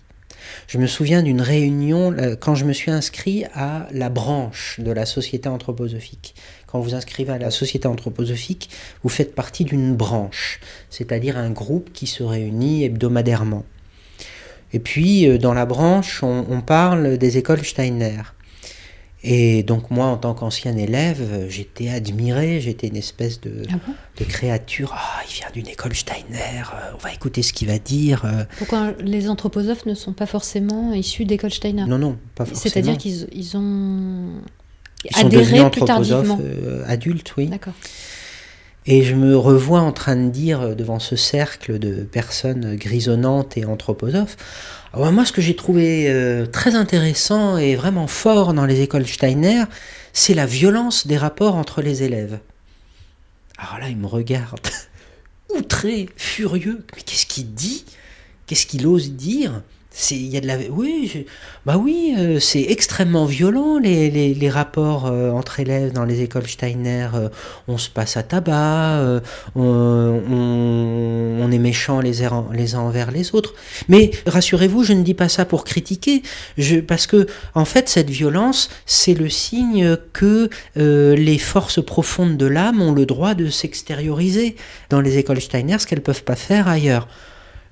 Je 0.66 0.78
me 0.78 0.86
souviens 0.86 1.22
d'une 1.22 1.42
réunion 1.42 2.12
euh, 2.12 2.34
quand 2.34 2.54
je 2.54 2.64
me 2.64 2.72
suis 2.72 2.90
inscrit 2.90 3.44
à 3.54 3.86
la 3.92 4.08
branche 4.08 4.80
de 4.80 4.90
la 4.90 5.06
société 5.06 5.48
anthroposophique. 5.48 6.34
Quand 6.66 6.80
vous 6.80 6.94
inscrivez 6.94 7.32
à 7.32 7.38
la 7.38 7.50
société 7.50 7.86
anthroposophique, 7.86 8.70
vous 9.02 9.08
faites 9.08 9.34
partie 9.34 9.64
d'une 9.64 9.94
branche, 9.94 10.60
c'est-à-dire 10.88 11.36
un 11.36 11.50
groupe 11.50 11.92
qui 11.92 12.06
se 12.06 12.22
réunit 12.22 12.84
hebdomadairement. 12.84 13.64
Et 14.72 14.80
puis, 14.80 15.28
euh, 15.28 15.38
dans 15.38 15.54
la 15.54 15.66
branche, 15.66 16.22
on 16.22 16.60
parle 16.60 17.18
des 17.18 17.38
écoles 17.38 17.64
Steiner. 17.64 18.22
Et 19.22 19.62
donc 19.62 19.90
moi, 19.90 20.06
en 20.06 20.16
tant 20.16 20.32
qu'ancien 20.32 20.74
élève, 20.76 21.18
euh, 21.20 21.46
j'étais 21.50 21.90
admiré, 21.90 22.58
j'étais 22.60 22.86
une 22.88 22.96
espèce 22.96 23.38
de, 23.40 23.64
Ah 23.70 23.74
bon? 23.86 23.92
de 24.18 24.24
créature. 24.24 24.94
Ah, 24.96 25.20
il 25.28 25.34
vient 25.34 25.50
d'une 25.52 25.68
école 25.68 25.94
Steiner, 25.94 26.62
euh, 26.74 26.92
on 26.94 26.98
va 26.98 27.12
écouter 27.12 27.42
ce 27.42 27.52
qu'il 27.52 27.68
va 27.68 27.78
dire. 27.78 28.24
euh. 28.24 28.44
Pourquoi 28.56 28.92
les 28.98 29.28
anthroposophes 29.28 29.84
ne 29.84 29.94
sont 29.94 30.14
pas 30.14 30.24
forcément 30.26 30.94
issus 30.94 31.26
d'école 31.26 31.50
Steiner? 31.52 31.84
Non, 31.86 31.98
non, 31.98 32.16
pas 32.34 32.46
forcément. 32.46 32.62
C'est-à-dire 32.72 32.96
qu'ils 32.96 33.28
ils 33.32 33.56
ont 33.58 34.40
Ils 35.04 35.14
sont 35.14 35.26
adhéré 35.26 35.44
plus 35.52 35.60
anthroposophes 35.60 36.26
tardivement. 36.26 36.38
euh, 36.42 36.82
adultes, 36.86 37.34
oui. 37.36 37.48
D'accord. 37.48 37.74
Et 38.86 39.02
je 39.02 39.14
me 39.14 39.36
revois 39.36 39.80
en 39.80 39.92
train 39.92 40.16
de 40.16 40.30
dire 40.30 40.74
devant 40.74 40.98
ce 40.98 41.14
cercle 41.14 41.78
de 41.78 42.02
personnes 42.02 42.76
grisonnantes 42.76 43.58
et 43.58 43.66
anthroposophes, 43.66 44.38
ah 44.92 45.00
ouais, 45.00 45.12
moi 45.12 45.24
ce 45.24 45.32
que 45.32 45.40
j'ai 45.40 45.54
trouvé 45.54 46.10
euh, 46.10 46.46
très 46.46 46.74
intéressant 46.74 47.56
et 47.56 47.76
vraiment 47.76 48.08
fort 48.08 48.54
dans 48.54 48.66
les 48.66 48.80
écoles 48.80 49.06
Steiner, 49.06 49.64
c'est 50.12 50.34
la 50.34 50.46
violence 50.46 51.06
des 51.06 51.16
rapports 51.16 51.54
entre 51.54 51.80
les 51.80 52.02
élèves. 52.02 52.40
Alors 53.56 53.78
là, 53.78 53.88
il 53.88 53.96
me 53.96 54.06
regarde, 54.06 54.66
outré, 55.54 56.08
furieux. 56.16 56.84
Mais 56.94 57.02
qu'est-ce 57.02 57.26
qu'il 57.26 57.54
dit? 57.54 57.84
Qu'est-ce 58.46 58.66
qu'il 58.66 58.86
ose 58.86 59.12
dire? 59.12 59.62
Il 60.10 60.26
y 60.28 60.36
a 60.36 60.40
de 60.40 60.46
la, 60.46 60.56
oui, 60.70 61.26
bah 61.66 61.76
oui, 61.76 62.14
euh, 62.16 62.38
c'est 62.38 62.62
extrêmement 62.62 63.24
violent 63.24 63.78
les, 63.78 64.08
les, 64.10 64.50
rapports 64.50 65.06
euh, 65.06 65.30
entre 65.30 65.60
élèves 65.60 65.92
dans 65.92 66.04
les 66.04 66.22
écoles 66.22 66.46
Steiner. 66.46 67.08
euh, 67.14 67.28
on 67.68 67.76
se 67.76 67.90
passe 67.90 68.16
à 68.16 68.22
tabac, 68.22 69.20
on, 69.56 71.48
est 71.52 71.58
méchant 71.58 72.00
les, 72.00 72.22
uns- 72.24 72.46
les 72.52 72.74
uns 72.76 72.80
envers 72.80 73.10
les 73.10 73.34
autres. 73.34 73.54
Mais 73.88 74.12
rassurez-vous, 74.26 74.84
je 74.84 74.92
ne 74.92 75.02
dis 75.02 75.14
pas 75.14 75.28
ça 75.28 75.44
pour 75.44 75.64
critiquer, 75.64 76.22
parce 76.86 77.06
que 77.06 77.26
en 77.54 77.64
fait, 77.64 77.88
cette 77.88 78.10
violence, 78.10 78.70
c'est 78.86 79.14
le 79.14 79.28
signe 79.28 79.96
que 80.12 80.48
les 80.76 81.38
forces 81.38 81.84
profondes 81.84 82.36
de 82.36 82.46
l'âme 82.46 82.80
ont 82.80 82.92
le 82.92 83.06
droit 83.06 83.34
de 83.34 83.50
s'extérioriser 83.50 84.56
dans 84.88 85.00
les 85.00 85.18
écoles 85.18 85.40
Steiner, 85.40 85.78
ce 85.78 85.86
qu'elles 85.86 86.02
peuvent 86.02 86.24
pas 86.24 86.36
faire 86.36 86.68
ailleurs. 86.68 87.08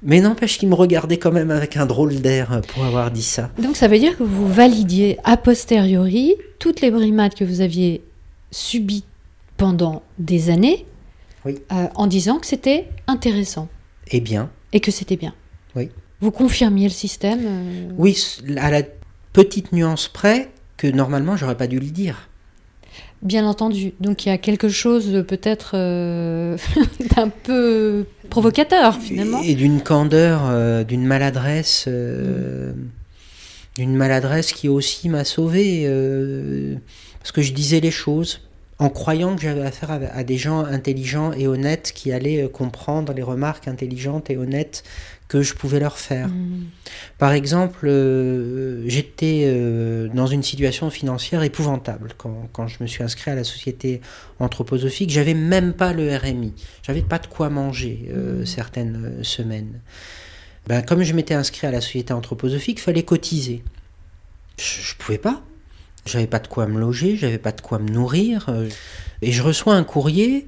Mais 0.02 0.20
n'empêche 0.20 0.58
qu'il 0.58 0.68
me 0.68 0.74
regardait 0.74 1.18
quand 1.18 1.32
même 1.32 1.50
avec 1.50 1.76
un 1.76 1.84
drôle 1.86 2.14
d'air 2.20 2.52
euh, 2.52 2.60
pour 2.60 2.84
avoir 2.84 3.10
dit 3.10 3.22
ça. 3.22 3.50
Donc 3.60 3.76
ça 3.76 3.88
veut 3.88 3.98
dire 3.98 4.16
que 4.16 4.22
vous 4.22 4.46
validiez 4.46 5.18
a 5.24 5.36
posteriori 5.36 6.36
toutes 6.58 6.80
les 6.80 6.90
brimades 6.90 7.34
que 7.34 7.44
vous 7.44 7.60
aviez 7.60 8.02
subies 8.50 9.04
pendant 9.56 10.02
des 10.18 10.50
années 10.50 10.86
Oui. 11.44 11.58
euh, 11.72 11.88
en 11.96 12.06
disant 12.06 12.38
que 12.38 12.46
c'était 12.46 12.88
intéressant 13.08 13.68
Eh 14.12 14.20
bien, 14.20 14.50
et 14.72 14.80
que 14.80 14.90
c'était 14.92 15.16
bien. 15.16 15.34
Oui. 15.74 15.90
Vous 16.20 16.30
confirmiez 16.30 16.84
le 16.86 16.92
système 16.92 17.40
euh, 17.44 17.88
oui, 17.96 18.16
à 18.56 18.70
la 18.70 18.82
petite 19.32 19.72
nuance 19.72 20.08
près 20.08 20.50
que 20.76 20.86
normalement 20.86 21.36
j'aurais 21.36 21.56
pas 21.56 21.66
dû 21.66 21.80
le 21.80 21.86
dire. 21.86 22.27
Bien 23.22 23.46
entendu. 23.46 23.92
Donc 24.00 24.24
il 24.24 24.28
y 24.28 24.32
a 24.32 24.38
quelque 24.38 24.68
chose 24.68 25.24
peut-être 25.26 25.72
euh, 25.74 26.56
d'un 27.16 27.28
peu 27.28 28.06
provocateur 28.30 28.96
finalement. 29.00 29.40
Et 29.42 29.54
d'une 29.54 29.80
candeur, 29.80 30.42
euh, 30.44 30.84
d'une 30.84 31.04
maladresse, 31.04 31.86
euh, 31.88 32.72
d'une 33.76 33.96
maladresse 33.96 34.52
qui 34.52 34.68
aussi 34.68 35.08
m'a 35.08 35.24
sauvé, 35.24 35.88
parce 37.18 37.32
que 37.32 37.42
je 37.42 37.52
disais 37.52 37.80
les 37.80 37.90
choses 37.90 38.40
en 38.80 38.90
croyant 38.90 39.34
que 39.34 39.42
j'avais 39.42 39.62
affaire 39.62 39.90
à, 39.90 39.98
à 40.14 40.22
des 40.22 40.36
gens 40.36 40.64
intelligents 40.64 41.32
et 41.32 41.48
honnêtes 41.48 41.90
qui 41.92 42.12
allaient 42.12 42.48
comprendre 42.48 43.12
les 43.12 43.24
remarques 43.24 43.66
intelligentes 43.66 44.30
et 44.30 44.36
honnêtes 44.36 44.84
que 45.28 45.42
je 45.42 45.54
pouvais 45.54 45.78
leur 45.78 45.98
faire. 45.98 46.28
Mm. 46.28 46.64
Par 47.18 47.32
exemple, 47.32 47.86
euh, 47.86 48.82
j'étais 48.88 49.44
euh, 49.46 50.08
dans 50.08 50.26
une 50.26 50.42
situation 50.42 50.88
financière 50.90 51.42
épouvantable 51.42 52.14
quand, 52.16 52.48
quand 52.52 52.66
je 52.66 52.78
me 52.82 52.86
suis 52.86 53.02
inscrit 53.04 53.30
à 53.30 53.34
la 53.34 53.44
société 53.44 54.00
anthroposophique. 54.40 55.10
J'avais 55.10 55.34
même 55.34 55.74
pas 55.74 55.92
le 55.92 56.16
RMI. 56.16 56.54
J'avais 56.82 57.02
pas 57.02 57.18
de 57.18 57.26
quoi 57.26 57.50
manger 57.50 58.08
euh, 58.10 58.38
Mhm. 58.38 58.46
certaines 58.46 59.22
semaines. 59.22 59.80
Ben, 60.66 60.82
comme 60.82 61.02
je 61.02 61.12
m'étais 61.12 61.34
inscrit 61.34 61.66
à 61.66 61.70
la 61.70 61.80
société 61.80 62.12
anthroposophique, 62.12 62.80
fallait 62.80 63.02
cotiser. 63.02 63.62
Je, 64.58 64.80
je 64.82 64.94
pouvais 64.96 65.18
pas. 65.18 65.42
J'avais 66.06 66.26
pas 66.26 66.38
de 66.38 66.48
quoi 66.48 66.66
me 66.66 66.80
loger, 66.80 67.16
j'avais 67.16 67.38
pas 67.38 67.52
de 67.52 67.60
quoi 67.60 67.78
me 67.78 67.90
nourrir. 67.90 68.48
et 69.20 69.30
je 69.30 69.42
reçois 69.42 69.74
un 69.74 69.84
courrier 69.84 70.46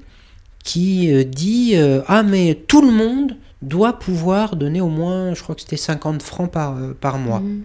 qui 0.63 1.23
dit 1.25 1.75
Ah, 2.07 2.23
mais 2.23 2.55
tout 2.67 2.81
le 2.81 2.91
monde 2.91 3.35
doit 3.61 3.99
pouvoir 3.99 4.55
donner 4.55 4.81
au 4.81 4.89
moins, 4.89 5.33
je 5.33 5.41
crois 5.41 5.55
que 5.55 5.61
c'était 5.61 5.77
50 5.77 6.21
francs 6.23 6.51
par, 6.51 6.77
euh, 6.77 6.93
par 6.93 7.17
mois. 7.17 7.39
Mm. 7.39 7.63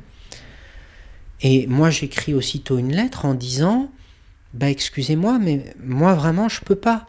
Et 1.42 1.66
moi, 1.66 1.90
j'écris 1.90 2.34
aussitôt 2.34 2.78
une 2.78 2.92
lettre 2.92 3.24
en 3.24 3.34
disant 3.34 3.90
Bah, 4.54 4.70
excusez-moi, 4.70 5.38
mais 5.38 5.74
moi, 5.82 6.14
vraiment, 6.14 6.48
je 6.48 6.60
peux 6.60 6.76
pas. 6.76 7.06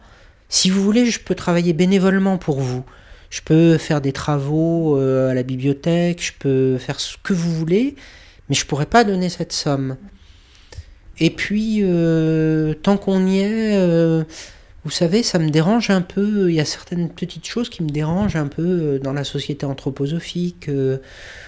Si 0.48 0.70
vous 0.70 0.82
voulez, 0.82 1.06
je 1.06 1.20
peux 1.20 1.34
travailler 1.34 1.72
bénévolement 1.72 2.38
pour 2.38 2.60
vous. 2.60 2.84
Je 3.30 3.42
peux 3.42 3.76
faire 3.76 4.00
des 4.00 4.12
travaux 4.12 4.96
euh, 4.96 5.30
à 5.30 5.34
la 5.34 5.42
bibliothèque, 5.42 6.22
je 6.22 6.32
peux 6.38 6.78
faire 6.78 6.98
ce 6.98 7.16
que 7.22 7.34
vous 7.34 7.52
voulez, 7.52 7.94
mais 8.48 8.54
je 8.54 8.64
pourrais 8.64 8.86
pas 8.86 9.04
donner 9.04 9.28
cette 9.28 9.52
somme. 9.52 9.98
Et 11.20 11.28
puis, 11.28 11.80
euh, 11.82 12.72
tant 12.74 12.96
qu'on 12.96 13.26
y 13.26 13.40
est, 13.40 14.24
vous 14.84 14.92
savez, 14.92 15.22
ça 15.22 15.38
me 15.38 15.50
dérange 15.50 15.90
un 15.90 16.02
peu. 16.02 16.50
Il 16.50 16.54
y 16.54 16.60
a 16.60 16.64
certaines 16.64 17.10
petites 17.10 17.46
choses 17.46 17.68
qui 17.68 17.82
me 17.82 17.88
dérangent 17.88 18.36
un 18.36 18.46
peu 18.46 18.62
euh, 18.62 18.98
dans 18.98 19.12
la 19.12 19.24
société 19.24 19.66
anthroposophique. 19.66 20.68
euh, 20.68 20.98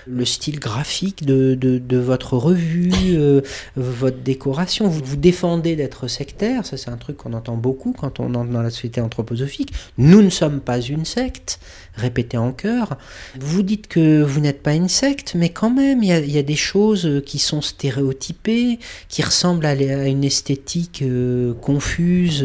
le 0.07 0.25
style 0.25 0.59
graphique 0.59 1.25
de, 1.25 1.55
de, 1.55 1.97
votre 1.97 2.37
revue, 2.37 2.93
euh, 3.13 3.43
votre 3.77 4.19
décoration. 4.19 4.89
Vous 4.89 5.01
vous 5.05 5.17
défendez 5.17 5.77
d'être 5.77 6.09
sectaire, 6.09 6.67
ça 6.67 6.77
c'est 6.77 6.91
un 6.91 6.97
truc 6.97 7.19
qu'on 7.19 7.33
entend 7.33 7.57
beaucoup 7.57 7.93
quand 7.93 8.21
on 8.21 8.35
entre 8.35 8.51
dans 8.51 8.63
la 8.63 8.71
société 8.71 9.01
anthroposophique. 9.01 9.73
Nous 9.99 10.23
ne 10.23 10.31
sommes 10.31 10.61
pas 10.61 10.81
une 10.81 11.05
secte, 11.05 11.61
répétez 11.95 12.39
en 12.39 12.53
chœur. 12.53 12.97
Vous 13.39 13.63
dites 13.63 13.87
que 13.87 14.23
vous 14.23 14.41
n'êtes 14.41 14.63
pas 14.63 14.75
une 14.75 14.89
secte, 14.89 15.35
mais 15.35 15.51
quand 15.51 15.71
même, 15.71 16.03
il 16.03 16.09
y 16.09 16.39
a, 16.39 16.43
des 16.43 16.57
choses 16.57 17.23
qui 17.27 17.39
sont 17.39 17.61
stéréotypées, 17.61 18.79
qui 19.09 19.23
ressemblent 19.23 19.67
à, 19.67 19.71
à 19.71 20.07
une 20.07 20.25
esthétique 20.25 21.05
confuse, 21.61 22.45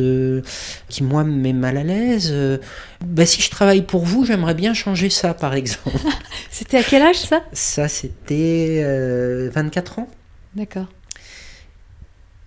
qui 0.90 1.04
moi 1.04 1.24
me 1.24 1.36
met 1.36 1.54
mal 1.54 1.78
à 1.78 1.84
l'aise. 1.84 2.30
Euh, 2.32 2.58
bah, 3.02 3.26
si 3.26 3.42
je 3.42 3.50
travaille 3.50 3.84
pour 3.84 4.06
vous, 4.06 4.26
j'aimerais 4.26 4.54
bien 4.54 4.74
changer 4.74 5.10
ça, 5.10 5.34
par 5.34 5.54
exemple. 5.54 5.98
C'était 6.50 6.78
à 6.78 6.84
quel 6.84 7.02
âge 7.02 7.20
ça? 7.20 7.44
Ça, 7.54 7.88
c'était 7.88 8.82
euh, 8.84 9.50
24 9.54 10.00
ans. 10.00 10.10
D'accord. 10.56 10.88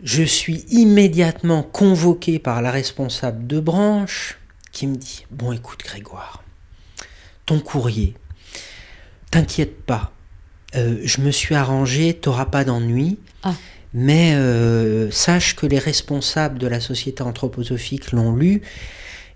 Je 0.02 0.22
suis 0.22 0.64
immédiatement 0.70 1.62
convoqué 1.62 2.38
par 2.38 2.62
la 2.62 2.70
responsable 2.70 3.46
de 3.46 3.60
branche 3.60 4.38
qui 4.72 4.86
me 4.86 4.96
dit 4.96 5.26
Bon, 5.30 5.52
écoute, 5.52 5.80
Grégoire, 5.84 6.44
ton 7.46 7.58
courrier, 7.58 8.14
t'inquiète 9.30 9.82
pas, 9.82 10.12
euh, 10.76 11.00
je 11.02 11.20
me 11.20 11.30
suis 11.30 11.54
arrangé, 11.54 12.14
t'auras 12.14 12.46
pas 12.46 12.64
d'ennui. 12.64 13.18
Ah. 13.42 13.54
Mais 13.95 14.34
euh, 14.34 15.11
sache 15.11 15.57
que 15.57 15.66
les 15.66 15.78
responsables 15.78 16.59
de 16.59 16.66
la 16.66 16.80
société 16.80 17.22
anthroposophique 17.22 18.12
l'ont 18.12 18.34
lu 18.34 18.61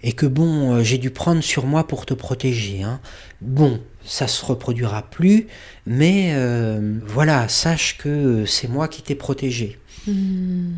et 0.02 0.12
que 0.12 0.26
bon, 0.26 0.74
euh, 0.74 0.82
j'ai 0.82 0.98
dû 0.98 1.10
prendre 1.10 1.42
sur 1.42 1.64
moi 1.66 1.86
pour 1.86 2.06
te 2.06 2.14
protéger. 2.14 2.82
hein. 2.82 3.00
Bon, 3.40 3.80
ça 4.04 4.26
se 4.26 4.44
reproduira 4.44 5.02
plus, 5.02 5.46
mais 5.86 6.32
euh, 6.34 6.98
voilà, 7.06 7.48
sache 7.48 7.96
que 7.98 8.44
c'est 8.46 8.68
moi 8.68 8.88
qui 8.88 9.02
t'ai 9.02 9.14
protégé. 9.14 9.78
Mm. 10.06 10.72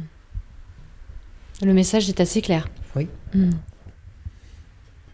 Le 1.63 1.73
message 1.73 2.09
est 2.09 2.21
assez 2.21 2.43
clair. 2.43 2.69
Oui. 2.95 3.09
Mm. 3.35 3.51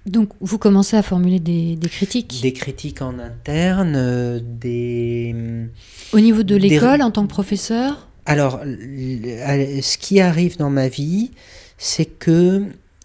Donc 0.06 0.30
vous 0.40 0.58
commencez 0.58 0.96
à 0.96 1.02
formuler 1.02 1.38
des, 1.40 1.76
des 1.76 1.88
critiques 1.88 2.40
Des 2.42 2.52
critiques 2.52 3.02
en 3.02 3.18
interne, 3.18 4.40
des... 4.40 5.34
Au 6.12 6.20
niveau 6.20 6.42
de 6.42 6.56
l'école, 6.56 7.02
en 7.02 7.10
tant 7.10 7.22
que 7.22 7.28
professeur 7.28 8.09
Alors, 8.30 8.60
ce 8.62 9.98
qui 9.98 10.20
arrive 10.20 10.56
dans 10.56 10.70
ma 10.70 10.86
vie, 10.86 11.32
c'est 11.78 12.04
que 12.04 12.62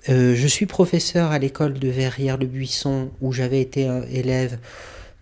euh, 0.08 0.36
je 0.36 0.48
suis 0.48 0.68
professeur 0.68 1.32
à 1.32 1.40
l'école 1.40 1.74
de 1.74 1.88
Verrières-le-Buisson, 1.88 3.10
où 3.22 3.32
j'avais 3.32 3.60
été 3.60 3.90
élève 4.12 4.60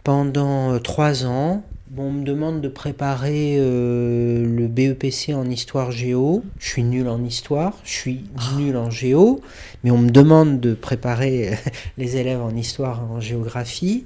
pendant 0.03 0.77
trois 0.79 1.25
ans 1.25 1.63
on 1.97 2.11
me 2.11 2.23
demande 2.23 2.61
de 2.61 2.67
préparer 2.67 3.55
euh, 3.59 4.43
le 4.43 4.67
BEPC 4.67 5.33
en 5.33 5.49
histoire 5.49 5.91
géo. 5.91 6.43
Je 6.59 6.67
suis 6.67 6.83
nul 6.83 7.07
en 7.07 7.23
histoire, 7.23 7.77
je 7.83 7.91
suis 7.91 8.25
nul 8.57 8.75
en 8.77 8.89
géo, 8.89 9.41
mais 9.83 9.91
on 9.91 9.99
me 9.99 10.09
demande 10.09 10.59
de 10.59 10.73
préparer 10.73 11.57
les 11.97 12.17
élèves 12.17 12.41
en 12.41 12.55
histoire 12.55 12.99
et 12.99 13.13
en 13.13 13.19
géographie. 13.19 14.05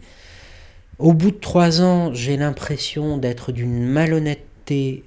Au 0.99 1.13
bout 1.13 1.31
de 1.31 1.37
trois 1.37 1.81
ans, 1.81 2.13
j'ai 2.13 2.37
l'impression 2.37 3.17
d'être 3.17 3.51
d'une 3.51 3.85
malhonnêteté 3.85 5.03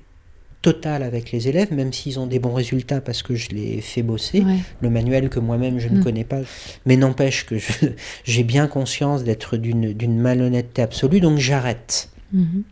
totale 0.63 1.03
avec 1.03 1.33
les 1.33 1.49
élèves, 1.49 1.73
même 1.73 1.93
s'ils 1.93 2.19
ont 2.19 2.27
des 2.27 2.39
bons 2.39 2.53
résultats 2.53 3.01
parce 3.01 3.23
que 3.23 3.35
je 3.35 3.51
les 3.51 3.81
fais 3.81 4.03
bosser. 4.03 4.45
Le 4.81 4.91
manuel 4.91 5.29
que 5.29 5.41
moi-même 5.41 5.79
je 5.79 5.89
ne 5.89 5.99
mm. 5.99 6.05
connais 6.05 6.25
pas, 6.25 6.41
mais 6.87 6.97
n'empêche 6.97 7.47
que 7.47 7.57
j'ai 8.25 8.45
bien 8.45 8.67
conscience 8.67 9.25
d'être 9.25 9.57
d'une 9.57 10.19
malhonnêteté 10.19 10.83
absolue, 10.83 11.21
donc 11.21 11.39
j'arrête. 11.39 12.11
Mhm. 12.33 12.63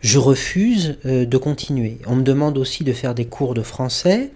Je 0.00 0.18
refuse 0.18 0.96
euh, 1.06 1.24
de 1.24 1.36
continuer. 1.36 1.98
On 2.06 2.16
me 2.16 2.22
demande 2.22 2.58
aussi 2.58 2.82
de 2.82 2.92
faire 2.92 3.14
des 3.14 3.26
cours 3.26 3.54
de 3.54 3.62
français. 3.62 4.32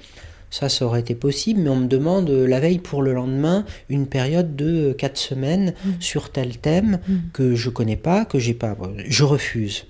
Ça, 0.48 0.68
ça 0.68 0.86
aurait 0.86 1.00
été 1.00 1.16
possible, 1.16 1.60
mais 1.60 1.70
on 1.70 1.76
me 1.76 1.88
demande 1.88 2.30
euh, 2.30 2.46
la 2.46 2.60
veille 2.60 2.78
pour 2.78 3.02
le 3.02 3.12
lendemain 3.12 3.64
une 3.88 4.06
période 4.06 4.54
de 4.54 4.94
4 4.96 5.12
euh, 5.12 5.14
semaines 5.16 5.74
mhm. 5.84 5.94
sur 5.98 6.30
tel 6.30 6.56
thème 6.58 7.00
mhm. 7.08 7.20
que 7.32 7.56
je 7.56 7.68
connais 7.68 7.96
pas, 7.96 8.24
que 8.24 8.38
j'ai 8.38 8.54
pas. 8.54 8.76
Je 9.08 9.24
refuse. 9.24 9.86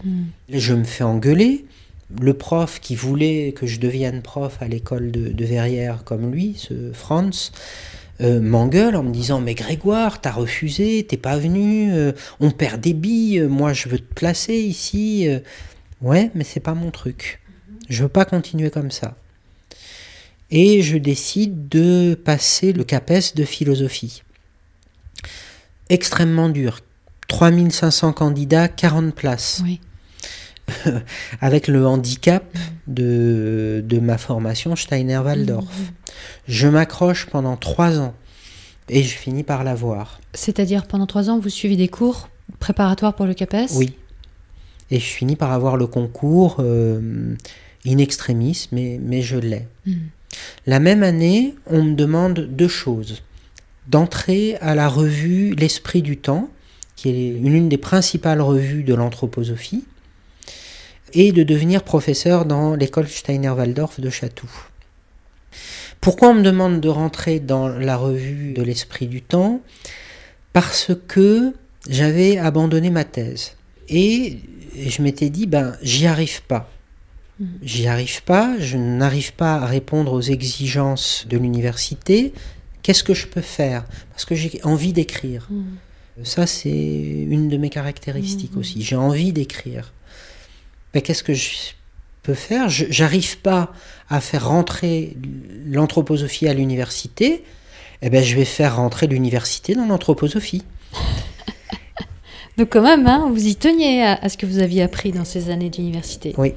Je 0.49 0.73
me 0.73 0.85
fais 0.85 1.05
engueuler. 1.05 1.67
Le 2.21 2.35
prof 2.35 2.81
qui 2.81 2.95
voulait 2.95 3.53
que 3.53 3.67
je 3.67 3.81
devienne 3.81 4.23
prof 4.23 4.59
à 4.61 4.69
l'école 4.69 5.11
de, 5.11 5.45
Verrières 5.45 6.05
comme 6.05 6.31
lui, 6.31 6.55
ce 6.57 6.93
Franz, 6.93 7.51
euh, 8.21 8.41
m'engueule 8.41 8.97
en 8.97 9.03
me 9.03 9.13
disant 9.13 9.41
mais 9.41 9.55
Grégoire 9.55 10.23
t'as 10.23 10.31
refusé 10.31 11.05
t'es 11.07 11.19
pas 11.19 11.37
venu 11.37 11.93
euh, 11.93 12.13
on 12.41 12.51
perd 12.51 12.81
des 12.81 12.95
billes 12.95 13.43
moi 13.43 13.75
je 13.75 13.91
veux 13.91 13.99
te 13.99 14.15
placer 14.15 14.55
ici 14.55 15.29
euh. 15.29 15.41
ouais 16.01 16.31
mais 16.35 16.45
c'est 16.45 16.61
pas 16.61 16.73
mon 16.73 16.91
truc. 16.91 17.41
Je 17.89 18.03
veux 18.03 18.09
pas 18.09 18.25
continuer 18.25 18.71
comme 18.71 18.91
ça. 18.91 19.17
Et 20.51 20.83
je 20.83 20.97
décide 20.97 21.69
de 21.69 22.15
passer 22.15 22.73
le 22.73 22.85
CAPES 22.85 23.35
de 23.35 23.45
philosophie. 23.45 24.23
Extrêmement 25.89 26.49
dur. 26.49 26.81
3500 27.29 28.13
candidats 28.13 28.69
40 28.69 29.15
places. 29.15 29.61
Oui. 29.65 29.81
avec 31.41 31.69
le 31.69 31.87
handicap 31.87 32.45
de, 32.87 33.85
de 33.87 33.99
ma 33.99 34.19
formation 34.19 34.77
Steiner-Waldorf. 34.77 35.65
Mmh. 35.65 35.85
Je 36.49 36.69
m'accroche 36.69 37.27
pendant 37.27 37.57
trois 37.57 37.99
ans 37.99 38.15
et 38.89 39.03
je 39.03 39.17
finis 39.17 39.43
par 39.43 39.65
l'avoir. 39.65 40.21
C'est-à-dire 40.35 40.87
pendant 40.87 41.07
trois 41.07 41.31
ans, 41.31 41.39
vous 41.39 41.49
suivez 41.49 41.77
des 41.77 41.89
cours 41.89 42.29
préparatoires 42.59 43.15
pour 43.15 43.27
le 43.27 43.35
CAPES 43.35 43.73
Oui. 43.75 43.95
Et 44.91 45.01
je 45.01 45.07
finis 45.07 45.37
par 45.37 45.53
avoir 45.53 45.77
le 45.77 45.87
concours 45.87 46.57
euh, 46.61 47.35
in 47.87 47.99
extremis, 47.99 48.69
mais, 48.71 49.01
mais 49.03 49.23
je 49.23 49.37
l'ai. 49.37 49.67
Mmh. 49.85 49.93
La 50.67 50.81
même 50.81 51.03
année, 51.03 51.55
on 51.67 51.83
me 51.83 51.95
demande 51.95 52.41
deux 52.41 52.69
choses. 52.69 53.23
D'entrer 53.89 54.57
à 54.57 54.75
la 54.75 54.89
revue 54.89 55.55
L'Esprit 55.55 56.03
du 56.03 56.17
Temps, 56.17 56.51
qui 56.97 57.11
est 57.11 57.39
l'une 57.39 57.69
des 57.69 57.79
principales 57.79 58.41
revues 58.41 58.83
de 58.83 58.95
l'anthroposophie, 58.95 59.85
et 61.13 61.33
de 61.33 61.43
devenir 61.43 61.83
professeur 61.83 62.45
dans 62.45 62.75
l'école 62.75 63.09
Steiner-Waldorf 63.09 64.01
de 64.01 64.11
Chatou. 64.11 64.51
Pourquoi 66.01 66.29
on 66.29 66.35
me 66.35 66.43
demande 66.43 66.81
de 66.81 66.89
rentrer 66.89 67.41
dans 67.41 67.69
la 67.69 67.97
revue 67.97 68.53
de 68.53 68.63
l'esprit 68.63 69.07
du 69.07 69.23
temps? 69.23 69.61
Parce 70.53 70.93
que 71.09 71.53
j'avais 71.89 72.39
abandonné 72.39 72.91
ma 72.91 73.05
thèse. 73.05 73.55
Et 73.89 74.39
je 74.77 75.03
m'étais 75.03 75.31
dit, 75.31 75.47
ben, 75.47 75.77
j'y 75.83 76.07
arrive 76.07 76.43
pas. 76.43 76.71
Hmm. 77.39 77.47
J'y 77.63 77.87
arrive 77.87 78.23
pas, 78.23 78.57
je 78.59 78.77
n'arrive 78.77 79.33
pas 79.35 79.57
à 79.57 79.67
répondre 79.67 80.13
aux 80.13 80.21
exigences 80.21 81.27
de 81.29 81.37
l'université. 81.37 82.33
Qu'est-ce 82.83 83.05
que 83.05 83.15
je 83.15 83.27
peux 83.27 83.41
faire? 83.41 83.85
Parce 84.11 84.25
que 84.25 84.35
j'ai 84.35 84.61
envie 84.63 84.93
d'écrire. 84.93 85.49
Hmm. 85.51 86.25
Ça, 86.25 86.47
c'est 86.47 86.71
une 86.71 87.49
de 87.49 87.57
mes 87.57 87.69
caractéristiques 87.69 88.55
hmm. 88.55 88.61
aussi. 88.61 88.83
J'ai 88.83 88.97
envie 88.97 89.33
d'écrire 89.33 89.93
qu'est-ce 91.03 91.23
que 91.23 91.35
je 91.35 91.51
peux 92.23 92.35
faire? 92.35 92.69
J'arrive 92.69 93.39
pas 93.39 93.73
à 94.09 94.21
faire 94.21 94.49
rentrer 94.49 95.17
l'anthroposophie 95.67 96.49
à 96.49 96.55
l'université. 96.55 97.45
Eh 98.03 98.11
ben, 98.11 98.23
je 98.23 98.37
vais 98.37 98.45
faire 98.45 98.77
rentrer 98.77 99.07
l'université 99.07 99.75
dans 99.75 99.87
l'anthroposophie. 99.87 100.65
Donc 102.57 102.71
quand 102.71 102.83
même, 102.83 103.07
hein, 103.07 103.31
vous 103.33 103.47
y 103.47 103.57
teniez 103.57 104.03
à, 104.03 104.29
ce 104.29 104.37
que 104.37 104.47
vous 104.47 104.61
aviez 104.61 104.83
appris 104.83 105.13
dans 105.13 105.25
ces 105.25 105.51
années 105.51 105.71
d'université. 105.71 106.35
Oui. 106.39 106.55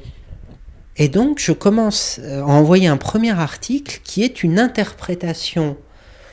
Et 0.95 1.07
donc 1.07 1.39
je 1.39 1.51
commence 1.51 2.19
à 2.19 2.45
envoyer 2.45 2.87
un 2.87 2.97
premier 2.97 3.31
article 3.31 3.99
qui 4.03 4.23
est 4.23 4.43
une 4.43 4.59
interprétation 4.59 5.77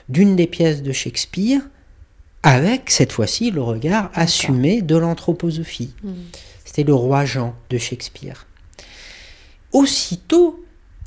d'une 0.08 0.36
des 0.36 0.46
pièces 0.46 0.82
de 0.82 0.92
Shakespeare 0.92 1.60
avec 2.42 2.90
cette 2.90 3.12
fois-ci 3.12 3.50
le 3.50 3.62
regard 3.62 4.10
assumé 4.14 4.82
de 4.82 4.96
l'anthroposophie. 4.96 5.92
Hmm. 6.02 6.14
C'était 6.76 6.88
le 6.88 6.94
roi 6.94 7.24
Jean 7.24 7.54
de 7.70 7.78
Shakespeare. 7.78 8.46
Aussitôt, 9.72 10.62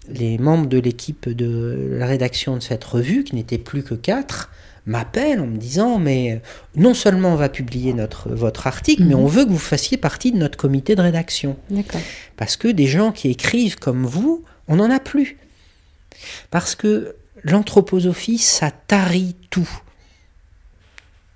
les 0.07 0.39
membres 0.39 0.65
de 0.65 0.79
l'équipe 0.79 1.29
de 1.29 1.89
la 1.91 2.07
rédaction 2.07 2.55
de 2.55 2.59
cette 2.59 2.83
revue, 2.83 3.23
qui 3.23 3.35
n'étaient 3.35 3.59
plus 3.59 3.83
que 3.83 3.93
quatre, 3.93 4.49
m'appellent 4.87 5.41
en 5.41 5.45
me 5.45 5.57
disant 5.57 5.99
mais 5.99 6.41
non 6.75 6.95
seulement 6.95 7.33
on 7.33 7.35
va 7.35 7.49
publier 7.49 7.93
notre, 7.93 8.29
votre 8.29 8.65
article, 8.65 9.03
mais 9.03 9.13
mhm. 9.13 9.21
on 9.21 9.27
veut 9.27 9.45
que 9.45 9.51
vous 9.51 9.59
fassiez 9.59 9.97
partie 9.97 10.31
de 10.31 10.37
notre 10.37 10.57
comité 10.57 10.95
de 10.95 11.03
rédaction. 11.03 11.55
Parce 12.35 12.57
que 12.57 12.67
des 12.67 12.87
gens 12.87 13.11
qui 13.11 13.29
écrivent 13.29 13.77
comme 13.77 14.07
vous, 14.07 14.43
on 14.67 14.77
n'en 14.77 14.89
a 14.89 14.99
plus. 14.99 15.37
Parce 16.49 16.73
que 16.73 17.15
l'anthroposophie, 17.43 18.39
ça 18.39 18.71
tarit 18.71 19.35
tout 19.51 19.69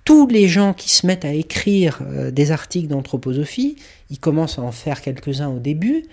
tous 0.04 0.26
les 0.26 0.48
gens 0.48 0.74
qui 0.74 0.90
se 0.90 1.06
mettent 1.06 1.24
à 1.24 1.32
écrire 1.32 2.00
euh, 2.02 2.30
des 2.30 2.52
articles 2.52 2.88
d'anthroposophie, 2.88 3.76
ils 4.10 4.18
commencent 4.18 4.58
à 4.58 4.62
en 4.62 4.72
faire 4.72 5.00
quelques-uns 5.00 5.48
au 5.48 5.58
début, 5.58 6.04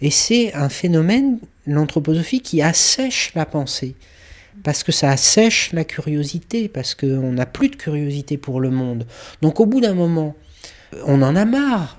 et 0.00 0.10
c'est 0.10 0.54
un 0.54 0.68
phénomène, 0.68 1.38
l'anthroposophie, 1.66 2.40
qui 2.40 2.62
assèche 2.62 3.32
la 3.34 3.46
pensée, 3.46 3.96
parce 4.62 4.82
que 4.82 4.92
ça 4.92 5.10
assèche 5.10 5.72
la 5.72 5.84
curiosité, 5.84 6.68
parce 6.68 6.94
qu'on 6.94 7.32
n'a 7.32 7.46
plus 7.46 7.68
de 7.68 7.76
curiosité 7.76 8.38
pour 8.38 8.60
le 8.60 8.70
monde. 8.70 9.06
Donc 9.42 9.60
au 9.60 9.66
bout 9.66 9.80
d'un 9.80 9.94
moment, 9.94 10.34
on 11.06 11.20
en 11.22 11.36
a 11.36 11.44
marre 11.44 11.98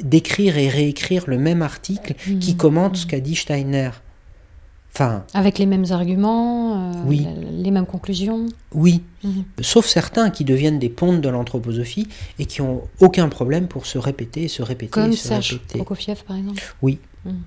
d'écrire 0.00 0.56
et 0.56 0.68
réécrire 0.68 1.24
le 1.26 1.38
même 1.38 1.62
article 1.62 2.14
qui 2.40 2.54
mmh. 2.54 2.56
commente 2.56 2.96
ce 2.96 3.06
qu'a 3.06 3.20
dit 3.20 3.34
Steiner. 3.34 3.90
Avec 5.34 5.58
les 5.58 5.66
mêmes 5.66 5.86
arguments, 5.90 6.92
euh, 6.94 7.22
les 7.50 7.70
mêmes 7.70 7.86
conclusions 7.86 8.46
Oui, 8.72 9.02
mhm. 9.24 9.44
sauf 9.60 9.86
certains 9.86 10.30
qui 10.30 10.44
deviennent 10.44 10.78
des 10.78 10.90
pontes 10.90 11.20
de 11.20 11.28
l'anthroposophie 11.28 12.08
et 12.38 12.44
qui 12.44 12.60
ont 12.60 12.82
aucun 13.00 13.28
problème 13.28 13.68
pour 13.68 13.86
se 13.86 13.98
répéter, 13.98 14.48
se 14.48 14.62
répéter, 14.62 14.90
Comme 14.90 15.12
se 15.12 15.28
Serge 15.28 15.60
Prokofiev, 15.68 16.22
par 16.24 16.36
exemple 16.36 16.60
Oui. 16.82 16.98
Mhm. 17.24 17.42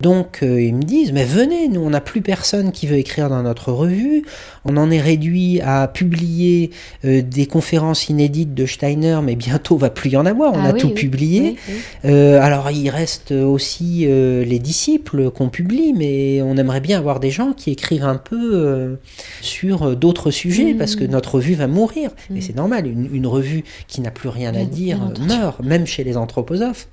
Donc 0.00 0.40
euh, 0.42 0.62
ils 0.62 0.74
me 0.74 0.82
disent, 0.82 1.12
mais 1.12 1.24
venez, 1.24 1.68
nous 1.68 1.80
on 1.80 1.90
n'a 1.90 2.00
plus 2.00 2.20
personne 2.20 2.70
qui 2.70 2.86
veut 2.86 2.98
écrire 2.98 3.28
dans 3.28 3.42
notre 3.42 3.72
revue, 3.72 4.24
on 4.64 4.76
en 4.76 4.92
est 4.92 5.00
réduit 5.00 5.60
à 5.60 5.88
publier 5.88 6.70
euh, 7.04 7.20
des 7.20 7.46
conférences 7.46 8.08
inédites 8.08 8.54
de 8.54 8.64
Steiner, 8.64 9.18
mais 9.24 9.34
bientôt 9.34 9.76
va 9.76 9.90
plus 9.90 10.10
y 10.10 10.16
en 10.16 10.24
avoir, 10.24 10.52
on 10.52 10.60
ah 10.60 10.68
a 10.68 10.72
tout 10.72 10.90
publié. 10.90 11.56
Euh, 12.04 12.40
alors 12.40 12.70
il 12.70 12.88
reste 12.90 13.32
aussi 13.32 14.06
les 14.08 14.58
disciples 14.58 15.30
qu'on 15.30 15.48
publie, 15.48 15.92
mais 15.94 16.42
on 16.42 16.56
aimerait 16.56 16.80
bien 16.80 16.98
avoir 16.98 17.18
des 17.18 17.30
gens 17.30 17.52
qui 17.52 17.70
écrivent 17.72 18.04
un 18.04 18.16
peu 18.16 18.96
sur 19.40 19.96
d'autres 19.96 20.30
sujets, 20.30 20.74
parce 20.74 20.94
que 20.94 21.04
mmh. 21.04 21.10
notre 21.10 21.34
revue 21.36 21.54
va 21.54 21.66
mourir. 21.66 22.10
Et 22.30 22.34
mmh. 22.34 22.40
c'est 22.40 22.56
normal, 22.56 22.86
une, 22.86 23.26
revue 23.26 23.64
qui 23.88 24.00
n'a 24.00 24.10
plus 24.10 24.28
rien 24.28 24.54
à 24.54 24.64
dire 24.64 25.00
meurt, 25.26 25.62
même 25.62 25.86
chez 25.86 26.04
les 26.04 26.16
anthroposophes. 26.16 26.88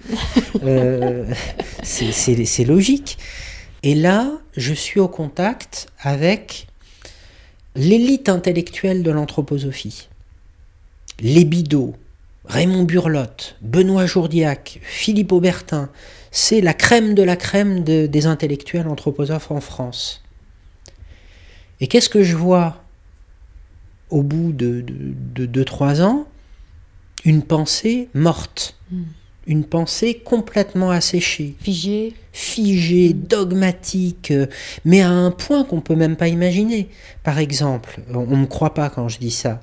c'est 1.83 2.65
logique. 2.65 2.94
Et 3.83 3.95
là, 3.95 4.31
je 4.57 4.73
suis 4.73 4.99
au 4.99 5.07
contact 5.07 5.87
avec 5.99 6.67
l'élite 7.75 8.29
intellectuelle 8.29 9.03
de 9.03 9.11
l'anthroposophie. 9.11 10.09
Les 11.19 11.45
Raymond 12.45 12.83
Burlotte, 12.83 13.55
Benoît 13.61 14.05
Jourdiac, 14.05 14.79
Philippe 14.83 15.31
Aubertin, 15.31 15.89
c'est 16.31 16.61
la 16.61 16.73
crème 16.73 17.15
de 17.15 17.23
la 17.23 17.35
crème 17.35 17.83
des 17.83 18.25
intellectuels 18.25 18.87
anthroposophes 18.87 19.51
en 19.51 19.61
France. 19.61 20.21
Et 21.79 21.87
qu'est-ce 21.87 22.09
que 22.09 22.23
je 22.23 22.35
vois 22.35 22.83
au 24.09 24.21
bout 24.21 24.51
de 24.51 24.85
2-3 25.35 26.01
ans, 26.01 26.27
une 27.23 27.41
pensée 27.41 28.09
morte, 28.13 28.75
Mm. 28.91 29.03
Une 29.47 29.63
pensée 29.63 30.15
complètement 30.15 30.89
asséchée, 30.91 31.55
Figé. 31.61 32.13
figée, 32.31 33.13
dogmatique, 33.13 34.31
euh, 34.31 34.47
mais 34.85 35.01
à 35.01 35.09
un 35.09 35.31
point 35.31 35.63
qu'on 35.63 35.81
peut 35.81 35.95
même 35.95 36.15
pas 36.15 36.27
imaginer. 36.27 36.89
Par 37.23 37.37
exemple, 37.39 37.99
on 38.13 38.25
ne 38.25 38.35
me 38.37 38.45
croit 38.47 38.73
pas 38.73 38.89
quand 38.89 39.07
je 39.07 39.19
dis 39.19 39.31
ça. 39.31 39.61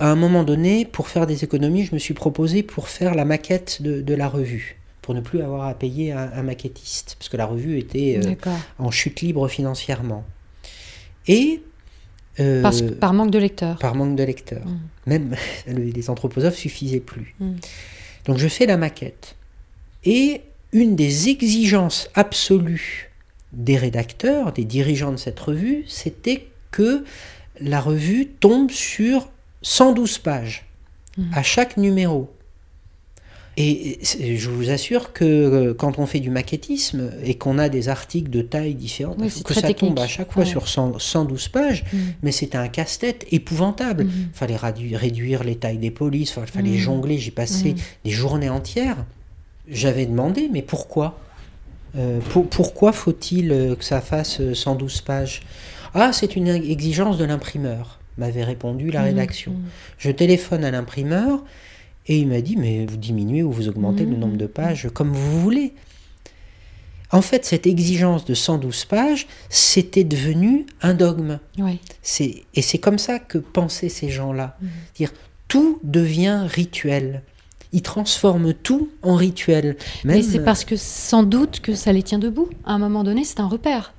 À 0.00 0.10
un 0.10 0.14
moment 0.16 0.44
donné, 0.44 0.84
pour 0.84 1.08
faire 1.08 1.26
des 1.26 1.44
économies, 1.44 1.84
je 1.84 1.94
me 1.94 1.98
suis 1.98 2.14
proposé 2.14 2.62
pour 2.62 2.88
faire 2.88 3.14
la 3.14 3.24
maquette 3.24 3.82
de, 3.82 4.00
de 4.00 4.14
la 4.14 4.28
revue, 4.28 4.78
pour 5.02 5.14
ne 5.14 5.20
plus 5.20 5.42
avoir 5.42 5.66
à 5.68 5.74
payer 5.74 6.12
un, 6.12 6.30
un 6.34 6.42
maquettiste, 6.42 7.16
parce 7.18 7.28
que 7.28 7.36
la 7.36 7.46
revue 7.46 7.78
était 7.78 8.20
euh, 8.24 8.34
en 8.78 8.90
chute 8.90 9.20
libre 9.20 9.48
financièrement. 9.48 10.24
Et 11.26 11.62
euh, 12.40 12.62
Parce 12.62 12.82
que- 12.82 12.90
par 12.90 13.12
manque 13.12 13.30
de 13.30 13.38
lecteurs. 13.38 13.78
par 13.78 13.94
manque 13.94 14.16
de 14.16 14.22
lecteurs. 14.24 14.64
Mm. 14.66 14.78
Même 15.06 15.36
le- 15.66 15.82
les 15.84 16.10
anthroposophes 16.10 16.56
suffisaient 16.56 17.00
plus. 17.00 17.34
Mm. 17.40 17.52
Donc 18.28 18.38
je 18.38 18.46
fais 18.46 18.66
la 18.66 18.76
maquette. 18.76 19.34
Et 20.04 20.42
une 20.72 20.94
des 20.94 21.28
exigences 21.28 22.08
absolues 22.14 23.10
des 23.52 23.76
rédacteurs, 23.76 24.52
des 24.52 24.64
dirigeants 24.64 25.10
de 25.10 25.16
cette 25.16 25.40
revue, 25.40 25.84
c'était 25.88 26.46
que 26.70 27.04
la 27.60 27.80
revue 27.80 28.28
tombe 28.28 28.70
sur 28.70 29.28
112 29.62 30.18
pages 30.18 30.68
Mm. 31.18 31.34
à 31.34 31.42
chaque 31.42 31.76
numéro. 31.76 32.32
Et 33.60 33.98
je 34.36 34.50
vous 34.50 34.70
assure 34.70 35.12
que 35.12 35.24
euh, 35.24 35.74
quand 35.74 35.98
on 35.98 36.06
fait 36.06 36.20
du 36.20 36.30
maquettisme 36.30 37.10
et 37.24 37.34
qu'on 37.34 37.58
a 37.58 37.68
des 37.68 37.88
articles 37.88 38.30
de 38.30 38.40
taille 38.40 38.76
Oui, 39.18 39.30
c'est 39.30 39.42
que 39.42 39.52
ça 39.52 39.72
tombe 39.74 39.98
à 39.98 40.06
chaque 40.06 40.30
fois 40.30 40.44
Ouais. 40.44 40.48
sur 40.48 40.68
100 40.68 40.98
112 41.00 41.48
pages, 41.48 41.84
Mm. 41.92 41.96
mais 42.22 42.30
c'était 42.30 42.56
un 42.58 42.68
casse-tête 42.68 43.26
épouvantable. 43.32 44.04
Mhm. 44.04 44.10
Il 44.32 44.38
fallait 44.38 44.56
réduire 44.96 45.42
les 45.42 45.56
tailles 45.56 45.78
des 45.78 45.90
polices, 45.90 46.34
il 46.40 46.46
fallait 46.46 46.70
Mhm. 46.70 46.76
jongler, 46.76 47.18
j'ai 47.18 47.32
passé 47.32 47.74
des 48.04 48.10
journées 48.12 48.48
entières. 48.48 49.04
J'avais 49.68 50.06
demandé, 50.06 50.48
mais 50.52 50.62
pourquoi? 50.62 51.18
Euh, 51.96 52.20
pour- 52.30 52.46
Pourquoi 52.48 52.92
faut-il 52.92 53.50
euh, 53.50 53.74
que 53.74 53.84
ça 53.84 54.00
fasse 54.00 54.40
euh, 54.40 54.54
112 54.54 55.00
pages? 55.00 55.42
Ah, 55.94 56.12
c'est 56.12 56.36
une 56.36 56.46
exigence 56.46 57.18
de 57.18 57.24
l'imprimeur, 57.24 57.98
m'avait 58.18 58.44
répondu 58.44 58.90
la 58.92 59.02
rédaction. 59.02 59.54
Je 59.98 60.10
téléphone 60.12 60.62
à 60.64 60.70
l'imprimeur 60.70 61.42
et 62.08 62.18
il 62.18 62.26
m'a 62.26 62.40
dit, 62.40 62.56
mais 62.56 62.86
vous 62.86 62.96
diminuez 62.96 63.42
ou 63.42 63.52
vous 63.52 63.68
augmentez 63.68 64.04
le 64.04 64.12
Mhm. 64.12 64.18
nombre 64.18 64.36
de 64.36 64.46
pages 64.46 64.88
comme 64.92 65.12
vous 65.12 65.40
voulez. 65.40 65.74
En 67.10 67.22
fait, 67.22 67.44
cette 67.46 67.66
exigence 67.66 68.24
de 68.26 68.34
112 68.34 68.84
pages, 68.84 69.26
c'était 69.48 70.04
devenu 70.04 70.66
un 70.82 70.92
dogme. 70.94 71.38
Et 72.54 72.62
c'est 72.62 72.78
comme 72.78 72.98
ça 72.98 73.18
que 73.18 73.38
pensaient 73.38 73.88
ces 73.88 74.10
gens-là. 74.10 74.56
Mhm. 74.60 74.68
Dire 74.96 75.12
tout 75.48 75.78
devient 75.82 76.44
rituel. 76.46 77.22
Ils 77.72 77.82
transforment 77.82 78.52
tout 78.54 78.90
en 79.02 79.14
rituel. 79.14 79.76
Mais 80.04 80.22
c'est 80.22 80.40
parce 80.44 80.64
que 80.64 80.76
sans 80.76 81.22
doute 81.22 81.60
que 81.60 81.74
ça 81.74 81.92
les 81.92 82.02
tient 82.02 82.18
debout. 82.18 82.48
À 82.64 82.72
un 82.72 82.78
moment 82.78 83.04
donné, 83.04 83.24
c'est 83.24 83.40
un 83.40 83.46
repère. 83.48 83.92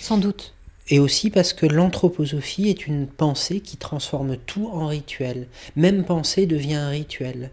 Sans 0.00 0.18
doute. 0.18 0.54
Et 0.90 0.98
aussi 0.98 1.30
parce 1.30 1.52
que 1.52 1.66
l'anthroposophie 1.66 2.68
est 2.68 2.86
une 2.86 3.06
pensée 3.06 3.60
qui 3.60 3.76
transforme 3.76 4.36
tout 4.38 4.68
en 4.72 4.86
rituel. 4.86 5.46
Même 5.76 6.04
pensée 6.04 6.46
devient 6.46 6.74
un 6.74 6.88
rituel. 6.88 7.50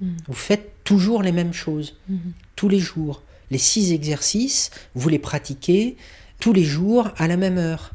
Mhm. 0.00 0.16
Vous 0.28 0.34
faites 0.34 0.70
toujours 0.84 1.22
les 1.22 1.32
mêmes 1.32 1.52
choses, 1.52 1.96
Mhm. 2.08 2.32
tous 2.54 2.68
les 2.68 2.78
jours. 2.78 3.22
Les 3.50 3.58
six 3.58 3.92
exercices, 3.92 4.70
vous 4.94 5.08
les 5.08 5.18
pratiquez 5.18 5.96
tous 6.38 6.52
les 6.52 6.62
jours 6.64 7.08
à 7.16 7.26
la 7.26 7.36
même 7.36 7.58
heure. 7.58 7.92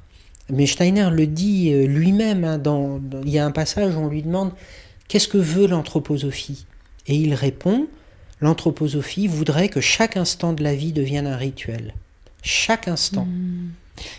Mais 0.50 0.66
Steiner 0.68 1.10
le 1.12 1.26
dit 1.26 1.72
euh, 1.72 1.86
lui-même, 1.88 2.44
hein, 2.44 2.58
dans, 2.58 3.00
dans- 3.00 3.22
il 3.22 3.30
y 3.30 3.40
a 3.40 3.46
un 3.46 3.52
passage 3.52 3.96
où 3.96 4.00
on 4.00 4.10
lui 4.10 4.24
demande 4.24 4.52
qu'est-ce 5.08 5.30
que 5.30 5.38
veut 5.38 5.68
l'anthroposophie? 5.68 6.66
Et 7.08 7.16
il 7.16 7.34
répond, 7.34 7.88
l'anthroposophie 8.42 9.28
voudrait 9.28 9.70
que 9.70 9.80
chaque 9.80 10.18
instant 10.18 10.52
de 10.52 10.64
la 10.64 10.76
vie 10.76 10.92
devienne 10.92 11.28
un 11.28 11.38
rituel. 11.38 11.94
Chaque 12.42 12.90
instant. 12.90 13.26
Mhm. 13.26 13.72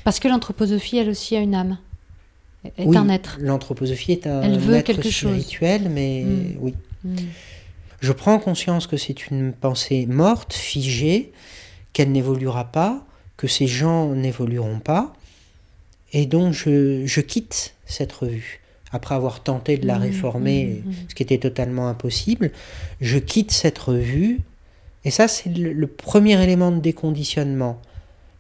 Parce 0.05 0.20
que 0.20 0.29
l'anthroposophie, 0.29 0.99
elle 0.99 1.09
aussi, 1.11 1.37
a 1.37 1.41
une 1.41 1.55
âme. 1.55 1.79
Est 2.64 2.87
Oui, 2.87 2.97
un 2.97 3.09
être. 3.09 3.37
L'anthroposophie 3.41 4.12
est 4.12 4.27
un 4.27 4.41
Elle 4.43 4.59
veut 4.59 4.75
être 4.77 4.87
quelque 4.87 5.11
chose. 5.11 5.33
spirituel, 5.33 5.89
mais 5.91 6.22
Mm. 6.25 6.57
oui. 6.61 6.75
Mhm. 7.05 7.16
Je 8.01 8.12
prends 8.12 8.39
conscience 8.39 8.87
que 8.87 8.97
c'est 8.97 9.29
une 9.31 9.53
pensée 9.53 10.07
morte, 10.07 10.53
figée, 10.55 11.33
qu'elle 11.93 12.12
n'évoluera 12.12 12.64
pas, 12.64 13.05
que 13.37 13.47
ces 13.47 13.66
gens 13.66 14.09
n'évolueront 14.14 14.79
pas, 14.79 15.12
et 16.12 16.27
donc 16.27 16.53
je, 16.53 17.05
je 17.07 17.20
quitte 17.20 17.75
cette 17.87 18.12
revue. 18.12 18.61
Après 18.93 19.14
avoir 19.14 19.43
tenté 19.43 19.77
de 19.77 19.87
la 19.87 19.97
Mhm, 19.97 20.03
réformer, 20.03 20.83
ce 21.09 21.14
qui 21.14 21.22
était 21.22 21.39
totalement 21.39 21.89
impossible, 21.89 22.53
je 23.01 23.18
quitte 23.18 23.51
cette 23.51 23.79
revue, 23.79 24.41
et 25.05 25.11
ça 25.11 25.27
c'est 25.29 25.51
le, 25.51 25.72
le 25.72 25.87
premier 25.87 26.41
élément 26.43 26.70
de 26.70 26.81
déconditionnement. 26.81 27.81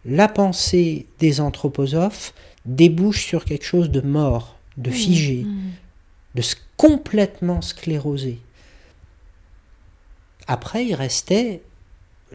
La 0.04 0.28
pensée 0.28 1.06
des 1.18 1.40
anthroposophes 1.40 2.34
débouche 2.66 3.24
sur 3.26 3.44
quelque 3.44 3.64
chose 3.64 3.90
de 3.90 4.00
mort, 4.00 4.56
de 4.76 4.90
figé 4.90 5.44
Mhm. 5.44 5.70
de 6.34 6.42
complètement 6.76 7.62
sclérosé. 7.62 8.38
Après, 10.46 10.84
il 10.84 10.94
restait 10.94 11.62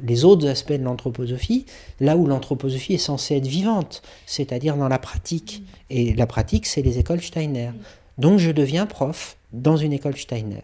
les 0.01 0.23
autres 0.23 0.47
aspects 0.47 0.71
de 0.73 0.83
l'anthroposophie, 0.83 1.65
là 1.99 2.15
où 2.15 2.25
l'anthroposophie 2.25 2.93
est 2.93 2.97
censée 2.97 3.35
être 3.35 3.47
vivante, 3.47 4.01
c'est-à-dire 4.25 4.77
dans 4.77 4.87
la 4.87 4.97
pratique. 4.99 5.63
Et 5.89 6.13
la 6.13 6.25
pratique, 6.25 6.65
c'est 6.65 6.81
les 6.81 6.97
écoles 6.99 7.21
Steiner. 7.21 7.71
Donc 8.17 8.39
je 8.39 8.51
deviens 8.51 8.85
prof 8.85 9.35
dans 9.51 9.75
une 9.77 9.91
école 9.93 10.15
Steiner. 10.17 10.63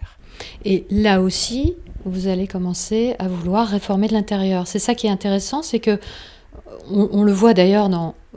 Et 0.64 0.86
là 0.90 1.22
aussi, 1.22 1.76
vous 2.06 2.28
allez 2.28 2.48
commencer 2.48 3.16
à 3.20 3.28
vouloir 3.28 3.68
réformer 3.68 4.08
de 4.08 4.14
l'intérieur. 4.14 4.68
C'est 4.68 4.80
ça 4.80 4.96
qui 4.96 5.08
est 5.08 5.12
intéressant, 5.12 5.62
c'est 5.62 5.80
que 5.80 6.00
on, 6.90 7.24
le 7.24 7.32
voit 7.32 7.54
d'ailleurs 7.54 7.90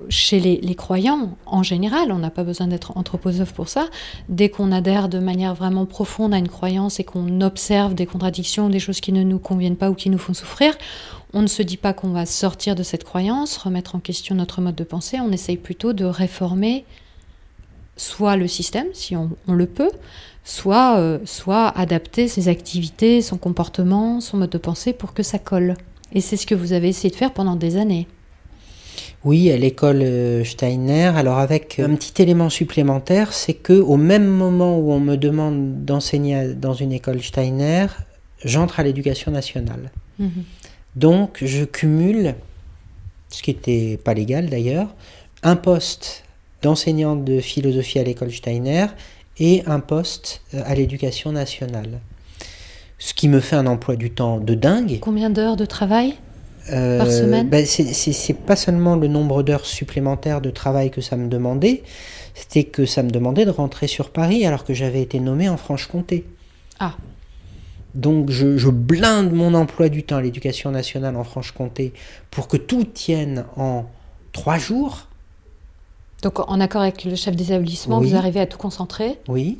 chez 0.08 0.40
les, 0.40 0.74
croyants 0.74 1.36
en 1.46 1.62
général, 1.62 2.12
on 2.12 2.18
n'a 2.18 2.30
pas 2.30 2.44
besoin 2.44 2.66
d'être 2.66 2.96
anthroposophe 2.96 3.52
pour 3.52 3.68
ça. 3.68 3.88
Dès 4.28 4.48
qu'on 4.48 4.72
adhère 4.72 5.08
de 5.08 5.18
manière 5.18 5.54
vraiment 5.54 5.86
profonde 5.86 6.34
à 6.34 6.38
une 6.38 6.48
croyance 6.48 7.00
et 7.00 7.04
qu'on 7.04 7.40
observe 7.40 7.94
des 7.94 8.06
contradictions, 8.06 8.68
des 8.68 8.80
choses 8.80 9.00
qui 9.00 9.12
ne 9.12 9.22
nous 9.22 9.38
conviennent 9.38 9.76
pas 9.76 9.90
ou 9.90 9.94
qui 9.94 10.10
nous 10.10 10.18
font 10.18 10.34
souffrir, 10.34 10.76
on 11.32 11.42
ne 11.42 11.46
se 11.46 11.62
dit 11.62 11.76
pas 11.76 11.92
qu'on 11.92 12.10
va 12.10 12.26
sortir 12.26 12.74
de 12.74 12.82
cette 12.82 13.04
croyance, 13.04 13.56
remettre 13.56 13.94
en 13.94 14.00
question 14.00 14.34
notre 14.34 14.60
mode 14.60 14.76
de 14.76 14.84
pensée, 14.84 15.18
on 15.20 15.32
essaye 15.32 15.56
plutôt 15.56 15.92
de 15.92 16.04
réformer 16.04 16.84
soit 17.96 18.36
le 18.36 18.46
système, 18.46 18.86
si 18.92 19.16
on, 19.16 19.30
on 19.46 19.54
le 19.54 19.66
peut, 19.66 19.90
soit, 20.44 20.98
euh, 20.98 21.18
soit 21.24 21.68
adapter 21.68 22.28
ses 22.28 22.48
activités, 22.48 23.20
son 23.20 23.36
comportement, 23.36 24.20
son 24.20 24.38
mode 24.38 24.50
de 24.50 24.58
pensée 24.58 24.92
pour 24.92 25.12
que 25.12 25.22
ça 25.22 25.38
colle. 25.38 25.74
Et 26.12 26.20
c'est 26.20 26.36
ce 26.36 26.46
que 26.46 26.54
vous 26.54 26.72
avez 26.72 26.88
essayé 26.88 27.10
de 27.10 27.16
faire 27.16 27.32
pendant 27.32 27.56
des 27.56 27.76
années. 27.76 28.06
Oui, 29.24 29.50
à 29.50 29.56
l'école 29.56 30.02
euh, 30.02 30.44
Steiner. 30.44 31.12
Alors 31.16 31.38
avec 31.38 31.80
un 31.80 31.94
petit 31.94 32.22
élément 32.22 32.50
supplémentaire, 32.50 33.32
c'est 33.32 33.54
que 33.54 33.72
au 33.72 33.96
même 33.96 34.26
moment 34.26 34.78
où 34.78 34.92
on 34.92 35.00
me 35.00 35.16
demande 35.16 35.84
d'enseigner 35.84 36.54
dans 36.54 36.74
une 36.74 36.92
école 36.92 37.22
Steiner, 37.22 37.86
j'entre 38.44 38.80
à 38.80 38.82
l'éducation 38.82 39.32
nationale. 39.32 39.90
Mhm. 40.18 40.44
Donc 40.96 41.38
je 41.42 41.64
cumule, 41.64 42.34
ce 43.28 43.42
qui 43.42 43.50
n'était 43.50 43.98
pas 44.02 44.14
légal 44.14 44.48
d'ailleurs, 44.48 44.94
un 45.42 45.56
poste 45.56 46.24
d'enseignant 46.62 47.16
de 47.16 47.40
philosophie 47.40 47.98
à 47.98 48.04
l'école 48.04 48.32
Steiner 48.32 48.86
et 49.38 49.62
un 49.66 49.80
poste 49.80 50.42
euh, 50.54 50.62
à 50.64 50.74
l'éducation 50.74 51.32
nationale. 51.32 52.00
Ce 52.98 53.14
qui 53.14 53.28
me 53.28 53.40
fait 53.40 53.56
un 53.56 53.66
emploi 53.66 53.96
du 53.96 54.10
temps 54.10 54.38
de 54.38 54.54
dingue. 54.54 54.98
Combien 55.00 55.30
d'heures 55.30 55.56
de 55.56 55.66
travail? 55.66 56.14
Euh, 56.70 56.98
Par 56.98 57.10
semaine 57.10 57.48
ben, 57.48 57.64
c'est- 57.64 58.34
pas 58.34 58.56
seulement 58.56 58.96
le 58.96 59.08
nombre 59.08 59.42
d'heures 59.42 59.64
supplémentaires 59.66 60.40
de 60.40 60.50
travail 60.50 60.90
que 60.90 61.00
ça 61.00 61.16
me 61.16 61.28
demandait, 61.28 61.82
c'était 62.34 62.64
que 62.64 62.84
ça 62.86 63.02
me 63.02 63.10
demandait 63.10 63.44
de 63.44 63.50
rentrer 63.50 63.86
sur 63.86 64.10
Paris 64.10 64.44
alors 64.46 64.64
que 64.64 64.74
j'avais 64.74 65.00
été 65.02 65.18
nommé 65.20 65.48
en 65.48 65.56
Franche-Comté. 65.56 66.24
Ah. 66.78 66.94
Donc 67.94 68.30
je, 68.30 68.58
je 68.58 68.68
blinde 68.68 69.32
mon 69.32 69.54
emploi 69.54 69.88
du 69.88 70.02
temps 70.02 70.16
à 70.16 70.22
l'éducation 70.22 70.70
nationale 70.70 71.16
en 71.16 71.24
Franche-Comté 71.24 71.92
pour 72.30 72.46
que 72.48 72.56
tout 72.56 72.84
tienne 72.84 73.44
en 73.56 73.84
trois 74.32 74.58
jours, 74.58 75.08
Donc 76.22 76.38
en 76.48 76.60
accord 76.60 76.82
avec 76.82 77.04
le 77.04 77.14
chef 77.16 77.34
d'établissement, 77.34 77.98
Oui. 77.98 78.10
vous 78.10 78.16
arrivez 78.16 78.40
à 78.40 78.46
tout 78.46 78.58
concentrer 78.58 79.18
oui, 79.28 79.58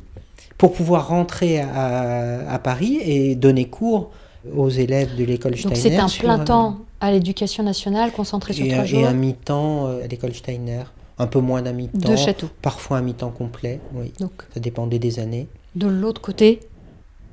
pour 0.57 0.73
pouvoir 0.73 1.07
rentrer 1.07 1.59
à, 1.61 2.49
à 2.51 2.59
Paris 2.59 2.99
et 3.01 3.35
donner 3.35 3.65
cours 3.65 4.11
aux 4.55 4.69
élèves 4.69 5.15
de 5.17 5.23
l'école 5.25 5.53
Donc 5.53 5.75
Steiner. 5.75 5.75
c'est 5.81 5.97
un 5.97 6.07
plein 6.07 6.39
temps 6.39 6.77
à 7.01 7.11
l'éducation 7.11 7.63
nationale 7.63 8.11
concentré 8.11 8.53
sur 8.53 8.65
et, 8.65 8.69
trois 8.69 8.81
un- 8.83 8.85
jours 8.85 8.99
et 9.01 9.05
un 9.05 9.13
mi-temps 9.13 9.87
euh, 9.87 10.03
à 10.03 10.07
l'école 10.07 10.33
Steiner. 10.33 10.83
Un 11.17 11.27
peu 11.27 11.39
moins 11.39 11.61
d'un 11.61 11.73
mi-temps. 11.73 12.09
de 12.11 12.15
château. 12.15 12.49
Parfois 12.61 12.97
un 12.97 13.01
mi-temps 13.01 13.31
complet, 13.31 13.79
oui. 13.93 14.13
Donc 14.19 14.31
Ça 14.53 14.59
dépendait 14.59 14.99
des 14.99 15.19
années. 15.19 15.47
de 15.75 15.87
l'autre 15.87 16.21
côté 16.21 16.61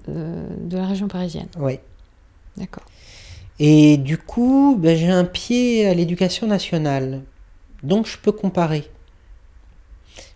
euh, 0.08 0.46
de 0.60 0.76
la 0.76 0.86
région 0.86 1.06
parisienne. 1.08 1.46
Oui. 1.58 1.78
D'accord. 2.56 2.82
Et 3.58 3.96
du 3.96 4.18
coup, 4.18 4.76
ben, 4.78 4.96
j'ai 4.96 5.08
un 5.08 5.24
pied 5.24 5.86
à 5.86 5.94
l'éducation 5.94 6.46
nationale. 6.46 7.22
Donc 7.82 8.06
je 8.06 8.18
peux 8.18 8.32
comparer. 8.32 8.88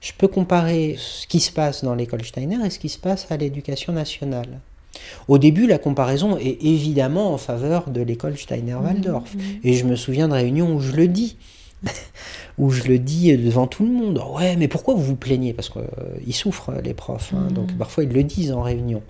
je 0.00 0.12
peux 0.16 0.28
comparer 0.28 0.96
ce 0.98 1.26
qui 1.26 1.40
se 1.40 1.50
passe 1.50 1.82
dans 1.84 1.94
l'école 1.94 2.24
Steiner 2.24 2.64
et 2.64 2.70
ce 2.70 2.78
qui 2.78 2.88
se 2.88 2.98
passe 2.98 3.26
à 3.30 3.36
l'éducation 3.36 3.92
nationale. 3.92 4.60
Au 5.28 5.38
début, 5.38 5.66
la 5.66 5.78
comparaison 5.78 6.36
est 6.38 6.58
évidemment 6.64 7.32
en 7.32 7.38
faveur 7.38 7.90
de 7.90 8.00
l'école 8.02 8.36
Steiner-Waldorf. 8.36 9.34
Mmh, 9.34 9.38
mmh. 9.38 9.42
Et 9.64 9.74
je 9.74 9.84
me 9.84 9.96
souviens 9.96 10.28
de 10.28 10.34
réunions 10.34 10.74
où 10.74 10.80
je 10.80 10.92
le 10.92 11.08
dis, 11.08 11.36
où 12.58 12.70
je 12.70 12.82
le 12.84 12.98
dis 12.98 13.36
devant 13.36 13.66
tout 13.66 13.84
le 13.84 13.92
monde. 13.92 14.22
Ouais, 14.34 14.56
mais 14.56 14.68
pourquoi 14.68 14.94
vous 14.94 15.02
vous 15.02 15.16
plaignez? 15.16 15.52
Parce 15.52 15.70
qu'ils 15.70 16.34
souffrent, 16.34 16.72
les 16.82 16.94
profs. 16.94 17.32
hein. 17.34 17.48
Mmh. 17.50 17.52
Donc 17.54 17.72
parfois, 17.78 18.04
ils 18.04 18.10
le 18.12 18.22
disent 18.24 18.52
en 18.52 18.62
réunion. 18.62 19.02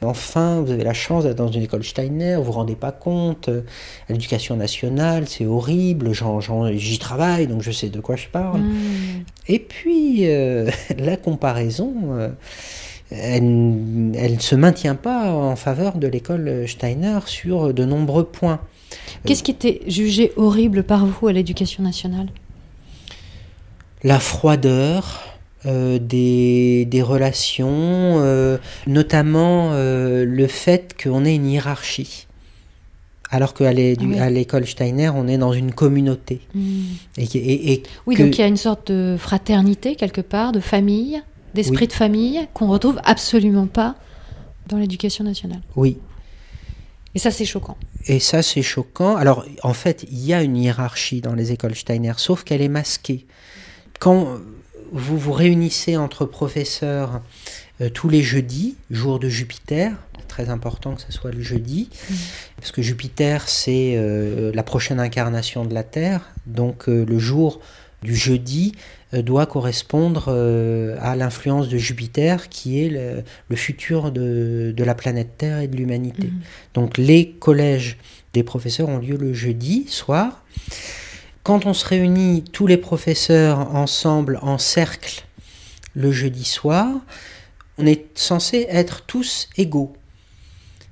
Enfin, 0.00 0.60
vous 0.60 0.70
avez 0.70 0.84
la 0.84 0.94
chance 0.94 1.24
d'être 1.24 1.38
dans 1.38 1.48
une 1.50 1.62
école 1.62 1.82
Steiner, 1.82 2.36
vous 2.36 2.44
vous 2.44 2.52
rendez 2.52 2.76
pas 2.76 2.92
compte. 2.92 3.48
euh, 3.48 3.62
à 4.08 4.12
L'éducation 4.12 4.54
nationale, 4.56 5.26
c'est 5.26 5.44
horrible. 5.44 6.12
J'y 6.76 6.98
travaille, 7.00 7.48
donc 7.48 7.62
je 7.62 7.72
sais 7.72 7.88
de 7.88 7.98
quoi 7.98 8.14
je 8.14 8.28
parle. 8.28 8.60
Mmh. 8.60 9.24
Et 9.48 9.58
puis, 9.58 10.28
euh, 10.28 10.70
la 10.98 11.16
comparaison, 11.16 11.92
euh, 12.12 12.28
elle 13.10 14.10
ne 14.34 14.38
se 14.38 14.54
maintient 14.54 14.94
pas 14.94 15.30
en 15.32 15.56
faveur 15.56 15.96
de 15.98 16.06
l'école 16.06 16.64
Steiner 16.68 17.18
sur 17.26 17.72
de 17.72 17.84
nombreux 17.84 18.24
points. 18.24 18.60
Qu'est-ce 19.24 19.42
qui 19.42 19.50
était 19.50 19.80
jugé 19.86 20.32
horrible 20.36 20.82
par 20.82 21.06
vous 21.06 21.26
à 21.28 21.32
l'éducation 21.32 21.82
nationale? 21.82 22.28
La 24.04 24.20
froideur 24.20 25.22
euh, 25.66 25.98
des, 25.98 26.84
des 26.86 27.02
relations, 27.02 27.68
euh, 27.72 28.58
notamment 28.86 29.70
euh, 29.72 30.24
le 30.24 30.46
fait 30.46 30.94
qu'on 31.02 31.24
ait 31.24 31.34
une 31.34 31.46
hiérarchie. 31.46 32.26
Alors 33.30 33.52
qu'à 33.52 33.70
Ah 33.70 33.72
oui. 33.74 33.96
l'école 34.30 34.66
Steiner, 34.66 35.10
on 35.14 35.28
est 35.28 35.36
dans 35.36 35.52
une 35.52 35.72
communauté. 35.72 36.40
Mmh. 36.54 36.60
Et, 37.18 37.24
et- 37.24 37.72
et 37.72 37.82
Oui, 38.06 38.14
que- 38.14 38.22
donc 38.22 38.38
il 38.38 38.40
y 38.40 38.44
a 38.44 38.46
une 38.46 38.56
sorte 38.56 38.90
de 38.90 39.16
fraternité 39.18 39.96
quelque 39.96 40.22
part, 40.22 40.52
de 40.52 40.60
famille, 40.60 41.20
d'esprit 41.54 41.82
Oui. 41.82 41.86
de 41.88 41.92
famille 41.92 42.48
qu'on 42.54 42.68
retrouve 42.68 43.00
absolument 43.04 43.66
pas 43.66 43.96
dans 44.68 44.76
l'éducation 44.78 45.24
nationale. 45.24 45.60
oui, 45.76 45.98
Et 47.14 47.18
ça, 47.18 47.30
c'est 47.30 47.46
choquant. 47.46 47.76
Et 48.06 48.20
ça, 48.20 48.42
c'est 48.42 48.62
choquant. 48.62 49.16
Alors, 49.16 49.44
en 49.62 49.72
fait, 49.72 50.04
il 50.10 50.24
y 50.24 50.34
a 50.34 50.42
une 50.42 50.56
hiérarchie 50.56 51.20
dans 51.20 51.34
les 51.34 51.52
écoles 51.52 51.74
Steiner, 51.74 52.12
sauf 52.16 52.44
qu'elle 52.44 52.60
est 52.62 52.68
masquée. 52.68 53.26
Quand 53.98 54.36
vous 54.92 55.18
vous 55.18 55.32
réunissez 55.32 55.96
entre 55.96 56.24
professeurs 56.26 57.20
euh, 57.80 57.88
tous 57.90 58.08
les 58.08 58.22
jeudis, 58.22 58.76
jour 58.90 59.18
de 59.18 59.28
Jupiter, 59.28 59.92
très 60.28 60.50
important 60.50 60.94
que 60.94 61.00
ce 61.02 61.10
soit 61.12 61.30
le 61.30 61.40
jeudi, 61.42 61.88
parce 62.58 62.70
que 62.72 62.82
Jupiter, 62.82 63.48
c'est 63.48 63.94
euh, 63.96 64.52
la 64.54 64.62
prochaine 64.62 65.00
incarnation 65.00 65.64
de 65.64 65.72
la 65.74 65.82
Terre, 65.82 66.30
donc 66.46 66.88
euh, 66.88 67.04
le 67.06 67.18
jour 67.18 67.60
du 68.02 68.14
jeudi 68.14 68.72
doit 69.12 69.46
correspondre 69.46 70.26
euh, 70.28 70.96
à 71.00 71.16
l'influence 71.16 71.68
de 71.68 71.78
Jupiter, 71.78 72.48
qui 72.48 72.84
est 72.84 72.90
le, 72.90 73.24
le 73.48 73.56
futur 73.56 74.12
de, 74.12 74.72
de 74.76 74.84
la 74.84 74.94
planète 74.94 75.38
Terre 75.38 75.60
et 75.60 75.68
de 75.68 75.76
l'humanité. 75.76 76.28
Mhm. 76.28 76.40
Donc 76.74 76.98
les 76.98 77.30
collèges 77.30 77.98
des 78.34 78.42
professeurs 78.42 78.88
ont 78.88 78.98
lieu 78.98 79.16
le 79.16 79.32
jeudi 79.32 79.86
soir. 79.88 80.44
Quand 81.42 81.64
on 81.64 81.72
se 81.72 81.86
réunit 81.86 82.44
tous 82.52 82.66
les 82.66 82.76
professeurs 82.76 83.74
ensemble 83.74 84.38
en 84.42 84.58
cercle 84.58 85.24
le 85.94 86.12
jeudi 86.12 86.44
soir, 86.44 86.88
on 87.78 87.86
est 87.86 88.18
censé 88.18 88.66
être 88.68 89.06
tous 89.06 89.48
égaux. 89.56 89.94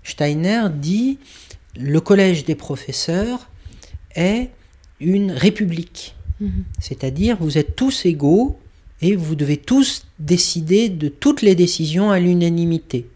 Steiner 0.02 0.68
dit 0.72 1.18
le 1.76 2.00
collège 2.00 2.44
des 2.44 2.54
professeurs 2.54 3.50
est 4.14 4.50
une 5.00 5.32
république, 5.32 6.14
Mhm. 6.40 6.64
c'est-à-dire 6.80 7.36
vous 7.40 7.56
êtes 7.58 7.76
tous 7.76 8.04
égaux 8.04 8.58
et 9.00 9.16
vous 9.16 9.34
devez 9.34 9.56
tous 9.56 10.06
décider 10.18 10.88
de 10.90 11.08
toutes 11.08 11.40
les 11.42 11.54
décisions 11.54 12.10
à 12.10 12.18
l'unanimité. 12.18 13.06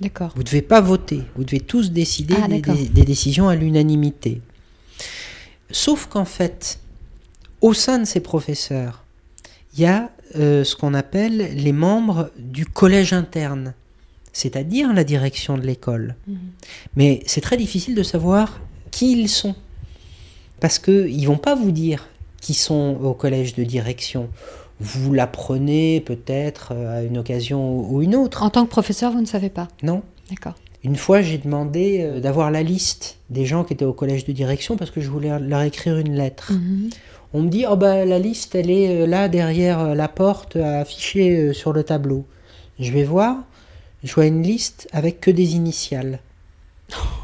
D'accord. 0.00 0.32
Vous 0.34 0.40
ne 0.42 0.46
devez 0.46 0.62
pas 0.62 0.80
voter, 0.80 1.22
vous 1.36 1.44
devez 1.44 1.60
tous 1.60 1.90
décider 1.92 2.34
Ah, 2.42 2.48
des, 2.48 2.60
d'accord. 2.60 2.74
des- 2.80 2.88
des 2.88 3.04
décisions 3.04 3.48
à 3.48 3.54
l'unanimité. 3.54 4.40
Sauf 5.70 6.06
qu'en 6.06 6.24
fait, 6.24 6.78
au 7.60 7.74
sein 7.74 7.98
de 7.98 8.04
ces 8.04 8.20
professeurs, 8.20 9.04
il 9.74 9.80
y 9.80 9.86
a 9.86 10.10
euh, 10.36 10.64
ce 10.64 10.74
qu'on 10.74 10.94
appelle 10.94 11.54
les 11.54 11.72
membres 11.72 12.30
du 12.38 12.66
collège 12.66 13.12
interne, 13.12 13.74
c'est-à-dire 14.32 14.92
la 14.92 15.04
direction 15.04 15.56
de 15.58 15.66
l'école. 15.66 16.16
Mhm. 16.26 16.36
Mais 16.96 17.22
c'est 17.26 17.40
très 17.40 17.56
difficile 17.56 17.94
de 17.94 18.02
savoir 18.02 18.60
qui 18.90 19.12
ils 19.12 19.28
sont, 19.28 19.54
parce 20.60 20.78
qu'ils 20.78 21.20
ne 21.20 21.26
vont 21.26 21.36
pas 21.38 21.54
vous 21.54 21.70
dire 21.72 22.08
qui 22.44 22.52
sont 22.52 22.98
au 23.02 23.14
collège 23.14 23.54
de 23.54 23.64
direction. 23.64 24.28
Vous 24.78 25.14
l'apprenez 25.14 26.02
peut-être 26.02 26.72
euh, 26.74 26.98
à 26.98 27.02
une 27.02 27.16
occasion 27.16 27.80
ou 27.90 28.02
une 28.02 28.14
autre. 28.14 28.42
En 28.42 28.50
tant 28.50 28.66
que 28.66 28.70
professeur, 28.70 29.12
vous 29.12 29.22
ne 29.22 29.26
savez 29.26 29.48
pas? 29.48 29.68
Non 29.82 30.02
D'accord. 30.28 30.54
une 30.82 30.96
fois, 30.96 31.22
j'ai 31.22 31.38
demandé 31.38 32.00
euh, 32.02 32.20
d'avoir 32.20 32.50
la 32.50 32.62
liste 32.62 33.16
des 33.30 33.46
gens 33.46 33.64
qui 33.64 33.72
étaient 33.72 33.86
au 33.86 33.94
collège 33.94 34.26
de 34.26 34.32
direction 34.32 34.76
parce 34.76 34.90
que 34.90 35.00
je 35.00 35.08
voulais 35.08 35.38
leur 35.38 35.62
écrire 35.62 35.96
une 35.96 36.14
lettre. 36.14 36.52
Mhm. 36.52 36.90
On 37.32 37.40
me 37.40 37.48
dit, 37.48 37.64
oh 37.66 37.76
bah, 37.76 38.04
la 38.04 38.18
liste, 38.18 38.54
elle 38.54 38.70
est 38.70 38.90
euh, 38.90 39.06
là 39.06 39.28
derrière 39.28 39.94
la 39.94 40.08
porte, 40.08 40.56
affichée 40.56 41.54
sur 41.54 41.72
le 41.72 41.82
tableau. 41.82 42.26
Je 42.78 42.92
vais 42.92 43.04
voir, 43.04 43.38
je 44.02 44.14
vois 44.14 44.26
une 44.26 44.42
liste 44.42 44.86
avec 44.92 45.18
que 45.18 45.30
des 45.30 45.54
initiales. 45.54 46.18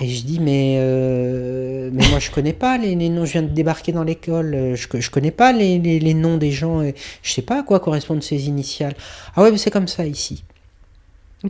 Et 0.00 0.08
je 0.08 0.22
dis, 0.24 0.38
mais, 0.38 0.76
euh, 0.78 1.90
mais 1.92 2.06
moi 2.08 2.20
je 2.20 2.30
connais 2.30 2.52
pas 2.52 2.78
les, 2.78 2.94
les 2.94 3.08
noms, 3.08 3.24
je 3.24 3.32
viens 3.32 3.42
de 3.42 3.48
débarquer 3.48 3.90
dans 3.90 4.04
l'école, 4.04 4.54
euh, 4.54 4.76
je, 4.76 4.86
je 5.00 5.10
connais 5.10 5.32
pas 5.32 5.52
les, 5.52 5.78
les- 5.80 5.98
les 5.98 6.14
noms 6.14 6.36
des 6.36 6.52
gens, 6.52 6.82
et 6.82 6.94
je 7.22 7.32
sais 7.32 7.42
pas 7.42 7.60
à 7.60 7.62
quoi 7.64 7.80
correspondent 7.80 8.22
ces 8.22 8.46
initiales. 8.46 8.94
Ah 9.34 9.42
ouais, 9.42 9.50
mais 9.50 9.58
c'est 9.58 9.72
comme 9.72 9.88
ça 9.88 10.06
ici. 10.06 10.44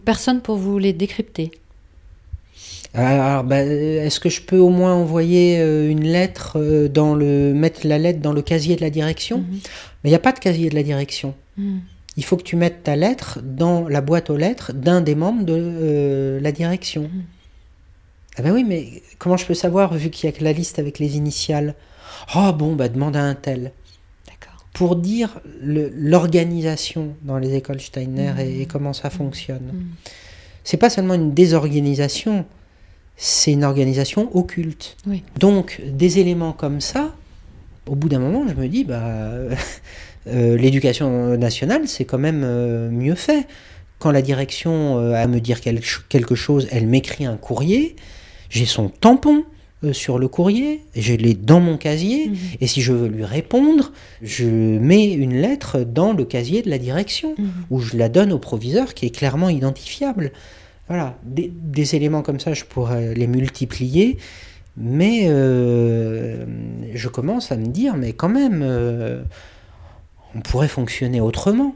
Personne 0.05 0.41
pour 0.41 0.57
vous 0.57 0.79
les 0.79 0.93
décrypter. 0.95 1.51
Alors, 2.95 3.45
bah, 3.45 3.57
euh, 3.59 4.05
est-ce 4.07 4.19
que 4.19 4.31
je 4.31 4.41
peux 4.41 4.59
au 4.59 4.71
moins 4.71 4.95
envoyer 4.95 5.59
euh, 5.59 5.91
une 5.91 6.05
lettre 6.05 6.59
euh, 6.59 6.89
dans 6.89 7.15
le 7.15 7.53
mettre 7.53 7.87
la 7.87 7.99
lettre 7.99 8.21
dans 8.21 8.33
le 8.33 8.41
casier 8.43 8.77
de 8.77 8.81
la 8.81 8.91
direction? 8.91 9.39
Mhm. 9.41 9.47
Mais 10.03 10.09
il 10.09 10.11
n'y 10.11 10.17
a 10.17 10.21
pas 10.21 10.33
de 10.33 10.39
casier 10.39 10.71
de 10.71 10.75
la 10.75 10.83
direction. 10.83 11.35
Mhm. 11.59 11.81
Il 12.17 12.25
faut 12.25 12.37
que 12.39 12.43
tu 12.43 12.57
mettes 12.57 12.83
ta 12.83 12.97
lettre 12.97 13.41
dans 13.43 13.87
la 13.89 14.01
boîte 14.01 14.31
aux 14.31 14.37
lettres 14.39 14.73
d'un 14.73 15.03
des 15.03 15.15
membres 15.15 15.45
de 15.45 15.55
euh, 15.57 16.41
la 16.41 16.51
direction. 16.51 17.03
Mhm. 17.03 17.23
Ah 18.39 18.43
ben 18.43 18.53
oui, 18.53 18.65
mais 18.65 19.03
comment 19.19 19.37
je 19.37 19.45
peux 19.47 19.55
savoir 19.55 19.93
vu 19.95 20.11
qu'il 20.11 20.31
y 20.31 20.33
a 20.33 20.37
que 20.37 20.45
la 20.45 20.53
liste 20.53 20.79
avec 20.79 20.99
les 20.99 21.17
initiales? 21.17 21.75
Oh 22.37 22.53
bon, 22.53 22.75
bah 22.77 22.89
demande 22.89 23.17
à 23.17 23.23
un 23.23 23.35
tel. 23.35 23.73
D'accord. 24.27 24.65
Pour 24.75 24.97
dire 24.97 25.41
le- 25.61 25.91
l'organisation 25.95 27.15
dans 27.23 27.39
les 27.39 27.55
écoles 27.55 27.81
Steiner 27.81 28.33
et, 28.39 28.63
et 28.63 28.67
comment 28.67 28.93
ça 28.93 29.11
fonctionne. 29.11 29.71
Mhm. 29.73 29.87
C'est 30.63 30.77
pas 30.77 30.91
seulement 30.91 31.15
une 31.15 31.35
désorganisation, 31.35 32.45
c'est 33.17 33.53
une 33.53 33.65
organisation 33.65 34.31
occulte. 34.37 34.97
Oui. 35.07 35.23
Donc, 35.41 35.81
des 35.85 36.19
éléments 36.19 36.53
comme 36.53 36.81
ça, 36.81 37.15
au 37.87 37.95
bout 37.95 38.09
d'un 38.09 38.19
moment, 38.21 38.47
je 38.47 38.55
me 38.55 38.69
dis, 38.69 38.85
bah, 38.85 39.03
euh, 40.27 40.57
l'éducation 40.57 41.37
nationale, 41.39 41.89
c'est 41.89 42.05
quand 42.05 42.19
même 42.19 42.43
euh, 42.45 42.91
mieux 42.91 43.15
fait. 43.15 43.47
Quand 43.99 44.11
la 44.13 44.23
direction 44.23 44.99
euh, 44.99 45.15
a 45.15 45.21
à 45.21 45.27
me 45.27 45.41
dire 45.41 45.61
quel- 45.61 45.81
quelque 46.09 46.35
chose, 46.35 46.69
elle 46.71 46.87
m'écrit 46.87 47.25
un 47.25 47.37
courrier, 47.37 47.97
j'ai 48.51 48.67
son 48.67 48.89
tampon 48.89 49.45
euh, 49.85 49.93
sur 49.93 50.19
le 50.19 50.27
courrier, 50.27 50.83
je 50.97 51.15
l'ai 51.15 51.35
dans 51.35 51.61
mon 51.61 51.77
casier, 51.77 52.29
Mhm. 52.31 52.37
et 52.61 52.67
si 52.67 52.83
je 52.83 52.93
veux 52.93 53.07
lui 53.09 53.25
répondre, 53.25 53.93
je 54.23 54.45
mets 54.47 55.13
une 55.13 55.35
lettre 55.41 55.81
dans 55.81 56.13
le 56.13 56.25
casier 56.25 56.63
de 56.63 56.71
la 56.71 56.79
direction 56.79 57.35
Mhm. 57.39 57.49
où 57.71 57.79
je 57.81 57.97
la 57.97 58.09
donne 58.09 58.33
au 58.33 58.39
proviseur 58.41 58.95
qui 58.95 59.07
est 59.07 59.11
clairement 59.15 59.49
identifiable. 59.51 60.33
Voilà, 60.89 61.17
des, 61.23 61.53
des 61.55 61.95
éléments 61.95 62.23
comme 62.23 62.41
ça, 62.41 62.55
je 62.55 62.65
pourrais 62.65 63.15
les 63.15 63.27
multiplier, 63.29 64.19
mais 64.77 65.27
euh, 65.29 66.45
je 66.95 67.09
commence 67.09 67.53
à 67.53 67.57
me 67.57 67.67
dire, 67.67 67.95
mais 67.95 68.13
quand 68.15 68.29
même, 68.31 68.63
euh, 68.65 69.23
on 70.35 70.41
pourrait 70.41 70.67
fonctionner 70.69 71.21
autrement. 71.21 71.75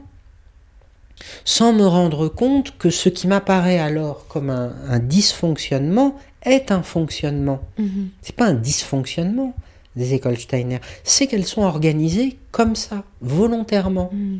Sans 1.45 1.71
me 1.73 1.85
rendre 1.85 2.27
compte 2.27 2.77
que 2.77 2.89
ce 2.89 3.07
qui 3.07 3.27
m'apparaît 3.27 3.79
alors 3.79 4.27
comme 4.27 4.49
un, 4.49 4.73
un 4.89 4.99
dysfonctionnement 4.99 6.15
est 6.45 6.71
un 6.71 6.83
fonctionnement. 6.83 7.61
Mhm. 7.77 8.09
C'est 8.21 8.35
pas 8.35 8.45
un 8.45 8.53
dysfonctionnement 8.53 9.53
des 9.95 10.13
écoles 10.15 10.37
Steiner, 10.39 10.79
c'est 11.03 11.27
qu'elles 11.27 11.45
sont 11.45 11.61
organisées 11.61 12.37
comme 12.51 12.75
ça, 12.75 13.03
volontairement, 13.21 14.09
Mhm. 14.11 14.39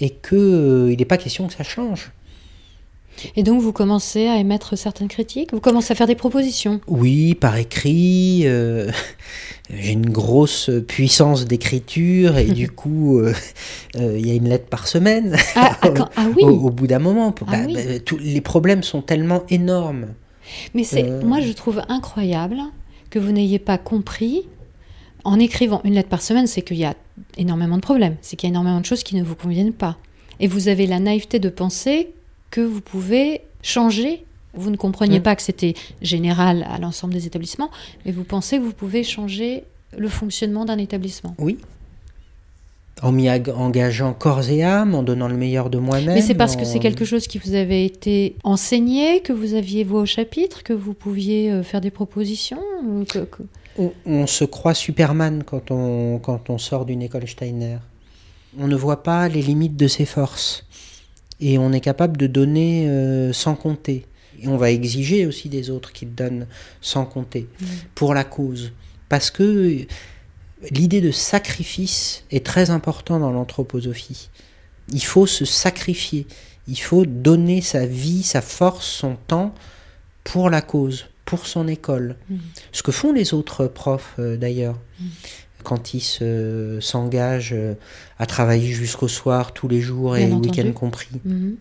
et 0.00 0.10
que 0.10 0.36
euh, 0.36 0.96
n'est 0.96 1.04
pas 1.04 1.18
question 1.18 1.46
que 1.48 1.52
ça 1.54 1.64
change. 1.64 2.10
Et 3.34 3.42
donc, 3.42 3.60
vous 3.60 3.72
commencez 3.72 4.28
à 4.28 4.36
émettre 4.36 4.78
certaines 4.78 5.08
critiques? 5.08 5.52
Vous 5.52 5.58
commencez 5.60 5.90
à 5.92 5.96
faire 5.96 6.06
des 6.06 6.14
propositions? 6.14 6.80
Oui, 6.86 7.34
par 7.34 7.56
écrit, 7.56 8.42
euh, 8.44 8.90
j'ai 9.70 9.90
une 9.92 10.08
grosse 10.08 10.70
puissance 10.86 11.44
d'écriture 11.44 12.38
et 12.38 12.44
du 12.46 12.70
coup, 12.80 13.18
euh, 13.18 13.34
euh, 13.96 14.16
il 14.18 14.26
y 14.26 14.30
a 14.30 14.34
une 14.34 14.48
lettre 14.48 14.66
par 14.68 14.86
semaine 14.86 15.36
Ah, 15.56 15.76
ah, 15.82 15.88
quand- 15.90 16.08
ah 16.16 16.26
oui 16.36 16.42
au, 16.44 16.48
au 16.68 16.70
bout 16.70 16.86
d'un 16.86 17.00
moment. 17.00 17.34
Ah 17.40 17.44
Bah, 17.50 17.58
oui. 17.66 17.74
bah, 17.74 17.98
tous- 17.98 18.18
les 18.18 18.40
problèmes 18.40 18.84
sont 18.84 19.02
tellement 19.02 19.42
énormes. 19.50 20.06
Mais 20.74 20.84
c'est, 20.84 21.04
Euh. 21.04 21.22
moi, 21.24 21.40
je 21.40 21.52
trouve 21.52 21.82
incroyable 21.88 22.58
que 23.10 23.18
vous 23.18 23.32
n'ayez 23.32 23.58
pas 23.58 23.78
compris 23.78 24.42
en 25.24 25.38
écrivant 25.38 25.80
une 25.84 25.94
lettre 25.94 26.08
par 26.08 26.22
semaine, 26.22 26.46
c'est 26.46 26.62
qu'il 26.62 26.76
y 26.78 26.84
a 26.84 26.94
énormément 27.36 27.76
de 27.76 27.82
problèmes, 27.82 28.16
c'est 28.22 28.36
qu'il 28.36 28.48
y 28.48 28.50
a 28.50 28.54
énormément 28.54 28.80
de 28.80 28.86
choses 28.86 29.02
qui 29.02 29.16
ne 29.16 29.22
vous 29.22 29.34
conviennent 29.34 29.72
pas. 29.72 29.96
Et 30.40 30.46
vous 30.46 30.68
avez 30.68 30.86
la 30.86 31.00
naïveté 31.00 31.38
de 31.38 31.48
penser 31.48 32.10
que 32.50 32.60
vous 32.60 32.80
pouvez 32.80 33.42
changer. 33.62 34.24
Vous 34.54 34.70
ne 34.70 34.76
compreniez 34.76 35.18
Mm. 35.18 35.22
pas 35.22 35.36
que 35.36 35.42
c'était 35.42 35.74
général 36.00 36.66
à 36.70 36.78
l'ensemble 36.78 37.12
des 37.12 37.26
établissements, 37.26 37.70
mais 38.06 38.12
vous 38.12 38.24
pensez 38.24 38.58
que 38.58 38.62
vous 38.62 38.72
pouvez 38.72 39.02
changer 39.04 39.64
le 39.96 40.08
fonctionnement 40.08 40.64
d'un 40.64 40.78
établissement. 40.78 41.34
Oui. 41.38 41.58
En 43.02 43.12
m'y 43.12 43.28
ag- 43.28 43.50
engageant 43.54 44.12
corps 44.12 44.48
et 44.50 44.64
âme, 44.64 44.94
en 44.94 45.02
donnant 45.04 45.28
le 45.28 45.36
meilleur 45.36 45.70
de 45.70 45.78
moi-même. 45.78 46.14
Mais 46.14 46.20
c'est 46.22 46.34
parce 46.34 46.56
que 46.56 46.64
c'est 46.64 46.80
quelque 46.80 47.04
chose 47.04 47.28
qui 47.28 47.38
vous 47.38 47.54
avait 47.54 47.84
été 47.84 48.34
enseigné, 48.42 49.20
que 49.20 49.32
vous 49.32 49.54
aviez 49.54 49.84
voix 49.84 50.00
au 50.00 50.06
chapitre, 50.06 50.62
que 50.64 50.72
vous 50.72 50.94
pouviez 50.94 51.52
euh, 51.52 51.62
faire 51.62 51.80
des 51.80 51.92
propositions 51.92 52.58
ou 52.84 53.04
que- 53.04 53.20
que- 53.20 53.42
On, 53.78 53.92
on 54.04 54.26
se 54.26 54.44
croit 54.44 54.74
Superman 54.74 55.44
quand 55.46 55.70
on, 55.70 56.18
quand 56.18 56.50
on 56.50 56.58
sort 56.58 56.84
d'une 56.86 57.02
école 57.02 57.28
Steiner. 57.28 57.76
On 58.58 58.66
ne 58.66 58.74
voit 58.74 59.04
pas 59.04 59.28
les 59.28 59.42
limites 59.42 59.76
de 59.76 59.86
ses 59.86 60.04
forces. 60.04 60.64
Et 61.40 61.56
on 61.58 61.72
est 61.72 61.80
capable 61.80 62.16
de 62.16 62.26
donner 62.26 62.88
euh, 62.88 63.32
sans 63.32 63.54
compter. 63.54 64.06
Et 64.42 64.48
on 64.48 64.56
va 64.56 64.72
exiger 64.72 65.24
aussi 65.26 65.48
des 65.48 65.70
autres 65.70 65.92
qu'ils 65.92 66.12
donnent 66.14 66.48
sans 66.80 67.04
compter. 67.04 67.46
Pour 67.94 68.12
la 68.14 68.24
cause. 68.24 68.72
Parce 69.08 69.30
que 69.30 69.86
l'idée 70.70 71.00
de 71.00 71.10
sacrifice 71.10 72.24
est 72.30 72.44
très 72.44 72.70
importante 72.70 73.20
dans 73.20 73.30
l'anthroposophie. 73.30 74.28
Il 74.92 75.02
faut 75.04 75.26
se 75.26 75.44
sacrifier. 75.44 76.26
Il 76.66 76.76
faut 76.78 77.06
donner 77.06 77.60
sa 77.60 77.86
vie, 77.86 78.22
sa 78.22 78.40
force, 78.42 78.86
son 78.86 79.16
temps 79.26 79.54
pour 80.24 80.50
la 80.50 80.60
cause, 80.60 81.06
pour 81.24 81.46
son 81.46 81.68
école. 81.68 82.16
Ce 82.72 82.82
que 82.82 82.92
font 82.92 83.12
les 83.12 83.32
autres 83.34 83.66
profs 83.66 84.14
euh, 84.18 84.36
d'ailleurs. 84.36 84.78
Quand 85.64 85.92
ils 85.94 86.00
se- 86.00 86.78
s'engagent 86.80 87.52
euh, 87.54 87.74
à 88.18 88.26
travailler 88.26 88.72
jusqu'au 88.72 89.08
soir, 89.08 89.52
tous 89.52 89.68
les 89.68 89.80
jours 89.80 90.16
et 90.16 90.26
le 90.26 90.34
week-end 90.50 90.72
compris. 90.72 91.08
Mhm. 91.24 91.56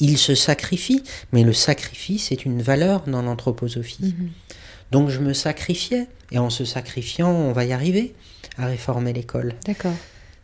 Ils 0.00 0.18
se 0.18 0.34
sacrifient, 0.34 1.02
mais 1.32 1.42
le 1.42 1.52
sacrifice 1.52 2.30
est 2.32 2.44
une 2.44 2.62
valeur 2.62 3.02
dans 3.06 3.22
l'anthroposophie. 3.22 4.14
Donc 4.92 5.08
je 5.08 5.20
me 5.20 5.32
sacrifiais, 5.32 6.06
et 6.30 6.38
en 6.38 6.50
se 6.50 6.66
sacrifiant, 6.66 7.30
on 7.30 7.52
va 7.52 7.64
y 7.64 7.72
arriver 7.72 8.14
à 8.58 8.66
réformer 8.66 9.14
l'école. 9.14 9.54
D'accord. 9.64 9.94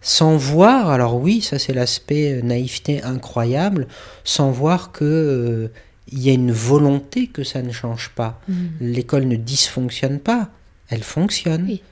Sans 0.01 0.39
voir, 0.39 0.89
alors 0.89 1.17
oui, 1.17 1.43
ça 1.43 1.59
c'est 1.59 1.75
l'aspect 1.75 2.39
euh, 2.39 2.43
naïveté 2.43 3.03
incroyable, 3.03 3.87
sans 4.25 4.51
voir 4.51 4.91
que 4.91 5.05
euh, 5.05 5.69
il 6.11 6.21
y 6.21 6.31
a 6.31 6.33
une 6.33 6.51
volonté 6.53 7.27
que 7.27 7.45
ça 7.45 7.61
ne 7.61 7.73
change 7.73 8.11
pas. 8.15 8.41
Mhm. 8.49 8.71
L'école 8.81 9.25
ne 9.27 9.37
dysfonctionne 9.37 10.19
pas, 10.19 10.49
elle 10.89 11.03
fonctionne. 11.03 11.67
Oui. 11.69 11.83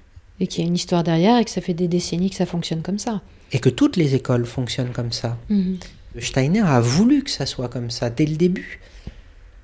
Et 0.40 0.46
qu'il 0.46 0.64
y 0.64 0.66
a 0.66 0.68
une 0.68 0.76
histoire 0.76 1.04
derrière 1.04 1.36
et 1.38 1.44
que 1.44 1.50
ça 1.50 1.60
fait 1.60 1.74
des 1.74 1.88
décennies 1.88 2.30
que 2.30 2.36
ça 2.36 2.46
fonctionne 2.46 2.80
comme 2.80 2.98
ça. 2.98 3.20
Et 3.52 3.58
que 3.58 3.68
toutes 3.68 3.96
les 3.96 4.14
écoles 4.14 4.46
fonctionnent 4.46 4.92
comme 4.92 5.12
ça. 5.12 5.36
Mhm. 5.50 5.78
Steiner 6.20 6.60
a 6.60 6.80
voulu 6.80 7.22
que 7.22 7.30
ça 7.30 7.44
soit 7.44 7.68
comme 7.68 7.90
ça 7.90 8.08
dès 8.08 8.24
le 8.24 8.36
début. 8.36 8.80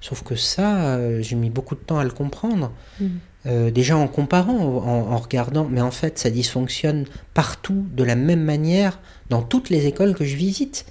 Sauf 0.03 0.23
que 0.25 0.35
ça, 0.35 0.97
euh, 0.97 1.23
j'ai 1.23 1.37
mis 1.37 1.49
beaucoup 1.49 1.77
de 1.77 1.81
temps 1.81 1.99
à 1.99 2.05
le 2.05 2.11
comprendre. 2.11 2.73
Mhm. 3.01 3.11
Euh, 3.47 3.71
déjà 3.71 3.97
en 3.97 4.07
comparant, 4.09 4.59
en, 4.59 5.13
en 5.13 5.17
regardant, 5.17 5.67
mais 5.69 5.81
en 5.81 5.91
fait 5.91 6.19
ça 6.19 6.31
dysfonctionne 6.31 7.07
partout 7.35 7.87
de 7.97 8.05
la 8.05 8.15
même 8.15 8.43
manière 8.45 9.01
dans 9.31 9.43
toutes 9.43 9.69
les 9.71 9.87
écoles 9.87 10.15
que 10.15 10.25
je 10.25 10.37
visite. 10.37 10.85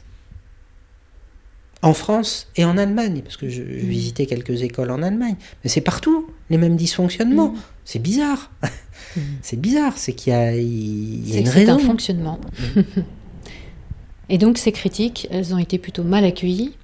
En 1.81 1.93
France 1.93 2.47
et 2.57 2.63
en 2.65 2.77
Allemagne, 2.77 3.21
parce 3.23 3.37
que 3.37 3.49
je, 3.49 3.63
je 3.63 3.85
visitais 3.85 4.25
quelques 4.27 4.61
écoles 4.63 4.91
en 4.91 5.01
Allemagne, 5.01 5.35
mais 5.63 5.69
c'est 5.69 5.81
partout 5.81 6.27
les 6.49 6.57
mêmes 6.57 6.75
dysfonctionnements. 6.75 7.51
Mhm. 7.51 7.59
C'est 7.85 7.99
bizarre. 7.99 8.51
c'est 9.41 9.59
bizarre, 9.59 9.93
c'est 9.97 10.13
qu'il 10.13 10.31
y 10.31 10.35
a, 10.35 10.55
il 10.55 11.29
y 11.29 11.35
a 11.35 11.39
une 11.39 11.45
que 11.45 11.51
c'est 11.51 11.69
un 11.69 11.75
raison. 11.75 11.87
fonctionnement. 11.87 12.39
et 14.29 14.37
donc 14.37 14.57
ces 14.57 14.71
critiques, 14.71 15.27
elles 15.31 15.53
ont 15.53 15.57
été 15.57 15.77
plutôt 15.79 16.03
mal 16.03 16.23
accueillies. 16.23 16.75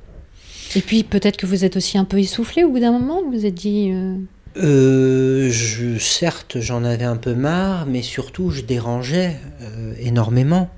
Et 0.76 0.82
puis 0.82 1.04
peut-être 1.04 1.38
que 1.38 1.46
vous 1.46 1.64
êtes 1.66 1.78
aussi 1.78 1.98
un 1.98 2.06
peu 2.06 2.20
essoufflé 2.20 2.64
au 2.64 2.72
bout 2.72 2.80
d'un 2.80 2.92
moment, 2.92 3.22
vous 3.24 3.32
vous 3.32 3.46
êtes 3.46 3.56
dit... 3.56 3.90
euh, 3.94 4.16
Euh, 4.58 5.50
je, 5.52 5.98
certes, 6.00 6.58
j'en 6.60 6.84
avais 6.84 7.06
un 7.06 7.16
peu 7.18 7.34
marre, 7.36 7.86
mais 7.86 8.02
surtout, 8.02 8.50
je 8.50 8.62
dérangeais 8.62 9.36
euh, 9.62 9.94
énormément. 10.00 10.70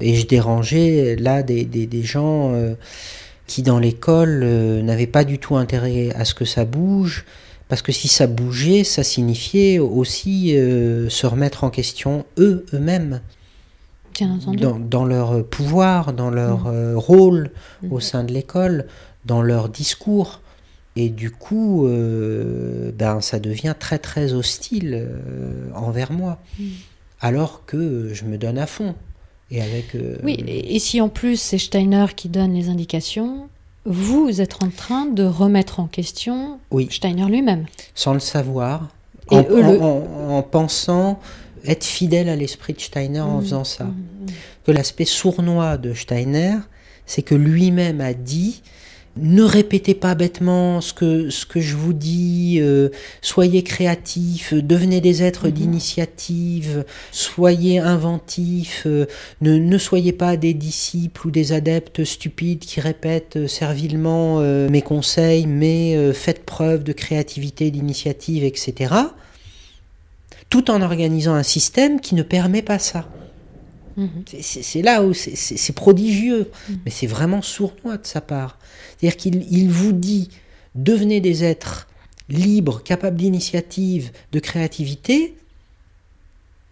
Et 0.00 0.14
je 0.16 0.26
dérangeais 0.26 1.16
là 1.16 1.42
des, 1.42 1.64
des, 1.64 1.86
des 1.86 2.02
gens 2.02 2.52
euh, 2.54 2.74
qui, 3.46 3.62
dans 3.62 3.78
l'école, 3.78 4.44
n'avaient 4.82 5.06
pas 5.06 5.24
du 5.24 5.38
tout 5.38 5.56
intérêt 5.56 6.10
à 6.14 6.24
ce 6.24 6.34
que 6.34 6.44
ça 6.44 6.64
bouge. 6.64 7.24
Parce 7.68 7.82
que 7.82 7.92
si 7.92 8.08
ça 8.08 8.26
bougeait, 8.26 8.82
ça 8.82 9.04
signifiait 9.04 9.78
aussi 9.78 10.50
se 11.08 11.26
remettre 11.26 11.62
en 11.62 11.70
question 11.70 12.24
eux, 12.38 12.64
eux-mêmes, 12.74 13.20
Bien 14.18 14.32
entendu. 14.32 14.56
dans, 14.58 14.78
dans 14.80 15.04
leur 15.04 15.44
pouvoir, 15.46 16.12
dans 16.12 16.30
leur 16.30 16.66
euh, 16.66 16.94
rôle 16.96 17.50
Mhm. 17.82 17.92
au 17.92 18.00
sein 18.00 18.24
de 18.24 18.32
l'école, 18.32 18.86
dans 19.24 19.42
leur 19.42 19.68
discours. 19.68 20.40
Et 20.96 21.08
du 21.08 21.30
coup, 21.30 21.86
euh, 21.86 22.90
ben, 22.92 23.20
ça 23.20 23.38
devient 23.38 23.74
très 23.78 23.98
très 23.98 24.32
hostile 24.32 24.94
euh, 25.06 25.70
envers 25.74 26.12
moi. 26.12 26.38
Mhm. 26.58 26.66
Alors 27.20 27.64
que 27.66 28.10
je 28.12 28.24
me 28.24 28.38
donne 28.38 28.58
à 28.58 28.66
fond. 28.66 28.94
Et 29.50 29.60
avec. 29.62 29.94
euh, 29.94 30.16
Oui, 30.22 30.42
et 30.46 30.76
et 30.76 30.78
si 30.78 31.00
en 31.00 31.08
plus 31.08 31.36
c'est 31.40 31.58
Steiner 31.58 32.06
qui 32.16 32.28
donne 32.28 32.54
les 32.54 32.68
indications, 32.68 33.48
vous 33.84 34.40
êtes 34.40 34.62
en 34.62 34.68
train 34.70 35.06
de 35.06 35.24
remettre 35.24 35.80
en 35.80 35.86
question 35.86 36.58
Oui, 36.70 36.88
Steiner 36.90 37.26
lui-même. 37.26 37.66
sans 37.94 38.14
le 38.14 38.20
savoir. 38.20 38.88
Et 39.30 39.36
en, 39.36 39.42
eux 39.48 39.62
le- 39.62 39.80
en- 39.80 40.04
en- 40.28 40.38
en 40.38 40.42
pensant 40.42 41.20
être 41.66 41.84
fidèle 41.84 42.28
à 42.28 42.36
l'esprit 42.36 42.72
de 42.74 42.80
Steiner 42.80 43.20
en 43.20 43.36
Mhm. 43.38 43.42
faisant 43.42 43.64
ça. 43.64 43.84
Mhm. 43.84 43.94
que 44.66 44.72
l'aspect 44.72 45.04
sournois 45.06 45.78
de 45.78 45.94
Steiner, 45.94 46.56
c'est 47.06 47.22
que 47.22 47.34
lui-même 47.34 48.00
a 48.00 48.12
dit 48.12 48.62
ne 49.16 49.42
répétez 49.42 49.94
pas 49.94 50.14
bêtement 50.14 50.80
ce 50.80 50.94
que, 50.94 51.30
ce 51.30 51.44
que 51.44 51.60
je 51.60 51.74
vous 51.76 51.92
dis, 51.92 52.58
euh, 52.60 52.90
soyez 53.22 53.62
créatifs, 53.64 54.54
devenez 54.54 55.00
des 55.00 55.22
êtres 55.24 55.46
Mhm. 55.48 55.52
d'initiative, 55.52 56.84
soyez 57.10 57.80
inventifs, 57.80 58.84
euh, 58.86 59.06
ne, 59.40 59.56
ne 59.58 59.78
soyez 59.78 60.12
pas 60.12 60.36
des 60.36 60.54
disciples 60.54 61.26
ou 61.26 61.30
des 61.32 61.52
adeptes 61.52 62.04
stupides 62.04 62.60
qui 62.60 62.80
répètent 62.80 63.36
euh, 63.36 63.48
servilement 63.48 64.38
euh, 64.40 64.68
mes 64.68 64.82
conseils, 64.82 65.46
mais 65.46 66.12
faites 66.14 66.44
preuve 66.44 66.84
de 66.84 66.92
créativité, 66.92 67.70
d'initiative, 67.72 68.44
etc. 68.44 68.94
Tout 70.48 70.70
en 70.70 70.82
organisant 70.82 71.34
un 71.34 71.42
système 71.42 72.00
qui 72.00 72.14
ne 72.14 72.22
permet 72.22 72.62
pas 72.62 72.78
ça. 72.78 73.08
Mhm. 73.96 74.08
C'est- 74.40 74.82
là 74.82 75.02
où 75.02 75.12
c'est- 75.14 75.72
prodigieux, 75.72 76.48
Mm. 76.68 76.74
mais 76.84 76.90
c'est 76.90 77.06
vraiment 77.08 77.42
sournois 77.42 77.96
de 77.98 78.06
sa 78.06 78.20
part. 78.20 78.58
C'est-à-dire 79.00 79.16
qu'il 79.16 79.46
il 79.50 79.70
vous 79.70 79.92
dit 79.92 80.28
devenez 80.74 81.20
des 81.20 81.42
êtres 81.42 81.88
libres, 82.28 82.82
capables 82.82 83.16
d'initiative, 83.16 84.12
de 84.32 84.38
créativité, 84.38 85.34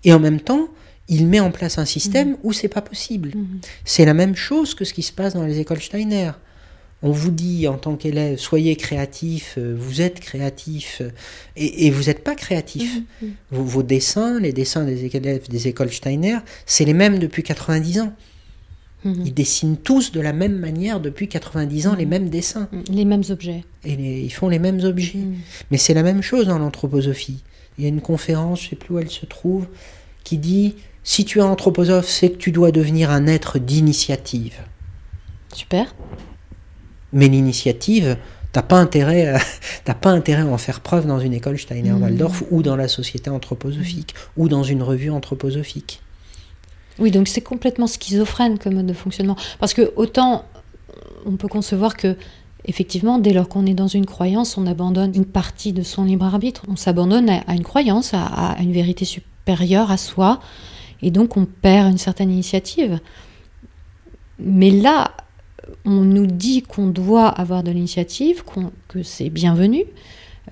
et 0.05 0.13
en 0.13 0.21
même 0.21 0.41
temps, 0.41 0.69
il 1.09 1.27
met 1.27 1.41
en 1.41 1.51
place 1.51 1.79
un 1.79 1.85
système 1.85 2.37
où 2.43 2.53
c'est 2.53 2.69
pas 2.69 2.83
possible. 2.83 3.33
Mhm. 3.35 3.61
C'est 3.85 4.05
la 4.05 4.15
même 4.15 4.37
chose 4.37 4.75
que 4.75 4.85
ce 4.85 4.93
qui 4.93 5.03
se 5.03 5.13
passe 5.13 5.35
dans 5.35 5.45
les 5.45 5.59
écoles 5.59 5.81
Steiner. 5.81 6.33
On 7.01 7.13
vous 7.13 7.31
dit 7.31 7.67
en 7.67 7.79
tant 7.79 7.97
qu'élève, 7.97 8.39
soyez 8.39 8.77
créatif, 8.77 9.55
euh, 9.57 9.75
vous 9.79 10.01
êtes 10.01 10.21
créatif, 10.21 10.99
euh, 11.01 11.11
et, 11.57 11.87
et 11.87 11.91
vous 11.91 12.05
n'êtes 12.05 12.23
pas 12.23 12.35
créatif. 12.35 13.01
Mhm. 13.23 13.31
Vos, 13.53 13.65
vos 13.65 13.83
dessins, 13.83 14.39
les 14.39 14.53
dessins 14.53 14.85
des 14.85 15.07
élèves 15.07 15.49
des 15.49 15.69
écoles 15.69 15.93
Steiner, 15.93 16.39
c'est 16.67 16.85
les 16.85 16.95
mêmes 16.95 17.19
depuis 17.19 17.43
90 17.43 18.01
ans. 18.01 18.13
Mhm. 19.09 19.23
Ils 19.27 19.35
dessinent 19.35 19.77
tous 19.77 20.13
de 20.13 20.21
la 20.21 20.33
même 20.33 20.59
manière 20.59 21.01
depuis 21.01 21.29
90 21.29 21.87
ans 21.87 21.95
les 21.95 22.07
mêmes 22.07 22.29
dessins. 22.29 22.69
Mhm. 22.73 22.85
Les 22.91 23.05
mêmes 23.05 23.23
objets. 23.31 23.65
Et 23.85 23.97
les- 23.97 24.21
ils 24.23 24.31
font 24.33 24.49
les 24.49 24.59
mêmes 24.59 24.81
objets. 24.85 25.19
Mhm. 25.19 25.37
Mais 25.71 25.79
c'est 25.79 25.95
la 25.95 26.03
même 26.03 26.23
chose 26.23 26.47
dans 26.47 26.59
l'anthroposophie. 26.59 27.43
Il 27.79 27.85
y 27.85 27.87
a 27.87 27.89
une 27.91 28.01
conférence, 28.01 28.61
je 28.61 28.67
ne 28.67 28.71
sais 28.71 28.77
plus 28.77 28.95
où 28.95 28.99
elle 28.99 29.11
se 29.11 29.25
trouve, 29.27 29.67
qui 30.25 30.39
dit 30.39 30.75
si 31.05 31.25
tu 31.25 31.39
es 31.39 31.43
anthroposophe, 31.43 32.09
c'est 32.09 32.31
que 32.31 32.37
tu 32.37 32.53
dois 32.53 32.71
devenir 32.73 33.11
un 33.11 33.27
être 33.27 33.59
d'initiative. 33.59 34.57
Super. 35.55 35.95
Mais 37.13 37.29
l'initiative, 37.29 38.19
t'as 38.53 38.63
pas 38.63 38.77
intérêt, 38.79 39.27
à, 39.87 39.95
pas 39.95 40.11
intérêt 40.11 40.43
à 40.43 40.47
en 40.47 40.59
faire 40.59 40.81
preuve 40.81 41.07
dans 41.07 41.21
une 41.21 41.33
école 41.33 41.59
Steiner-Waldorf 41.59 42.43
ou 42.51 42.63
dans 42.63 42.77
la 42.77 42.89
société 42.89 43.31
anthroposophique 43.31 44.15
ou 44.37 44.49
dans 44.49 44.63
une 44.65 44.83
revue 44.83 45.11
anthroposophique. 45.11 46.03
Oui, 46.99 47.11
donc 47.11 47.29
c'est 47.29 47.41
complètement 47.41 47.87
schizophrène 47.87 48.59
comme 48.59 48.75
mode 48.75 48.87
de 48.87 48.93
fonctionnement. 48.93 49.37
Parce 49.59 49.75
que 49.75 49.93
autant 49.97 50.45
on 51.27 51.37
peut 51.37 51.49
concevoir 51.49 51.97
que, 51.97 52.17
effectivement, 52.65 53.19
dès 53.19 53.33
lors 53.33 53.49
qu'on 53.49 53.67
est 53.67 53.75
dans 53.75 53.89
une 53.89 54.07
croyance, 54.07 54.57
on 54.57 54.67
abandonne 54.67 55.15
une 55.15 55.27
partie 55.27 55.73
de 55.73 55.83
son 55.83 56.05
libre 56.05 56.25
arbitre. 56.25 56.63
On 56.69 56.77
s'abandonne 56.77 57.29
à, 57.29 57.55
une 57.55 57.65
croyance, 57.65 58.15
à, 58.15 58.25
à 58.25 58.63
une 58.63 58.73
vérité 58.73 59.05
supérieure 59.05 59.91
à 59.91 59.97
soi, 59.97 60.41
et 61.03 61.11
donc 61.11 61.37
on 61.37 61.45
perd 61.45 61.91
une 61.91 61.99
certaine 61.99 62.31
initiative. 62.31 62.99
Mais 64.39 64.71
là, 64.71 65.13
on 65.85 66.01
nous 66.01 66.27
dit 66.27 66.63
qu'on 66.63 66.87
doit 66.87 67.29
avoir 67.29 67.63
de 67.63 67.71
l'initiative, 67.71 68.43
que 68.89 69.03
c'est 69.03 69.31
bienvenu. 69.31 69.85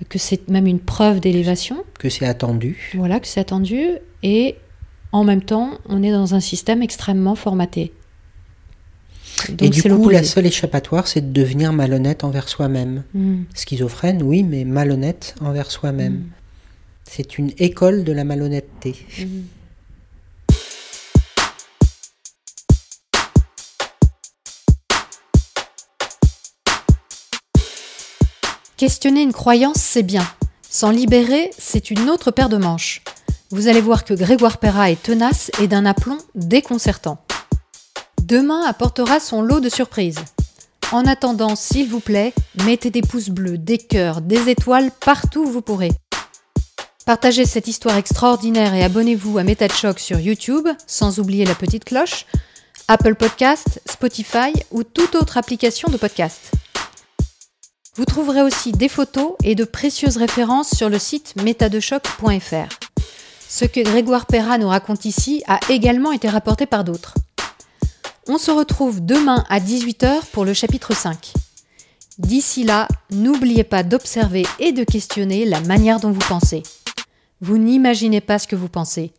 que 0.09 0.19
c'est 0.19 0.47
même 0.49 0.67
une 0.67 0.79
preuve 0.79 1.19
d'élévation. 1.19 1.83
Que 1.99 2.09
c'est 2.09 2.25
attendu. 2.25 2.91
Voilà, 2.95 3.19
que 3.19 3.27
c'est 3.27 3.39
attendu. 3.39 3.83
Et 4.23 4.55
en 5.11 5.23
même 5.23 5.41
temps, 5.41 5.71
on 5.87 6.03
est 6.03 6.11
dans 6.11 6.35
un 6.35 6.39
système 6.39 6.81
extrêmement 6.81 7.35
formaté. 7.35 7.93
Donc 9.49 9.61
et 9.61 9.69
du 9.69 9.83
coup, 9.83 10.09
la 10.09 10.23
seule 10.23 10.47
échappatoire, 10.47 11.07
c'est 11.07 11.21
de 11.21 11.41
devenir 11.41 11.71
malhonnête 11.71 12.23
envers 12.23 12.49
soi-même. 12.49 13.03
Hmm. 13.13 13.43
Schizophrène, 13.53 14.23
oui, 14.23 14.43
mais 14.43 14.65
malhonnête 14.65 15.35
envers 15.41 15.71
soi-même. 15.71 16.13
Hmm. 16.13 16.29
C'est 17.03 17.37
une 17.37 17.51
école 17.57 18.03
de 18.03 18.11
la 18.11 18.23
malhonnêteté. 18.23 18.95
Hmm. 19.19 19.41
Questionner 28.75 29.23
une 29.23 29.33
croyance, 29.33 29.77
c'est 29.77 30.03
bien. 30.03 30.27
S'en 30.69 30.91
libérer, 30.91 31.49
c'est 31.57 31.89
une 31.89 32.09
autre 32.09 32.29
paire 32.29 32.49
de 32.49 32.57
manches. 32.57 33.01
Vous 33.49 33.69
allez 33.69 33.79
voir 33.79 34.03
que 34.03 34.13
Grégoire 34.13 34.57
Perra 34.57 34.91
est 34.91 35.01
tenace 35.01 35.51
et 35.61 35.69
d'un 35.69 35.85
aplomb 35.85 36.17
déconcertant. 36.35 37.17
Demain 38.21 38.63
apportera 38.65 39.21
son 39.21 39.41
lot 39.41 39.61
de 39.61 39.69
surprises. 39.69 40.19
En 40.91 41.05
attendant, 41.05 41.55
s'il 41.55 41.87
vous 41.87 42.01
plaît, 42.01 42.33
mettez 42.65 42.91
des 42.91 43.01
pouces 43.01 43.29
bleus, 43.29 43.57
des 43.57 43.77
cœurs, 43.77 44.19
des 44.19 44.49
étoiles 44.49 44.91
partout 44.99 45.45
où 45.45 45.49
vous 45.49 45.61
pourrez. 45.61 45.91
Partagez 47.05 47.45
cette 47.45 47.69
histoire 47.69 47.95
extraordinaire 47.95 48.73
et 48.73 48.83
abonnez-vous 48.83 49.37
à 49.37 49.43
Méta 49.43 49.67
sur 49.97 50.19
YouTube, 50.19 50.67
sans 50.85 51.19
oublier 51.19 51.45
la 51.45 51.55
petite 51.55 51.85
cloche, 51.85 52.25
Apple 52.89 53.15
Podcast, 53.15 53.81
Spotify 53.89 54.51
ou 54.71 54.83
toute 54.83 55.15
autre 55.15 55.37
application 55.37 55.87
de 55.87 55.95
podcast. 55.95 56.51
Vous 57.95 58.05
trouverez 58.05 58.41
aussi 58.41 58.73
des 58.73 58.89
photos 58.89 59.35
et 59.45 59.55
de 59.55 59.63
précieuses 59.63 60.17
références 60.17 60.75
sur 60.75 60.89
le 60.89 60.99
site 60.99 61.33
métadechoc.fr. 61.41 62.86
Ce 63.49 63.65
que 63.65 63.79
Grégoire 63.79 64.25
Perra 64.25 64.57
nous 64.57 64.67
raconte 64.67 65.05
ici 65.05 65.41
a 65.47 65.59
également 65.69 66.11
été 66.11 66.27
rapporté 66.27 66.65
par 66.65 66.83
d'autres. 66.83 67.13
On 68.27 68.37
se 68.37 68.51
retrouve 68.51 69.05
demain 69.05 69.45
à 69.49 69.59
18h 69.59 70.25
pour 70.33 70.43
le 70.43 70.53
chapitre 70.53 70.93
5. 70.93 71.33
D'ici 72.17 72.65
là, 72.65 72.89
n'oubliez 73.09 73.63
pas 73.63 73.83
d'observer 73.83 74.45
et 74.59 74.73
de 74.73 74.83
questionner 74.83 75.45
la 75.45 75.61
manière 75.61 76.01
dont 76.01 76.11
vous 76.11 76.27
pensez. 76.27 76.63
Vous 77.39 77.57
n'imaginez 77.57 78.19
pas 78.19 78.37
ce 78.37 78.47
que 78.47 78.57
vous 78.57 78.67
pensez. 78.67 79.13